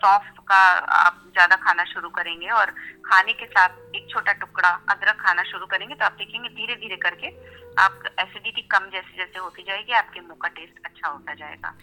सौंफ 0.00 0.24
का 0.48 0.56
आप 0.94 1.22
ज़्यादा 1.32 1.56
खाना 1.56 1.84
शुरू 1.84 2.08
करेंगे 2.16 2.48
और 2.52 2.70
खाने 3.04 3.32
के 3.32 3.46
साथ 3.46 3.96
एक 3.96 4.08
छोटा 4.10 4.32
टुकड़ा 4.40 4.70
अदरक 4.90 5.20
खाना 5.20 5.42
शुरू 5.50 5.66
करेंगे 5.66 5.94
तो 5.94 6.04
आप 6.04 6.12
देखेंगे 6.18 6.48
धीरे 6.50 6.74
धीरे 6.76 6.96
करके 7.04 7.28
आप 7.82 8.02
एसिडिटी 8.20 8.62
कम 8.72 8.88
जैसे 8.92 9.16
जैसे 9.16 9.38
होती 9.38 9.62
जाएगी 9.62 9.92
आपके 9.94 10.20
मुँह 10.20 10.38
का 10.42 10.48
टेस्ट 10.56 10.86
अच्छा 10.86 11.08
होता 11.08 11.34
जाएगा। 11.34 11.74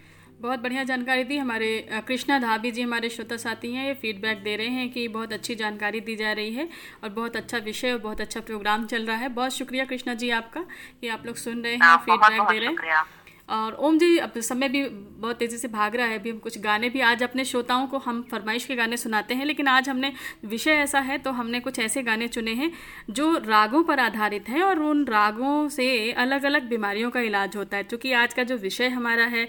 बहुत 0.43 0.59
बढ़िया 0.59 0.83
जानकारी 0.83 1.23
दी। 1.23 1.37
हमारे 1.37 1.67
कृष्णा 2.07 2.37
धाबी 2.39 2.71
जी 2.71 2.81
हमारे 2.81 3.09
श्रोता 3.09 3.35
साथी 3.37 3.71
हैं 3.73 3.85
ये 3.87 3.93
फीडबैक 3.93 4.41
दे 4.43 4.55
रहे 4.55 4.67
हैं 4.67 4.89
कि 4.91 5.07
बहुत 5.07 5.33
अच्छी 5.33 5.55
जानकारी 5.55 5.99
दी 6.01 6.15
जा 6.15 6.31
रही 6.31 6.53
है 6.53 6.67
और 7.03 7.09
बहुत 7.09 7.35
अच्छा 7.35 7.57
विषय 7.57 7.91
और 7.91 7.99
बहुत 7.99 8.21
अच्छा 8.21 8.39
प्रोग्राम 8.41 8.85
चल 8.85 9.05
रहा 9.05 9.17
है। 9.17 9.29
बहुत 9.29 9.51
शुक्रिया 9.51 9.85
कृष्णा 9.85 10.13
जी 10.13 10.29
आपका 10.29 10.61
कि 11.01 11.07
आप 11.07 11.25
लोग 11.25 11.35
सुन 11.35 11.63
रहे 11.63 11.73
हैं 11.73 11.97
फीडबैक 11.97 12.41
दे 12.41 12.59
रहे 12.59 12.69
हैं। 12.69 13.03
और 13.49 13.73
ओम 13.75 13.97
जी, 13.97 14.17
अब 14.17 14.39
समय 14.39 14.69
भी 14.69 14.83
बहुत 14.87 15.37
तेज़ी 15.37 15.57
से 15.57 15.67
भाग 15.67 15.95
रहा 15.95 16.05
है। 16.07 16.17
अभी 16.19 16.29
हम 16.29 16.37
कुछ 16.39 16.57
गाने 16.59 16.89
भी, 16.89 16.99
आज 17.01 17.23
अपने 17.23 17.43
श्रोताओं 17.45 17.87
को 17.87 17.97
हम 17.97 18.21
फरमाइश 18.31 18.65
के 18.65 18.75
गाने 18.75 18.97
सुनाते 18.97 19.33
हैं, 19.33 19.45
लेकिन 19.45 19.67
आज 19.67 19.89
हमने 19.89 20.11
विषय 20.45 20.71
ऐसा 20.73 20.99
है 20.99 21.17
तो 21.17 21.31
हमने 21.31 21.59
कुछ 21.59 21.79
ऐसे 21.79 22.03
गाने 22.03 22.27
चुने 22.27 22.53
हैं, 22.53 22.71
जो 23.09 23.31
रागों 23.39 23.83
पर 23.83 23.99
आधारित 23.99 24.49
हैं 24.49 24.61
और 24.61 24.79
उन 24.81 25.05
रागों 25.05 25.67
से 25.69 26.11
अलग 26.13 26.43
अलग 26.45 26.69
बीमारियों 26.69 27.09
का 27.11 27.21
इलाज 27.21 27.55
होता 27.57 27.77
है। 27.77 27.83
क्योंकि 27.83 28.11
आज 28.13 28.33
का 28.33 28.43
जो 28.43 28.57
विषय 28.57 28.87
हमारा 28.89 29.25
है 29.25 29.47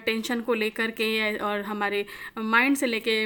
टेंशन 0.00 0.40
को 0.40 0.54
लेकर 0.54 0.90
के 0.90 1.36
और 1.38 1.62
हमारे 1.62 2.04
माइंड 2.38 2.76
से 2.76 2.86
लेके, 2.86 3.24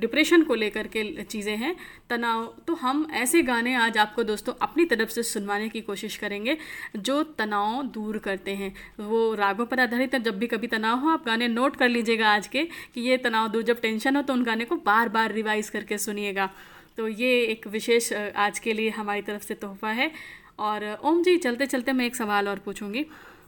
डिप्रेशन 0.00 0.42
को 0.42 0.54
लेकर 0.54 0.86
के 0.86 1.04
चीज़ें 1.22 1.56
हैं, 1.56 1.74
तनाव 2.10 2.44
तो 2.66 2.74
हम 2.74 3.06
ऐसे 3.14 3.42
गाने 3.42 3.74
आज 3.76 3.98
आपको 3.98 4.22
दोस्तों 4.24 4.52
अपनी 4.62 4.84
तरफ़ 4.84 5.10
से 5.10 5.22
सुनवाने 5.24 5.68
की 5.68 5.80
कोशिश 5.82 6.16
करेंगे, 6.16 6.56
जो 6.96 7.22
तनाव 7.22 7.82
दूर 7.84 8.18
करते 8.18 8.54
हैं। 8.54 8.74
वो 9.00 9.34
रागों 9.50 9.66
पर 9.66 9.80
आधारित 9.80 10.14
है। 10.14 10.20
जब 10.22 10.38
भी 10.38 10.46
कभी 10.46 10.66
तनाव 10.68 10.98
हो, 10.98 11.08
आप 11.10 11.24
गाने 11.26 11.46
नोट 11.50 11.76
कर 11.76 11.88
लीजिएगा 11.88 12.28
आज 12.30 12.46
के 12.46 12.62
कि 12.94 13.00
ये 13.00 13.16
तनाव 13.18 13.48
दूर, 13.48 13.62
जब 13.62 13.80
टेंशन 13.80 14.16
हो 14.16 14.22
तो 14.22 14.32
उन 14.32 14.42
गाने 14.44 14.64
को 14.64 14.76
बार 14.86 15.08
बार 15.08 15.32
रिवाइज 15.32 15.70
करके 15.70 15.98
सुनिएगा। 15.98 16.48
तो 16.96 17.08
ये 17.08 17.30
एक 17.44 17.66
विशेष 17.68 18.12
आज 18.12 18.58
के 18.58 18.72
लिए 18.72 18.90
हमारी 18.90 19.22
तरफ़ 19.22 19.42
से 19.42 19.54
तोहफा 19.56 19.90
है। 19.90 20.10
और, 20.58 20.84
ओम 21.04 21.22
जी 21.22 21.36
चलते 21.38 21.66
चलते 21.66 21.92
मैं 21.92 22.06
एक 22.06 22.16
सवाल 22.16 22.48
और 22.48 22.58
पूछूँगी 22.58 23.02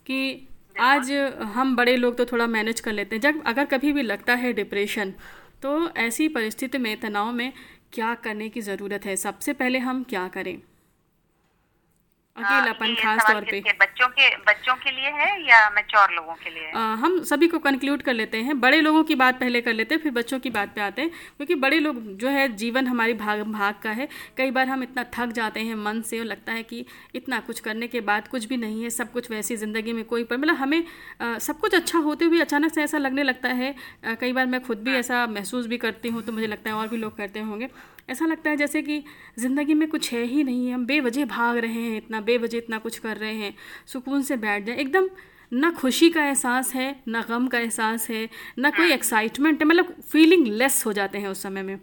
कि 0.06 0.48
आज 0.76 1.12
हम 1.54 1.76
बड़े 1.76 1.96
लोग 1.96 2.16
तो 2.16 2.24
थोड़ा 2.24 2.46
मैनेज 2.48 2.80
कर 2.80 2.92
लेते 2.92 3.16
हैं। 3.16 3.20
जब 3.20 3.42
अगर 3.46 3.64
कभी 3.66 3.92
भी 3.92 4.02
लगता 4.02 4.34
है 4.34 4.52
डिप्रेशन 4.52 5.12
तो 5.62 5.88
ऐसी 5.98 6.28
परिस्थिति 6.30 6.78
में, 6.78 6.96
तनाव 7.00 7.32
में 7.32 7.52
क्या 7.92 8.14
करने 8.16 8.48
की 8.48 8.60
ज़रूरत 8.62 9.04
है? 9.06 9.16
सबसे 9.18 9.52
पहले 9.54 9.78
हम 9.80 10.02
क्या 10.04 10.26
करें? 10.28 10.56
अकेलापन 12.36 12.94
खास 12.94 13.20
तौर 13.26 13.40
पे। 13.42 13.60
बच्चों 13.80 14.06
के 14.08 14.28
बच्चों 14.46 14.74
के 14.74 14.90
लिए 14.90 15.10
है 15.10 15.28
या 15.48 15.58
मैच्योर 15.70 16.14
लोगों 16.14 16.34
के 16.34 16.50
लिए? 16.50 16.70
आ, 16.70 16.94
हम 16.94 17.22
सभी 17.24 17.48
को 17.48 17.58
कंक्लूड 17.58 18.02
कर 18.02 18.14
लेते 18.14 18.38
हैं। 18.38 18.58
बड़े 18.60 18.80
लोगों 18.80 19.02
की 19.04 19.14
बात 19.14 19.38
पहले 19.40 19.60
कर 19.60 19.72
लेते 19.72 19.94
हैं 19.94 20.02
फिर 20.02 20.12
बच्चों 20.12 20.38
की 20.40 20.50
बात 20.50 20.74
पे 20.74 20.80
आते 20.80 21.02
हैं। 21.02 21.10
क्योंकि 21.10 21.54
बड़े 21.56 21.78
लोग 21.78 22.00
जो 22.16 22.28
है 22.28 22.48
जीवन 22.56 22.86
हमारी 22.86 23.14
भाग 23.14 23.42
भाग 23.52 23.74
का 23.82 23.90
है। 23.90 24.08
कई 24.36 24.50
बार 24.50 24.68
हम 24.68 24.82
इतना 24.82 25.04
थक 25.14 25.32
जाते 25.32 25.60
हैं 25.60 25.74
मन 25.74 26.00
से 26.02 26.18
और 26.18 26.24
लगता 26.24 26.52
है 26.52 26.62
कि 26.62 26.84
इतना 27.14 27.40
कुछ 27.40 27.60
करने 27.60 27.88
के 27.88 28.00
बाद 28.00 28.28
कुछ 28.28 28.44
भी 28.44 28.56
नहीं 28.56 28.82
है 28.82 28.90
सब 28.90 29.12
कुछ 29.12 29.30
वैसी 29.30 29.56
ज़िंदगी 29.56 29.92
में 29.92 30.04
कोई 30.04 30.24
पर 30.24 30.36
मतलब 30.36 30.56
हमें 30.56 30.82
आ, 31.22 31.38
सब 31.38 31.58
कुछ 31.60 31.74
अच्छा 31.74 31.98
होते 32.00 32.24
हुए 32.24 32.40
अचानक 32.40 32.74
से 32.74 32.82
ऐसा 32.82 32.98
लगने 32.98 33.22
लगता 33.22 33.48
है। 33.50 33.74
आ, 34.06 34.14
कई 34.14 34.32
बार 34.32 34.46
मैं 34.46 34.62
खुद 34.64 34.78
भी 34.78 34.90
हाँ। 34.90 34.98
ऐसा 34.98 35.26
महसूस 35.28 35.66
भी 35.66 35.78
करती 35.78 36.08
हूँ 36.08 36.22
तो 36.22 36.32
मुझे 36.32 36.46
लगता 36.46 36.70
है 36.70 36.76
और 36.76 36.88
भी 36.88 36.96
लोग 36.96 37.16
करते 37.16 37.40
होंगे। 37.40 37.68
ऐसा 38.08 38.26
लगता 38.26 38.50
है 38.50 38.56
जैसे 38.56 38.82
कि 38.82 39.02
ज़िंदगी 39.38 39.74
में 39.74 39.88
कुछ 39.88 40.12
है 40.12 40.22
ही 40.24 40.44
नहीं 40.44 40.66
है 40.66 40.74
हम 40.74 40.86
बेवजह 40.86 41.24
भाग 41.24 41.56
रहे 41.56 41.80
हैं 41.80 41.96
इतना 41.96 42.20
बेवजह 42.20 42.58
इतना 42.58 42.78
कुछ 42.78 42.98
कर 42.98 43.16
रहे 43.16 43.34
हैं। 43.34 43.54
सुकून 43.86 44.22
से 44.22 44.36
बैठ 44.36 44.64
जाए 44.64 44.76
एकदम 44.76 45.08
ना 45.52 45.70
खुशी 45.70 46.10
का 46.10 46.24
एहसास 46.24 46.74
है 46.74 46.94
ना 47.08 47.24
गम 47.28 47.46
का 47.46 47.58
एहसास 47.58 48.08
है 48.10 48.28
ना 48.58 48.70
कोई 48.70 48.92
एक्साइटमेंट 48.92 49.60
है 49.60 49.68
मतलब 49.68 49.94
फीलिंग 50.12 50.46
लेस 50.46 50.82
हो 50.86 50.92
जाते 50.92 51.18
हैं 51.18 51.28
उस 51.28 51.42
समय 51.42 51.62
में। 51.62 51.78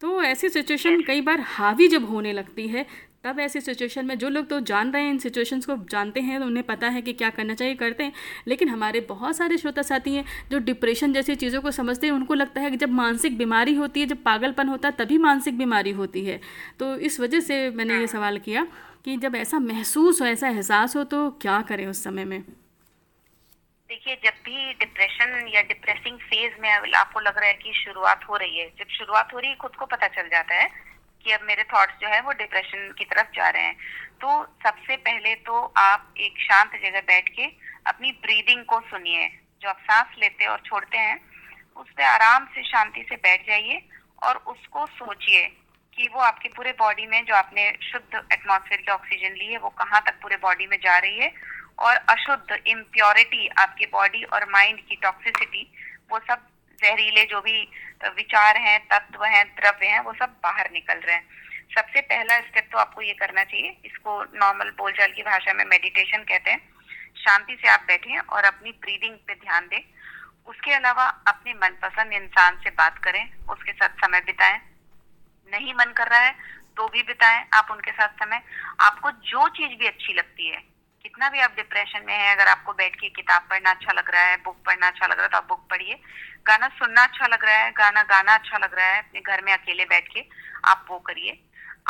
तो 0.00 0.22
ऐसी 0.22 0.48
सिचुएशन 0.48 1.02
कई 1.02 1.20
बार 1.20 1.40
हावी 1.40 1.88
जब 1.88 2.08
होने 2.10 2.32
लगती 2.32 2.66
है 2.68 2.86
तब 3.24 3.38
ऐसी 3.40 3.60
सिचुएशन 3.60 4.06
में 4.06 4.16
जो 4.18 4.28
लोग 4.28 4.46
तो 4.48 4.58
जान 4.60 4.92
रहे 4.92 5.02
हैं 5.02 5.10
इन 5.10 5.18
सिचुएशंस 5.18 5.66
को 5.66 5.76
जानते 5.90 6.20
हैं 6.20 6.38
तो 6.40 6.46
उन्हें 6.46 6.64
पता 6.66 6.88
है 6.88 7.02
कि 7.02 7.12
क्या 7.12 7.28
करना 7.30 7.54
चाहिए 7.54 7.74
करते 7.74 8.04
हैं। 8.04 8.12
लेकिन 8.48 8.68
हमारे 8.68 9.00
बहुत 9.00 9.36
सारे 9.36 9.58
श्रोता 9.58 9.82
साथी 9.82 10.14
हैं 10.14 10.24
जो 10.50 10.58
डिप्रेशन 10.60 11.12
जैसी 11.12 11.34
चीज़ों 11.36 11.60
को 11.62 11.70
समझते 11.70 12.06
हैं 12.06 12.14
उनको 12.14 12.34
लगता 12.34 12.60
है 12.60 12.70
कि 12.70 12.76
जब 12.76 12.90
मानसिक 12.92 13.36
बीमारी 13.38 13.74
होती 13.74 14.00
है 14.00 14.06
जब 14.06 14.22
पागलपन 14.24 14.68
होता 14.68 14.88
है 14.88 14.94
तभी 14.96 15.18
मानसिक 15.18 15.58
बीमारी 15.58 15.90
होती 15.90 16.24
है। 16.24 16.40
तो 16.78 16.94
इस 16.96 17.20
वजह 17.20 17.40
से 17.40 17.70
मैंने 17.70 18.00
ये 18.00 18.06
सवाल 18.06 18.38
किया 18.38 18.66
कि 19.04 19.16
जब 19.16 19.36
ऐसा 19.36 19.58
महसूस 19.58 20.20
हो 20.22 20.26
ऐसा 20.26 20.48
एहसास 20.48 20.96
हो 20.96 21.04
तो 21.04 21.30
क्या 21.42 21.60
करें 21.62 21.86
उस 21.86 22.02
समय 22.04 22.24
में? 22.24 22.40
देखिए 23.88 24.14
जब 24.24 24.34
भी 24.44 24.72
डिप्रेशन 24.74 25.48
या 25.54 25.62
डिप्रेसिंग 25.62 26.18
फ़ेज़ 26.20 26.60
में 26.62 26.70
आपको 26.70 27.20
लग 27.20 27.38
रहा 27.38 27.46
है 27.46 27.54
कि 27.54 27.72
शुरुआत 27.74 28.28
हो 28.28 28.36
रही 28.36 28.58
है 28.58 28.68
जब 28.78 28.88
शुरुआत 28.88 29.34
हो 29.34 29.38
रही 29.38 29.50
है 29.50 29.56
खुद 29.56 29.76
को 29.76 29.86
पता 29.86 30.08
चल 30.08 30.28
जाता 30.28 30.54
है। 30.54 30.68
कि 31.24 31.32
अब 31.32 31.40
मेरे 31.46 31.62
थॉट्स 31.72 31.94
जो 32.00 32.08
है 32.08 32.20
वो 32.20 32.32
डिप्रेशन 32.34 32.92
की 32.98 33.04
तरफ़ 33.04 33.28
जा 33.36 33.48
रहे 33.48 33.62
हैं। 33.62 33.76
तो 34.20 34.42
सबसे 34.64 34.96
पहले 34.98 35.34
तो 35.46 35.60
आप 35.78 36.14
एक 36.18 36.40
शांत 36.40 36.80
जगह 36.82 37.00
बैठ 37.06 37.28
के 37.28 37.46
अपनी 37.86 38.12
ब्रीदिंग 38.22 38.64
को 38.64 38.80
सुनिए। 38.80 39.28
जो 39.62 39.68
आप 39.68 39.78
सांस 39.82 40.14
लेते 40.18 40.46
और 40.46 40.60
छोड़ते 40.66 40.98
हैं 40.98 41.18
उस 41.76 41.90
पर 41.90 42.02
आराम 42.04 42.44
से 42.54 42.62
शांति 42.62 43.04
से 43.08 43.16
बैठ 43.18 43.46
जाइए 43.46 43.80
और 44.22 44.36
उसको 44.48 44.86
सोचिए 44.88 45.46
कि 45.96 46.08
वो 46.14 46.20
आपके 46.20 46.48
पूरे 46.48 46.72
बॉडी 46.78 47.06
में 47.06 47.24
जो 47.24 47.34
आपने 47.34 47.70
शुद्ध 47.82 48.22
एटमॉस्फेयर 48.32 48.80
की 48.80 48.92
ऑक्सीजन 48.92 49.34
ली 49.34 49.46
है, 49.46 49.58
वो 49.58 49.68
कहाँ 49.68 50.00
तक 50.06 50.20
पूरे 50.22 50.36
बॉडी 50.36 50.66
में 50.66 50.76
जा 50.76 50.98
रही 50.98 51.18
है 51.18 51.32
और 51.78 51.96
अशुद्ध 52.08 52.58
इम्प्योरिटी 52.66 53.48
आपके 53.58 53.86
बॉडी 53.92 54.22
और 54.24 54.46
माइंड 54.50 54.80
की 54.80 54.96
टॉक्सिसिटी 55.02 55.66
वो 56.10 56.18
सब 56.20 56.46
जहरीले 56.82 57.24
जो 57.24 57.40
भी 57.40 57.60
विचार 58.16 58.56
हैं, 58.58 58.78
तत्व 58.88 59.24
हैं, 59.24 59.44
द्रव्य 59.56 59.86
हैं, 59.86 60.00
वो 60.00 60.12
सब 60.14 60.36
बाहर 60.42 60.70
निकल 60.72 60.98
रहे 60.98 61.16
हैं। 61.16 61.28
सबसे 61.70 62.00
पहला 62.02 62.38
स्टेप 62.40 62.68
तो 62.72 62.78
आपको 62.78 63.02
ये 63.02 63.12
करना 63.14 63.44
चाहिए, 63.44 63.76
इसको 63.84 64.22
नॉर्मल 64.34 64.70
बोलचाल 64.78 65.12
की 65.12 65.22
भाषा 65.22 65.52
में 65.54 65.64
मेडिटेशन 65.66 66.22
कहते 66.24 66.50
हैं। 66.50 66.68
शांति 67.18 67.56
से 67.56 67.68
आप 67.68 67.84
बैठे 67.86 68.18
और 68.18 68.44
अपनी 68.44 68.70
ब्रीदिंग 68.72 69.16
पे 69.18 69.34
ध्यान 69.36 69.66
दें। 69.66 69.80
उसके 70.48 70.72
अलावा 70.74 71.04
अपने 71.28 71.52
मनपसंद 71.54 72.12
इंसान 72.12 72.56
से 72.64 72.70
बात 72.72 72.98
करें, 72.98 73.24
उसके 73.46 73.72
साथ 73.72 73.88
समय 74.00 74.20
बिताएँ। 74.22 74.58
नहीं 75.52 75.74
मन 75.74 75.92
कर 75.96 76.08
रहा 76.08 76.20
है 76.20 76.34
तो 76.76 76.86
भी 76.88 77.02
बिताएँ, 77.02 77.44
आप 77.54 77.68
उनके 77.70 77.90
साथ 77.92 78.08
समय। 78.16 78.42
आपको 78.80 79.10
जो 79.10 79.48
चीज़ 79.50 79.78
भी 79.78 79.86
अच्छी 79.86 80.12
लगती 80.14 80.48
है 80.48 80.62
कितना 81.04 81.28
भी 81.30 81.40
आप 81.40 81.52
डिप्रेशन 81.56 82.02
में 82.06 82.14
है, 82.14 82.32
अगर 82.32 82.48
आपको 82.48 82.72
बैठ 82.74 82.96
के 82.96 83.08
किताब 83.10 83.42
पढ़ना 83.50 83.70
अच्छा 83.70 83.92
लग 83.92 84.10
रहा 84.10 84.22
है 84.22 84.36
बुक 84.44 84.56
पढ़ना 84.66 84.86
अच्छा 84.86 85.06
लग 85.06 85.12
रहा 85.12 85.22
है 85.22 85.28
तो 85.28 85.36
आप 85.36 85.46
बुक 85.48 85.66
पढ़िए। 85.70 85.94
गाना 86.46 86.68
सुनना 86.70 87.02
अच्छा 87.02 87.26
लग 87.26 87.44
रहा 87.44 87.56
है, 87.56 87.70
गाना 87.72 88.02
गाना 88.04 88.34
अच्छा 88.34 88.58
लग 88.58 88.74
रहा 88.74 88.86
है, 88.86 88.98
अपने 88.98 89.20
घर 89.22 89.42
में 89.44 89.52
अकेले 89.52 89.84
बैठ 89.86 90.08
के 90.08 90.24
आप 90.64 90.86
वो 90.90 90.98
करिए। 91.00 91.38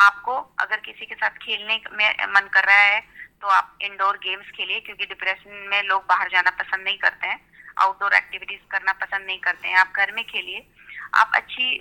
आपको 0.01 0.37
अगर 0.61 0.77
किसी 0.81 1.07
के 1.07 1.15
साथ 1.15 1.39
खेलने 1.43 1.81
में 1.93 2.27
मन 2.29 2.49
कर 2.55 2.65
रहा 2.65 2.85
है 2.85 3.01
तो 3.43 3.49
आप 3.49 3.79
इंडोर 3.83 4.17
गेम्स 4.19 4.51
खेलिए, 4.51 4.81
क्योंकि 4.81 5.07
डिप्रेशन 5.07 5.69
में 5.71 5.83
लोग 5.85 6.03
बाहर 6.09 6.29
जाना 6.31 6.51
पसंद 6.53 6.85
नहीं 6.85 6.99
करते 6.99 7.27
हैं 7.27 7.41
आउटडोर 7.77 8.15
एक्टिविटीज़ 8.15 8.61
करना 8.71 8.93
पसंद 8.95 9.27
नहीं 9.27 9.39
करते 9.41 9.69
हैं। 9.69 9.77
आप 9.77 9.93
घर 9.97 10.13
में 10.13 10.25
खेलिए। 10.27 10.67
आप 11.15 11.33
अच्छी 11.35 11.77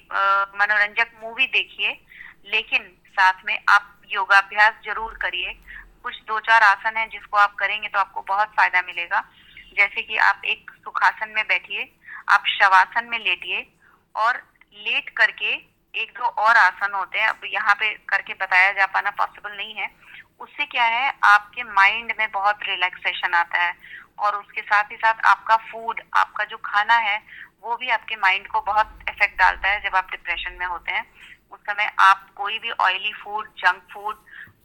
मनोरंजक 0.56 1.12
मूवी 1.24 1.46
देखिए, 1.50 1.90
लेकिन 2.48 2.84
साथ 3.10 3.46
में 3.46 3.58
आप 3.70 3.96
योगाभ्यास 4.12 4.74
ज़रूर 4.86 5.18
करिए। 5.22 5.58
कुछ 6.04 6.22
दो 6.28 6.40
चार 6.40 6.64
आसन 6.64 6.98
है 6.98 7.08
जिसको 7.10 7.38
आप 7.38 7.56
करेंगे 7.56 7.88
तो 7.88 8.00
आपको 8.00 8.22
बहुत 8.28 8.54
फ़ायदा 8.58 8.82
मिलेगा। 8.82 9.24
जैसे 9.78 10.02
कि 10.02 10.18
आप 10.20 10.42
एक 10.46 10.72
सुखासन 10.76 11.30
में 11.30 11.44
बैठिए, 11.48 11.90
आप 12.30 12.44
शवासन 12.50 13.06
में 13.06 13.18
लेटिए 13.20 13.66
और 14.16 14.38
लेट 14.78 15.10
करके 15.18 15.54
एक 15.96 16.12
दो 16.18 16.24
और 16.24 16.58
आसन 16.58 16.94
होते 16.94 17.20
हैं। 17.20 17.28
अब 17.28 17.42
यहाँ 17.46 17.76
पे 17.76 17.94
करके 18.10 18.34
बताया 18.36 18.72
जा 18.72 18.86
पाना 18.86 19.10
पॉसिबल 19.12 19.56
नहीं 19.58 19.74
है। 19.76 19.90
उससे 20.40 20.66
क्या 20.66 20.84
है, 20.86 21.14
आपके 21.24 21.64
माइंड 21.64 22.14
में 22.20 22.30
बहुत 22.32 22.60
रिलैक्सेशन 22.64 23.34
आता 23.34 23.64
है 23.64 23.74
और 24.20 24.36
उसके 24.36 24.62
साथ 24.62 24.92
ही 24.92 24.96
साथ 24.96 25.26
आपका 25.26 25.56
फ़ूड 25.72 26.02
आपका 26.14 26.44
जो 26.44 26.58
खाना 26.58 26.98
है, 26.98 27.22
वो 27.64 27.76
भी 27.76 27.90
आपके 27.90 28.16
माइंड 28.16 28.48
को 28.48 28.62
बहुत 28.62 29.00
इफ़ेक्ट 29.10 29.38
डालता 29.40 29.70
है 29.70 29.82
जब 29.82 29.96
आप 29.96 30.12
डिप्रेशन 30.12 30.58
में 30.60 30.66
होते 30.66 30.92
हैं। 30.92 31.06
उस 31.52 31.60
समय 31.62 31.92
आप 32.00 32.30
कोई 32.36 32.60
भी 32.60 32.72
oily 32.72 33.14
food 33.14 33.48
junk 33.58 33.84
food 33.94 34.18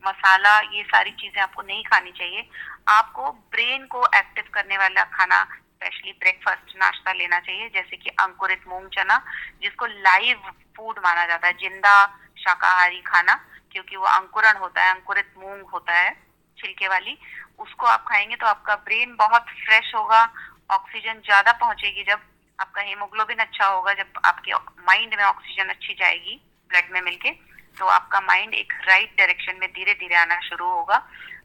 masala, 0.07 0.59
ये 0.59 0.83
सारी 0.83 1.11
चीज़ें 1.11 1.43
आपको 1.43 1.63
नहीं 1.63 1.83
खानी 1.85 2.13
चाहिए। 2.13 2.49
आपको 2.89 3.31
ब्रेन 3.53 3.87
को 3.87 4.07
एक्टिव 4.17 4.45
करने 4.55 4.79
वाला 4.79 5.05
खाना 5.13 5.43
स्पेशली 5.45 6.13
ब्रेकफास्ट 6.13 6.77
नाश्ता 6.77 7.13
लेना 7.13 7.39
चाहिए, 7.39 7.69
जैसे 7.69 7.97
कि 7.97 8.11
अंकुरित 8.11 8.63
मूंग 8.69 8.89
चना, 8.89 9.17
जिसको 9.63 9.87
लाइव 9.87 10.51
फ़ूड 10.77 10.99
माना 10.99 11.27
जाता 11.27 11.47
है, 11.47 11.53
ज़िंदा 11.53 11.95
शाकाहारी 12.39 13.01
खाना, 13.01 13.35
क्योंकि 13.73 13.97
वो 13.97 14.07
अंकुरण 14.07 14.57
होता 14.57 14.85
है, 14.85 14.95
अंकुरित 14.95 15.33
मूंग 15.39 15.63
होता 15.73 15.93
है, 15.93 16.13
छिलके 16.59 16.89
वाली, 16.89 17.19
उसको 17.59 17.87
आप 17.87 18.05
खाएँगे 18.09 18.37
तो 18.37 18.47
आपका 18.47 18.75
ब्रेन 18.77 19.15
बहुत 19.17 19.47
फ्रेश 19.65 19.93
होगा 19.95 20.23
ऑक्सीजन 20.71 21.21
ज़्यादा 21.21 21.53
पहुंचेगी 21.53 22.03
जब 22.03 22.21
आपका 22.59 22.83
हेमोग्लोबिन 22.83 23.39
अच्छा 23.39 23.67
होगा, 23.67 23.93
जब 23.93 24.21
आपके 24.25 24.53
माइंड 24.87 25.15
में 25.15 25.25
ऑक्सीजन 25.25 25.69
अच्छी 25.69 25.95
जाएगी 25.95 26.41
ब्लड 26.71 26.93
में 26.93 27.01
मिलके। 27.01 27.31
तो 27.77 27.87
आपका 27.89 28.21
माइंड 28.23 28.55
एक 28.55 28.73
राइट 28.89 29.15
डायरेक्शन 29.19 29.57
में 29.61 29.69
धीरे 29.69 29.93
धीरे 29.95 30.17
आना 30.17 30.39
शुरू 30.41 30.67
होगा। 30.67 30.97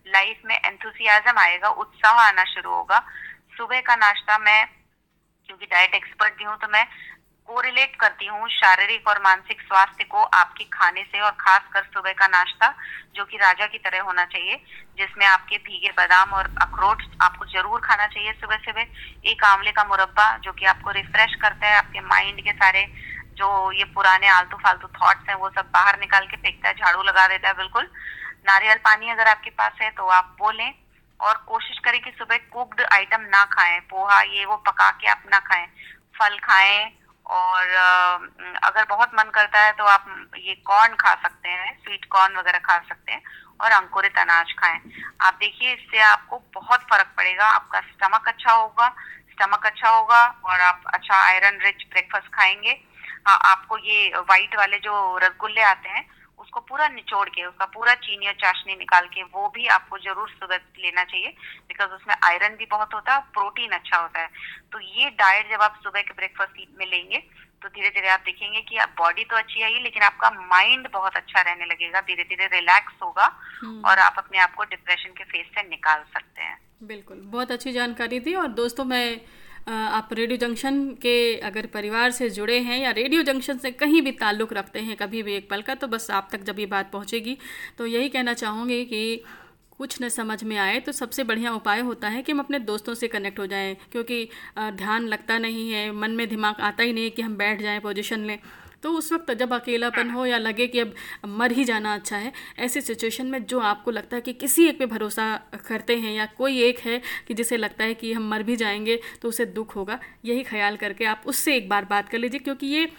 लाइफ 0.07 0.41
में 0.45 0.55
एंथुसियाजम 0.55 1.39
आएगा, 1.39 1.69
उत्साह 1.69 2.19
आना 2.21 2.43
शुरू 2.45 2.71
होगा। 2.71 2.99
सुबह 3.57 3.81
का 3.81 3.95
नाश्ता 3.97 4.37
मैं, 4.39 4.65
क्योंकि 5.49 5.65
डाइट 5.67 5.95
एक्सपर्ट 5.95 6.37
भी 6.37 6.43
हूँ 6.43 6.57
तो 6.57 6.67
मैं 6.67 6.85
कोरिलेट 7.49 7.95
करती 7.95 8.25
हूँ 8.25 8.47
शारीरिक 8.51 9.07
और 9.07 9.19
मानसिक 9.21 9.61
स्वास्थ्य 9.61 10.03
को 10.05 10.23
आपके 10.23 10.63
खाने 10.73 11.03
से 11.03 11.19
और 11.19 11.31
खासकर 11.39 11.83
सुबह 11.85 12.13
का 12.13 12.27
नाश्ता, 12.27 12.73
जो 13.15 13.25
कि 13.25 13.37
राजा 13.37 13.65
की 13.65 13.77
तरह 13.79 14.01
होना 14.01 14.25
चाहिए, 14.25 14.55
जिसमें 14.97 15.25
आपके 15.25 15.57
भीगे 15.59 15.89
बादाम 15.97 16.33
और 16.33 16.53
अखरोट 16.61 17.03
आपको 17.21 17.45
ज़रूर 17.47 17.79
खाना 17.79 18.07
चाहिए 18.07 18.33
सुबह 18.33 18.57
सुबह 18.59 19.29
एक 19.31 19.43
आंवले 19.45 19.71
का 19.71 19.83
मुरब्बा, 19.85 20.35
जो 20.37 20.51
कि 20.51 20.65
आपको 20.67 20.91
रिफ्रेश 20.91 21.35
करता 21.41 21.67
है, 21.67 21.77
आपके 21.77 21.99
माइंड 22.01 22.41
के 22.41 22.51
सारे 22.53 22.85
जो 23.39 23.71
ये 23.71 23.83
पुराने 23.95 24.27
आलतू 24.29 24.57
फालतू 24.57 24.87
थॉट्स 24.95 25.29
हैं, 25.29 25.35
वो 25.35 25.49
सब 25.49 25.69
बाहर 25.73 25.99
निकाल 25.99 26.25
के 26.25 26.37
फेंकता 26.37 26.67
है, 26.67 26.73
झाड़ू 26.75 27.03
लगा 27.03 27.27
देता 27.27 27.47
है, 27.47 27.53
बिल्कुल। 27.55 27.89
नारियल 28.47 28.77
पानी 28.85 29.09
अगर 29.11 29.27
आपके 29.27 29.49
पास 29.51 29.81
है 29.81 29.89
तो 29.91 30.07
आप 30.09 30.35
वो 30.41 30.51
लें 30.51 30.73
और 31.19 31.37
कोशिश 31.47 31.79
करें 31.85 31.99
कि 32.01 32.11
सुबह 32.11 32.37
कुक्ड 32.53 32.81
आइटम 32.93 33.21
ना 33.29 33.43
खाएँ, 33.47 33.79
पोहा 33.81 34.21
ये 34.21 34.45
वो 34.45 34.55
पका 34.67 34.89
के 34.91 35.07
आप 35.09 35.23
ना 35.31 35.39
खाएँ, 35.41 35.65
फल 36.15 36.37
खाएँ 36.39 36.91
और 37.25 37.65
अगर 38.63 38.85
बहुत 38.89 39.11
मन 39.15 39.29
करता 39.33 39.59
है 39.61 39.71
तो 39.71 39.83
आप 39.85 40.05
ये 40.37 40.53
कॉर्न 40.65 40.95
खा 40.95 41.13
सकते 41.23 41.49
हैं 41.49 41.73
स्वीट 41.75 42.05
कॉर्न 42.11 42.37
वगैरह 42.37 42.59
खा 42.59 42.77
सकते 42.79 43.11
हैं 43.11 43.21
और 43.61 43.71
अंकुरित 43.71 44.17
अनाज 44.17 44.53
खाएँ। 44.59 44.79
आप 45.21 45.33
देखिए, 45.35 45.73
इससे 45.73 45.99
आपको 46.03 46.41
बहुत 46.55 46.79
फ़र्क 46.89 47.13
पड़ेगा, 47.17 47.45
आपका 47.47 47.79
स्टमक 47.81 48.27
अच्छा 48.27 48.51
होगा 48.53 48.87
स्टमक 49.31 49.65
अच्छा 49.65 49.89
होगा 49.89 50.25
और 50.45 50.61
आप 50.61 50.81
अच्छा 50.93 51.15
आयरन 51.17 51.59
रिच 51.63 51.85
ब्रेकफास्ट 51.91 52.33
खाएँगे। 52.33 52.71
आपको 53.25 53.77
ये 53.79 54.09
व्हाइट 54.11 54.55
वाले 54.57 54.77
जो 54.79 55.17
रसगुल्ले 55.19 55.61
आते 55.63 55.89
हैं 55.89 56.05
उसको 56.39 56.59
पूरा 56.61 56.87
निचोड़ 56.89 57.27
के 57.29 57.45
उसका 57.45 57.65
पूरा 57.67 57.93
चीनी 57.97 58.27
और 58.27 58.33
चाशनी 58.35 58.75
निकाल 58.75 59.07
के 59.07 59.23
वो 59.25 59.47
भी 59.49 59.67
आपको 59.69 59.97
ज़रूर 59.99 60.29
सुबह 60.31 60.59
लेना 60.79 61.03
चाहिए 61.03 61.33
बिकॉज़ 61.67 61.91
उसमें 61.91 62.15
आयरन 62.15 62.55
भी 62.55 62.65
बहुत 62.67 62.93
होता 62.93 63.13
है 63.13 63.21
प्रोटीन 63.33 63.71
अच्छा 63.73 63.97
होता 63.97 64.19
है 64.19 64.29
तो 64.71 64.79
ये 64.79 65.09
डाइट 65.17 65.51
जब 65.51 65.61
आप 65.61 65.79
सुबह 65.83 66.01
के 66.01 66.13
ब्रेकफास्ट 66.13 66.79
में 66.79 66.85
लेंगे 66.87 67.23
तो 67.61 67.69
धीरे 67.69 67.89
धीरे 67.89 68.07
आप 68.09 68.21
देखेंगे 68.25 68.61
कि 68.61 68.77
आप 68.77 68.93
बॉडी 68.97 69.23
तो 69.25 69.35
अच्छी 69.35 69.61
है 69.61 69.83
लेकिन 69.83 70.03
आपका 70.03 70.29
माइंड 70.47 70.87
बहुत 70.91 71.15
अच्छा 71.15 71.41
रहने 71.41 71.65
लगेगा 71.65 72.01
धीरे 72.01 72.23
धीरे 72.25 72.45
रिलैक्स 72.49 72.93
होगा 73.03 73.25
हम्म। 73.61 73.81
और 73.83 73.99
आप 73.99 74.15
अपने 74.17 74.39
आप 74.39 74.53
को 74.53 74.63
डिप्रेशन 74.65 75.09
के 75.11 75.23
फेस 75.25 75.47
से 75.55 75.67
निकाल 75.69 76.03
सकते 76.13 76.41
हैं 76.41 76.57
बिल्कुल 76.83 77.21
बहुत 77.27 77.51
अच्छी 77.51 77.71
जानकारी 77.73 78.19
थी 78.19 78.35
और 78.35 78.47
दोस्तों 78.55 78.85
मैं 78.87 79.05
आप 79.69 80.09
रेडियो 80.13 80.37
जंक्शन 80.37 80.77
के 81.01 81.35
अगर 81.39 81.65
परिवार 81.65 82.11
से 82.11 82.29
जुड़े 82.29 82.57
हैं 82.59 82.79
या 82.79 82.91
रेडियो 82.91 83.23
जंक्शन 83.23 83.57
से 83.57 83.71
कहीं 83.71 84.01
भी 84.01 84.11
ताल्लुक़ 84.13 84.53
रखते 84.53 84.79
हैं, 84.79 84.95
कभी 84.97 85.21
भी 85.23 85.33
एक 85.33 85.49
पल 85.49 85.61
का 85.61 85.75
तो 85.75 85.87
बस 85.87 86.09
आप 86.11 86.29
तक 86.31 86.43
जब 86.43 86.59
ये 86.59 86.65
बात 86.65 86.91
पहुँचेगी। 86.91 87.37
तो 87.77 87.85
यही 87.85 88.09
कहना 88.09 88.33
चाहूँगी 88.33 88.83
कि 88.85 89.23
कुछ 89.79 90.01
न 90.01 90.09
समझ 90.09 90.43
में 90.43 90.55
आए 90.57 90.79
तो 90.79 90.91
सबसे 90.91 91.23
बढ़िया 91.23 91.51
उपाय 91.53 91.81
होता 91.81 92.07
है 92.07 92.21
कि 92.21 92.31
हम 92.31 92.39
अपने 92.39 92.59
दोस्तों 92.61 92.93
से 92.93 93.07
कनेक्ट 93.07 93.39
हो 93.39 93.45
जाएँ, 93.47 93.75
क्योंकि 93.91 94.27
ध्यान 94.59 95.07
लगता 95.07 95.37
नहीं 95.37 95.69
है, 95.71 95.91
मन 95.91 96.11
में 96.11 96.27
दिमाग 96.29 96.61
आता 96.61 96.83
ही 96.83 96.93
नहीं 96.93 97.03
है 97.03 97.09
कि 97.09 97.21
हम 97.21 97.37
बैठ 97.37 97.61
जाएँ 97.61 97.79
पोजीशन 97.79 98.25
लें 98.25 98.37
तो 98.83 98.91
उस 98.91 99.11
वक्त 99.13 99.31
जब 99.33 99.53
अकेलापन 99.53 100.09
हो। 100.09 100.25
या 100.25 100.37
लगे 100.37 100.67
कि 100.67 100.79
अब 100.79 100.93
मर 101.27 101.51
ही 101.51 101.63
जाना 101.65 101.93
अच्छा 101.93 102.17
है 102.17 102.31
ऐसी 102.59 102.81
सिचुएशन 102.81 103.27
में 103.27 103.43
जो 103.45 103.59
आपको 103.61 103.91
लगता 103.91 104.15
है 104.15 104.21
कि 104.21 104.33
किसी 104.35 104.67
एक 104.67 104.79
पे 104.79 104.85
भरोसा 104.85 105.35
करते 105.67 105.95
हैं 105.97 106.13
या 106.13 106.25
कोई 106.37 106.61
एक 106.63 106.79
है 106.79 107.01
कि 107.27 107.33
जिसे 107.33 107.57
लगता 107.57 107.83
है 107.83 107.93
कि 107.93 108.13
हम 108.13 108.29
मर 108.29 108.43
भी 108.43 108.55
जाएँगे 108.55 108.99
तो 109.21 109.29
उसे 109.29 109.45
दुख 109.47 109.75
होगा। 109.75 109.99
यही 110.25 110.43
ख्याल 110.43 110.77
करके 110.77 111.05
आप 111.05 111.23
उससे 111.25 111.55
एक 111.57 111.69
बार 111.69 111.85
बात 111.85 112.09
कर 112.09 112.17
लीजिए 112.17 112.39
क्योंकि 112.39 112.67
ये 112.67 112.89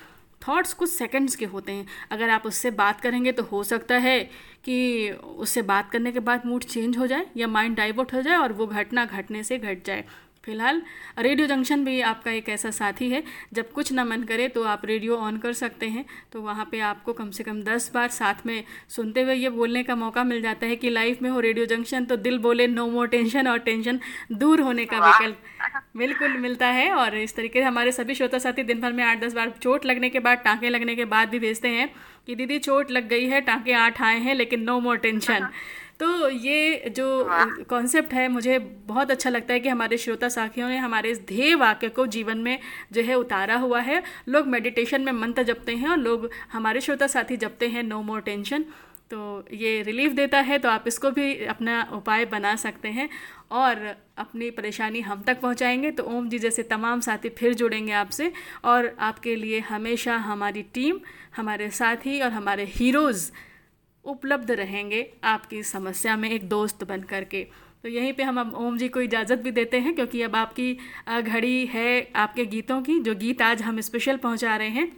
थॉट्स 0.42 0.72
कुछ 0.74 0.90
सेकंड्स 0.90 1.34
के 1.36 1.44
होते 1.44 1.72
हैं। 1.72 1.86
अगर 2.10 2.30
आप 2.30 2.46
उससे 2.46 2.70
बात 2.72 3.00
करेंगे 3.00 3.32
तो 3.32 3.42
हो 3.42 3.62
सकता 3.64 3.96
है 3.98 4.18
कि 4.64 5.10
उससे 5.10 5.62
बात 5.62 5.90
करने 5.90 6.12
के 6.12 6.20
बाद 6.20 6.46
मूड 6.46 6.64
चेंज 6.64 6.98
हो 6.98 7.06
जाए 7.06 7.26
या 7.36 7.46
माइंड 7.48 7.76
डाइवर्ट 7.76 8.14
हो 8.14 8.22
जाए 8.22 8.36
और 8.36 8.52
वो 8.52 8.66
घटना 8.66 9.04
घटने 9.04 9.42
से 9.42 9.58
घट 9.58 9.84
जाए। 9.84 10.04
फ़िलहाल 10.44 10.80
रेडियो 11.18 11.46
जंक्शन 11.46 11.84
भी 11.84 12.00
आपका 12.00 12.30
एक 12.30 12.48
ऐसा 12.48 12.70
साथी 12.70 13.08
है। 13.10 13.22
जब 13.52 13.70
कुछ 13.72 13.92
ना 13.92 14.04
मन 14.04 14.22
करे 14.22 14.46
तो 14.48 14.62
आप 14.64 14.84
रेडियो 14.84 15.16
ऑन 15.16 15.36
कर 15.38 15.52
सकते 15.52 15.86
हैं। 15.86 16.04
तो 16.32 16.40
वहाँ 16.42 16.68
पे 16.70 16.80
आपको 16.80 17.12
कम 17.12 17.30
से 17.30 17.44
कम 17.44 17.62
दस 17.62 17.90
बार 17.94 18.08
साथ 18.08 18.46
में 18.46 18.62
सुनते 18.88 19.22
हुए 19.22 19.34
ये 19.34 19.50
बोलने 19.50 19.82
का 19.82 19.94
मौका 19.96 20.24
मिल 20.24 20.40
जाता 20.42 20.66
है 20.66 20.76
कि 20.76 20.90
लाइफ 20.90 21.22
में 21.22 21.28
हो 21.30 21.40
रेडियो 21.40 21.66
जंक्शन 21.66 22.04
तो 22.04 22.16
दिल 22.18 22.38
बोले 22.38 22.66
नो 22.66 22.86
मोर 22.86 23.08
टेंशन 23.08 23.48
और 23.48 23.58
टेंशन 23.58 24.00
दूर 24.32 24.60
होने 24.60 24.84
का 24.84 24.98
विकल्प 25.00 25.42
बिल्कुल 25.96 26.36
मिलता 26.38 26.66
है। 26.68 26.90
और 26.92 27.16
इस 27.16 27.36
तरीके 27.36 27.58
से 27.58 27.64
हमारे 27.64 27.92
सभी 27.92 28.14
श्रोता 28.14 28.38
साथी 28.38 28.62
दिन 28.62 28.80
भर 28.80 28.92
में 28.92 29.04
आठ 29.04 29.20
दस 29.20 29.34
बार 29.34 29.52
चोट 29.62 29.86
लगने 29.86 30.10
के 30.10 30.20
बाद, 30.20 30.38
टाँके 30.38 30.68
लगने 30.68 30.96
के 30.96 31.04
बाद 31.06 31.28
भी 31.28 31.38
भेजते 31.38 31.68
हैं 31.68 31.88
कि, 32.26 32.34
दीदी, 32.34 32.58
चोट 32.58 32.90
लग 32.90 33.08
गई 33.08 33.26
है, 33.26 33.40
टाँके 33.40 33.72
आठ 33.74 34.00
आए 34.02 34.18
हैं, 34.18 34.34
लेकिन 34.34 34.62
नो 34.62 34.78
मोर 34.80 34.96
टेंशन। 34.98 35.48
तो 36.00 36.28
ये 36.28 36.90
जो 36.96 37.06
कॉन्सेप्ट 37.70 38.12
है 38.14 38.28
मुझे 38.28 38.58
बहुत 38.86 39.10
अच्छा 39.10 39.30
लगता 39.30 39.54
है 39.54 39.60
कि 39.60 39.68
हमारे 39.68 39.96
श्रोता 39.98 40.28
साथियों 40.28 40.68
ने 40.68 40.76
हमारे 40.76 41.10
इस 41.10 41.20
ध्येय 41.20 41.54
वाक्य 41.54 41.88
को 41.88 42.06
जीवन 42.06 42.38
में 42.38 42.58
जो 42.92 43.02
है 43.02 43.14
उतारा 43.14 43.56
हुआ 43.56 43.80
है। 43.80 44.02
लोग 44.28 44.46
मेडिटेशन 44.46 45.02
में 45.02 45.12
मंत्र 45.12 45.42
जपते 45.42 45.74
हैं 45.76 45.88
और 45.88 45.96
लोग 45.96 46.28
हमारे 46.52 46.80
श्रोता 46.80 47.06
साथी 47.06 47.36
जपते 47.36 47.68
हैं 47.68 47.82
नो 47.82 48.00
मोर 48.02 48.20
टेंशन 48.20 48.64
तो 49.10 49.44
ये 49.52 49.82
रिलीफ 49.82 50.12
देता 50.12 50.40
है 50.40 50.58
तो 50.58 50.68
आप 50.68 50.84
इसको 50.86 51.10
भी 51.10 51.44
अपना 51.44 51.82
उपाय 51.92 52.24
बना 52.24 52.54
सकते 52.56 52.88
हैं। 52.88 53.08
और 53.50 53.76
अपनी 54.18 54.50
परेशानी 54.50 55.00
हम 55.00 55.22
तक 55.22 55.40
पहुंचाएँगे 55.40 55.90
तो 55.90 56.02
ओम 56.08 56.28
जी 56.28 56.38
जैसे 56.38 56.62
तमाम 56.62 57.00
साथी 57.00 57.28
फिर 57.28 57.54
जुड़ेंगे 57.54 57.92
आपसे। 57.92 58.32
और 58.64 58.94
आपके 59.00 59.34
लिए 59.36 59.60
हमेशा 59.60 60.16
हमारी 60.16 60.62
टीम 60.74 61.00
हमारे 61.36 61.70
साथी 61.70 62.20
और 62.20 62.30
हमारे 62.30 62.64
हीरोज़ 62.64 63.30
उपलब्ध 64.04 64.50
रहेंगे 64.52 65.06
आपकी 65.24 65.62
समस्या 65.64 66.16
में 66.16 66.30
एक 66.30 66.48
दोस्त 66.48 66.84
बन 66.84 67.02
करके। 67.04 67.46
तो 67.82 67.88
यहीं 67.88 68.12
पे 68.12 68.22
हम 68.22 68.40
अब 68.40 68.54
ओम 68.56 68.78
जी 68.78 68.88
को 68.88 69.00
इजाज़त 69.00 69.38
भी 69.38 69.50
देते 69.50 69.78
हैं, 69.80 69.94
क्योंकि 69.94 70.22
अब 70.22 70.36
आपकी 70.36 70.72
घड़ी 71.12 71.66
है 71.66 72.10
आपके 72.16 72.44
गीतों 72.46 72.80
की, 72.82 72.98
जो 73.00 73.14
गीत 73.16 73.42
आज 73.42 73.62
हम 73.62 73.80
स्पेशल 73.80 74.16
पहुँचा 74.18 74.56
रहे 74.56 74.68
हैं। 74.70 74.90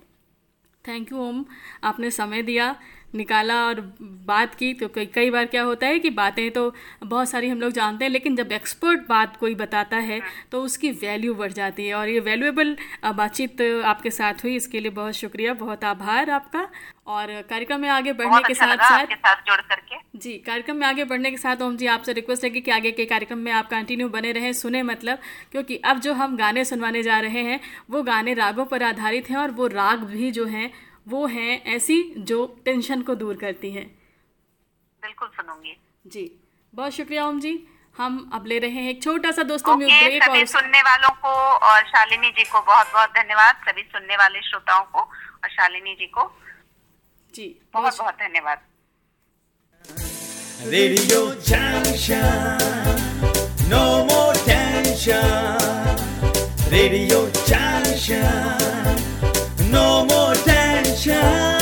थैंक 0.85 1.13
यू 1.13 1.19
ओम, 1.19 1.45
आपने 1.85 2.11
समय 2.11 2.43
दिया, 2.43 2.75
निकाला 3.15 3.57
और 3.67 3.81
बात 4.27 4.55
की। 4.55 4.73
तो 4.75 4.89
कई 4.89 5.07
कई 5.07 5.31
बार 5.31 5.47
क्या 5.47 5.63
होता 5.63 5.87
है 5.87 5.99
कि 5.99 6.11
बातें 6.11 6.51
तो 6.51 6.73
बहुत 7.05 7.29
सारी 7.29 7.49
हम 7.49 7.61
लोग 7.61 7.73
जानते 7.73 8.05
हैं, 8.05 8.11
लेकिन 8.11 8.37
जब 8.37 8.53
एक्सपर्ट 8.53 9.07
बात 9.09 9.37
कोई 9.37 9.55
बताता 9.55 9.97
है 9.99 10.21
तो 10.53 10.63
उसकी 10.63 10.91
वैल्यू 10.93 11.35
बढ़ 11.35 11.53
जाती 11.53 11.87
है। 11.87 11.95
और 11.95 12.09
ये 12.09 12.21
वैल्यूएबल 12.21 12.77
बातचीत 13.07 13.63
आपके 13.85 14.11
साथ 14.11 14.45
हुई, 14.45 14.57
इसके 14.57 14.81
लिए 14.81 14.91
बहुत 14.93 15.15
शुक्रिया, 15.15 15.55
बहुत 15.55 15.85
आभार 15.85 16.31
आपका। 16.31 16.69
और 17.07 17.31
कार्यक्रम 17.43 17.81
में 17.81 17.89
आगे 17.89 18.13
बढ़ने 18.13 18.39
के 18.39 18.53
अच्छा 18.53 18.67
साथ 18.67 18.77
साथ, 18.79 19.15
साथ 19.17 19.43
जुड़ 19.47 19.61
करके। 19.61 19.97
जी 20.19 20.33
कार्यक्रम 20.39 20.77
में 20.77 20.87
आगे 20.87 21.05
बढ़ने 21.05 21.31
के 21.31 21.37
साथ 21.37 21.63
ओम 21.63 21.77
जी 21.77 21.87
आपसे 21.87 22.13
रिक्वेस्ट 22.13 22.45
है 22.45 22.51
कि 22.51 22.71
आगे 22.71 22.91
के 22.91 23.05
कार्यक्रम 23.07 23.39
में 23.39 23.51
आप 23.53 23.69
कंटिन्यू 23.69 24.09
बने 24.09 24.33
रहें 24.33 24.53
सुने 24.53 24.83
मतलब 24.83 25.19
क्योंकि 25.53 25.77
अब 25.85 26.01
जो 26.01 26.13
हम 26.13 26.37
गाने 26.37 26.65
सुनवाने 26.65 27.03
जा 27.03 27.19
रहे 27.21 27.43
हैं 27.43 27.61
वो 27.91 28.03
गाने 28.03 28.35
रागों 28.35 28.65
पर 28.65 28.83
आधारित 28.83 29.31
हैं 29.31 29.37
और 29.37 29.51
वो 29.51 29.67
राग 29.67 30.05
भी 30.05 30.31
जो 30.31 30.47
हैं 30.47 30.73
वो 31.09 31.27
हैं 31.27 31.63
ऐसी 31.67 32.03
जो 32.19 32.47
टेंशन 32.65 33.03
को 33.03 33.15
दूर 33.15 33.37
करती 33.37 33.73
हैं। 33.73 33.87
बिल्कुल 35.03 35.29
सुनूँगी। 35.29 35.77
जी 36.07 36.31
बहुत 36.73 36.93
शुक्रिया 36.93 37.27
ओम 37.27 37.41
जी। 37.41 37.59
हम 37.99 38.31
अब 38.35 38.47
ले 38.47 38.59
रहे 38.59 38.71
हैं 38.73 38.91
एक 38.91 39.03
छोटा 39.03 39.31
सा 39.31 39.43
दोस्तों 39.43 39.77
में 39.77 39.87
ब्रेक 39.87 40.29
और 40.29 40.45
सुनने 40.47 40.81
वालों 40.83 41.11
को 41.17 41.33
और 41.69 41.83
शालिनी 41.89 42.31
जी 42.31 42.45
को 42.45 42.61
बहुत 42.61 42.93
बहुत 42.93 43.11
धन्यवाद। 43.11 43.57
सभी 43.67 43.83
सुनने 43.83 44.17
वाले 44.17 44.41
श्रोताओं 44.43 44.85
को 44.85 45.01
और 45.01 45.49
शालिनी 45.51 45.95
जी 45.95 46.07
को। 46.07 46.23
जी 47.35 47.47
बहुत 47.75 47.93
तो 47.97 48.03
बहुत 48.03 48.15
धन्यवाद। 48.21 48.59
Radio 50.73 51.21
junction 51.49 52.59
no 53.71 53.85
more 54.11 54.35
tension 54.49 55.89
radio 56.73 57.21
junction 57.49 59.01
no 59.73 59.87
more 60.13 60.35
tension 60.49 61.62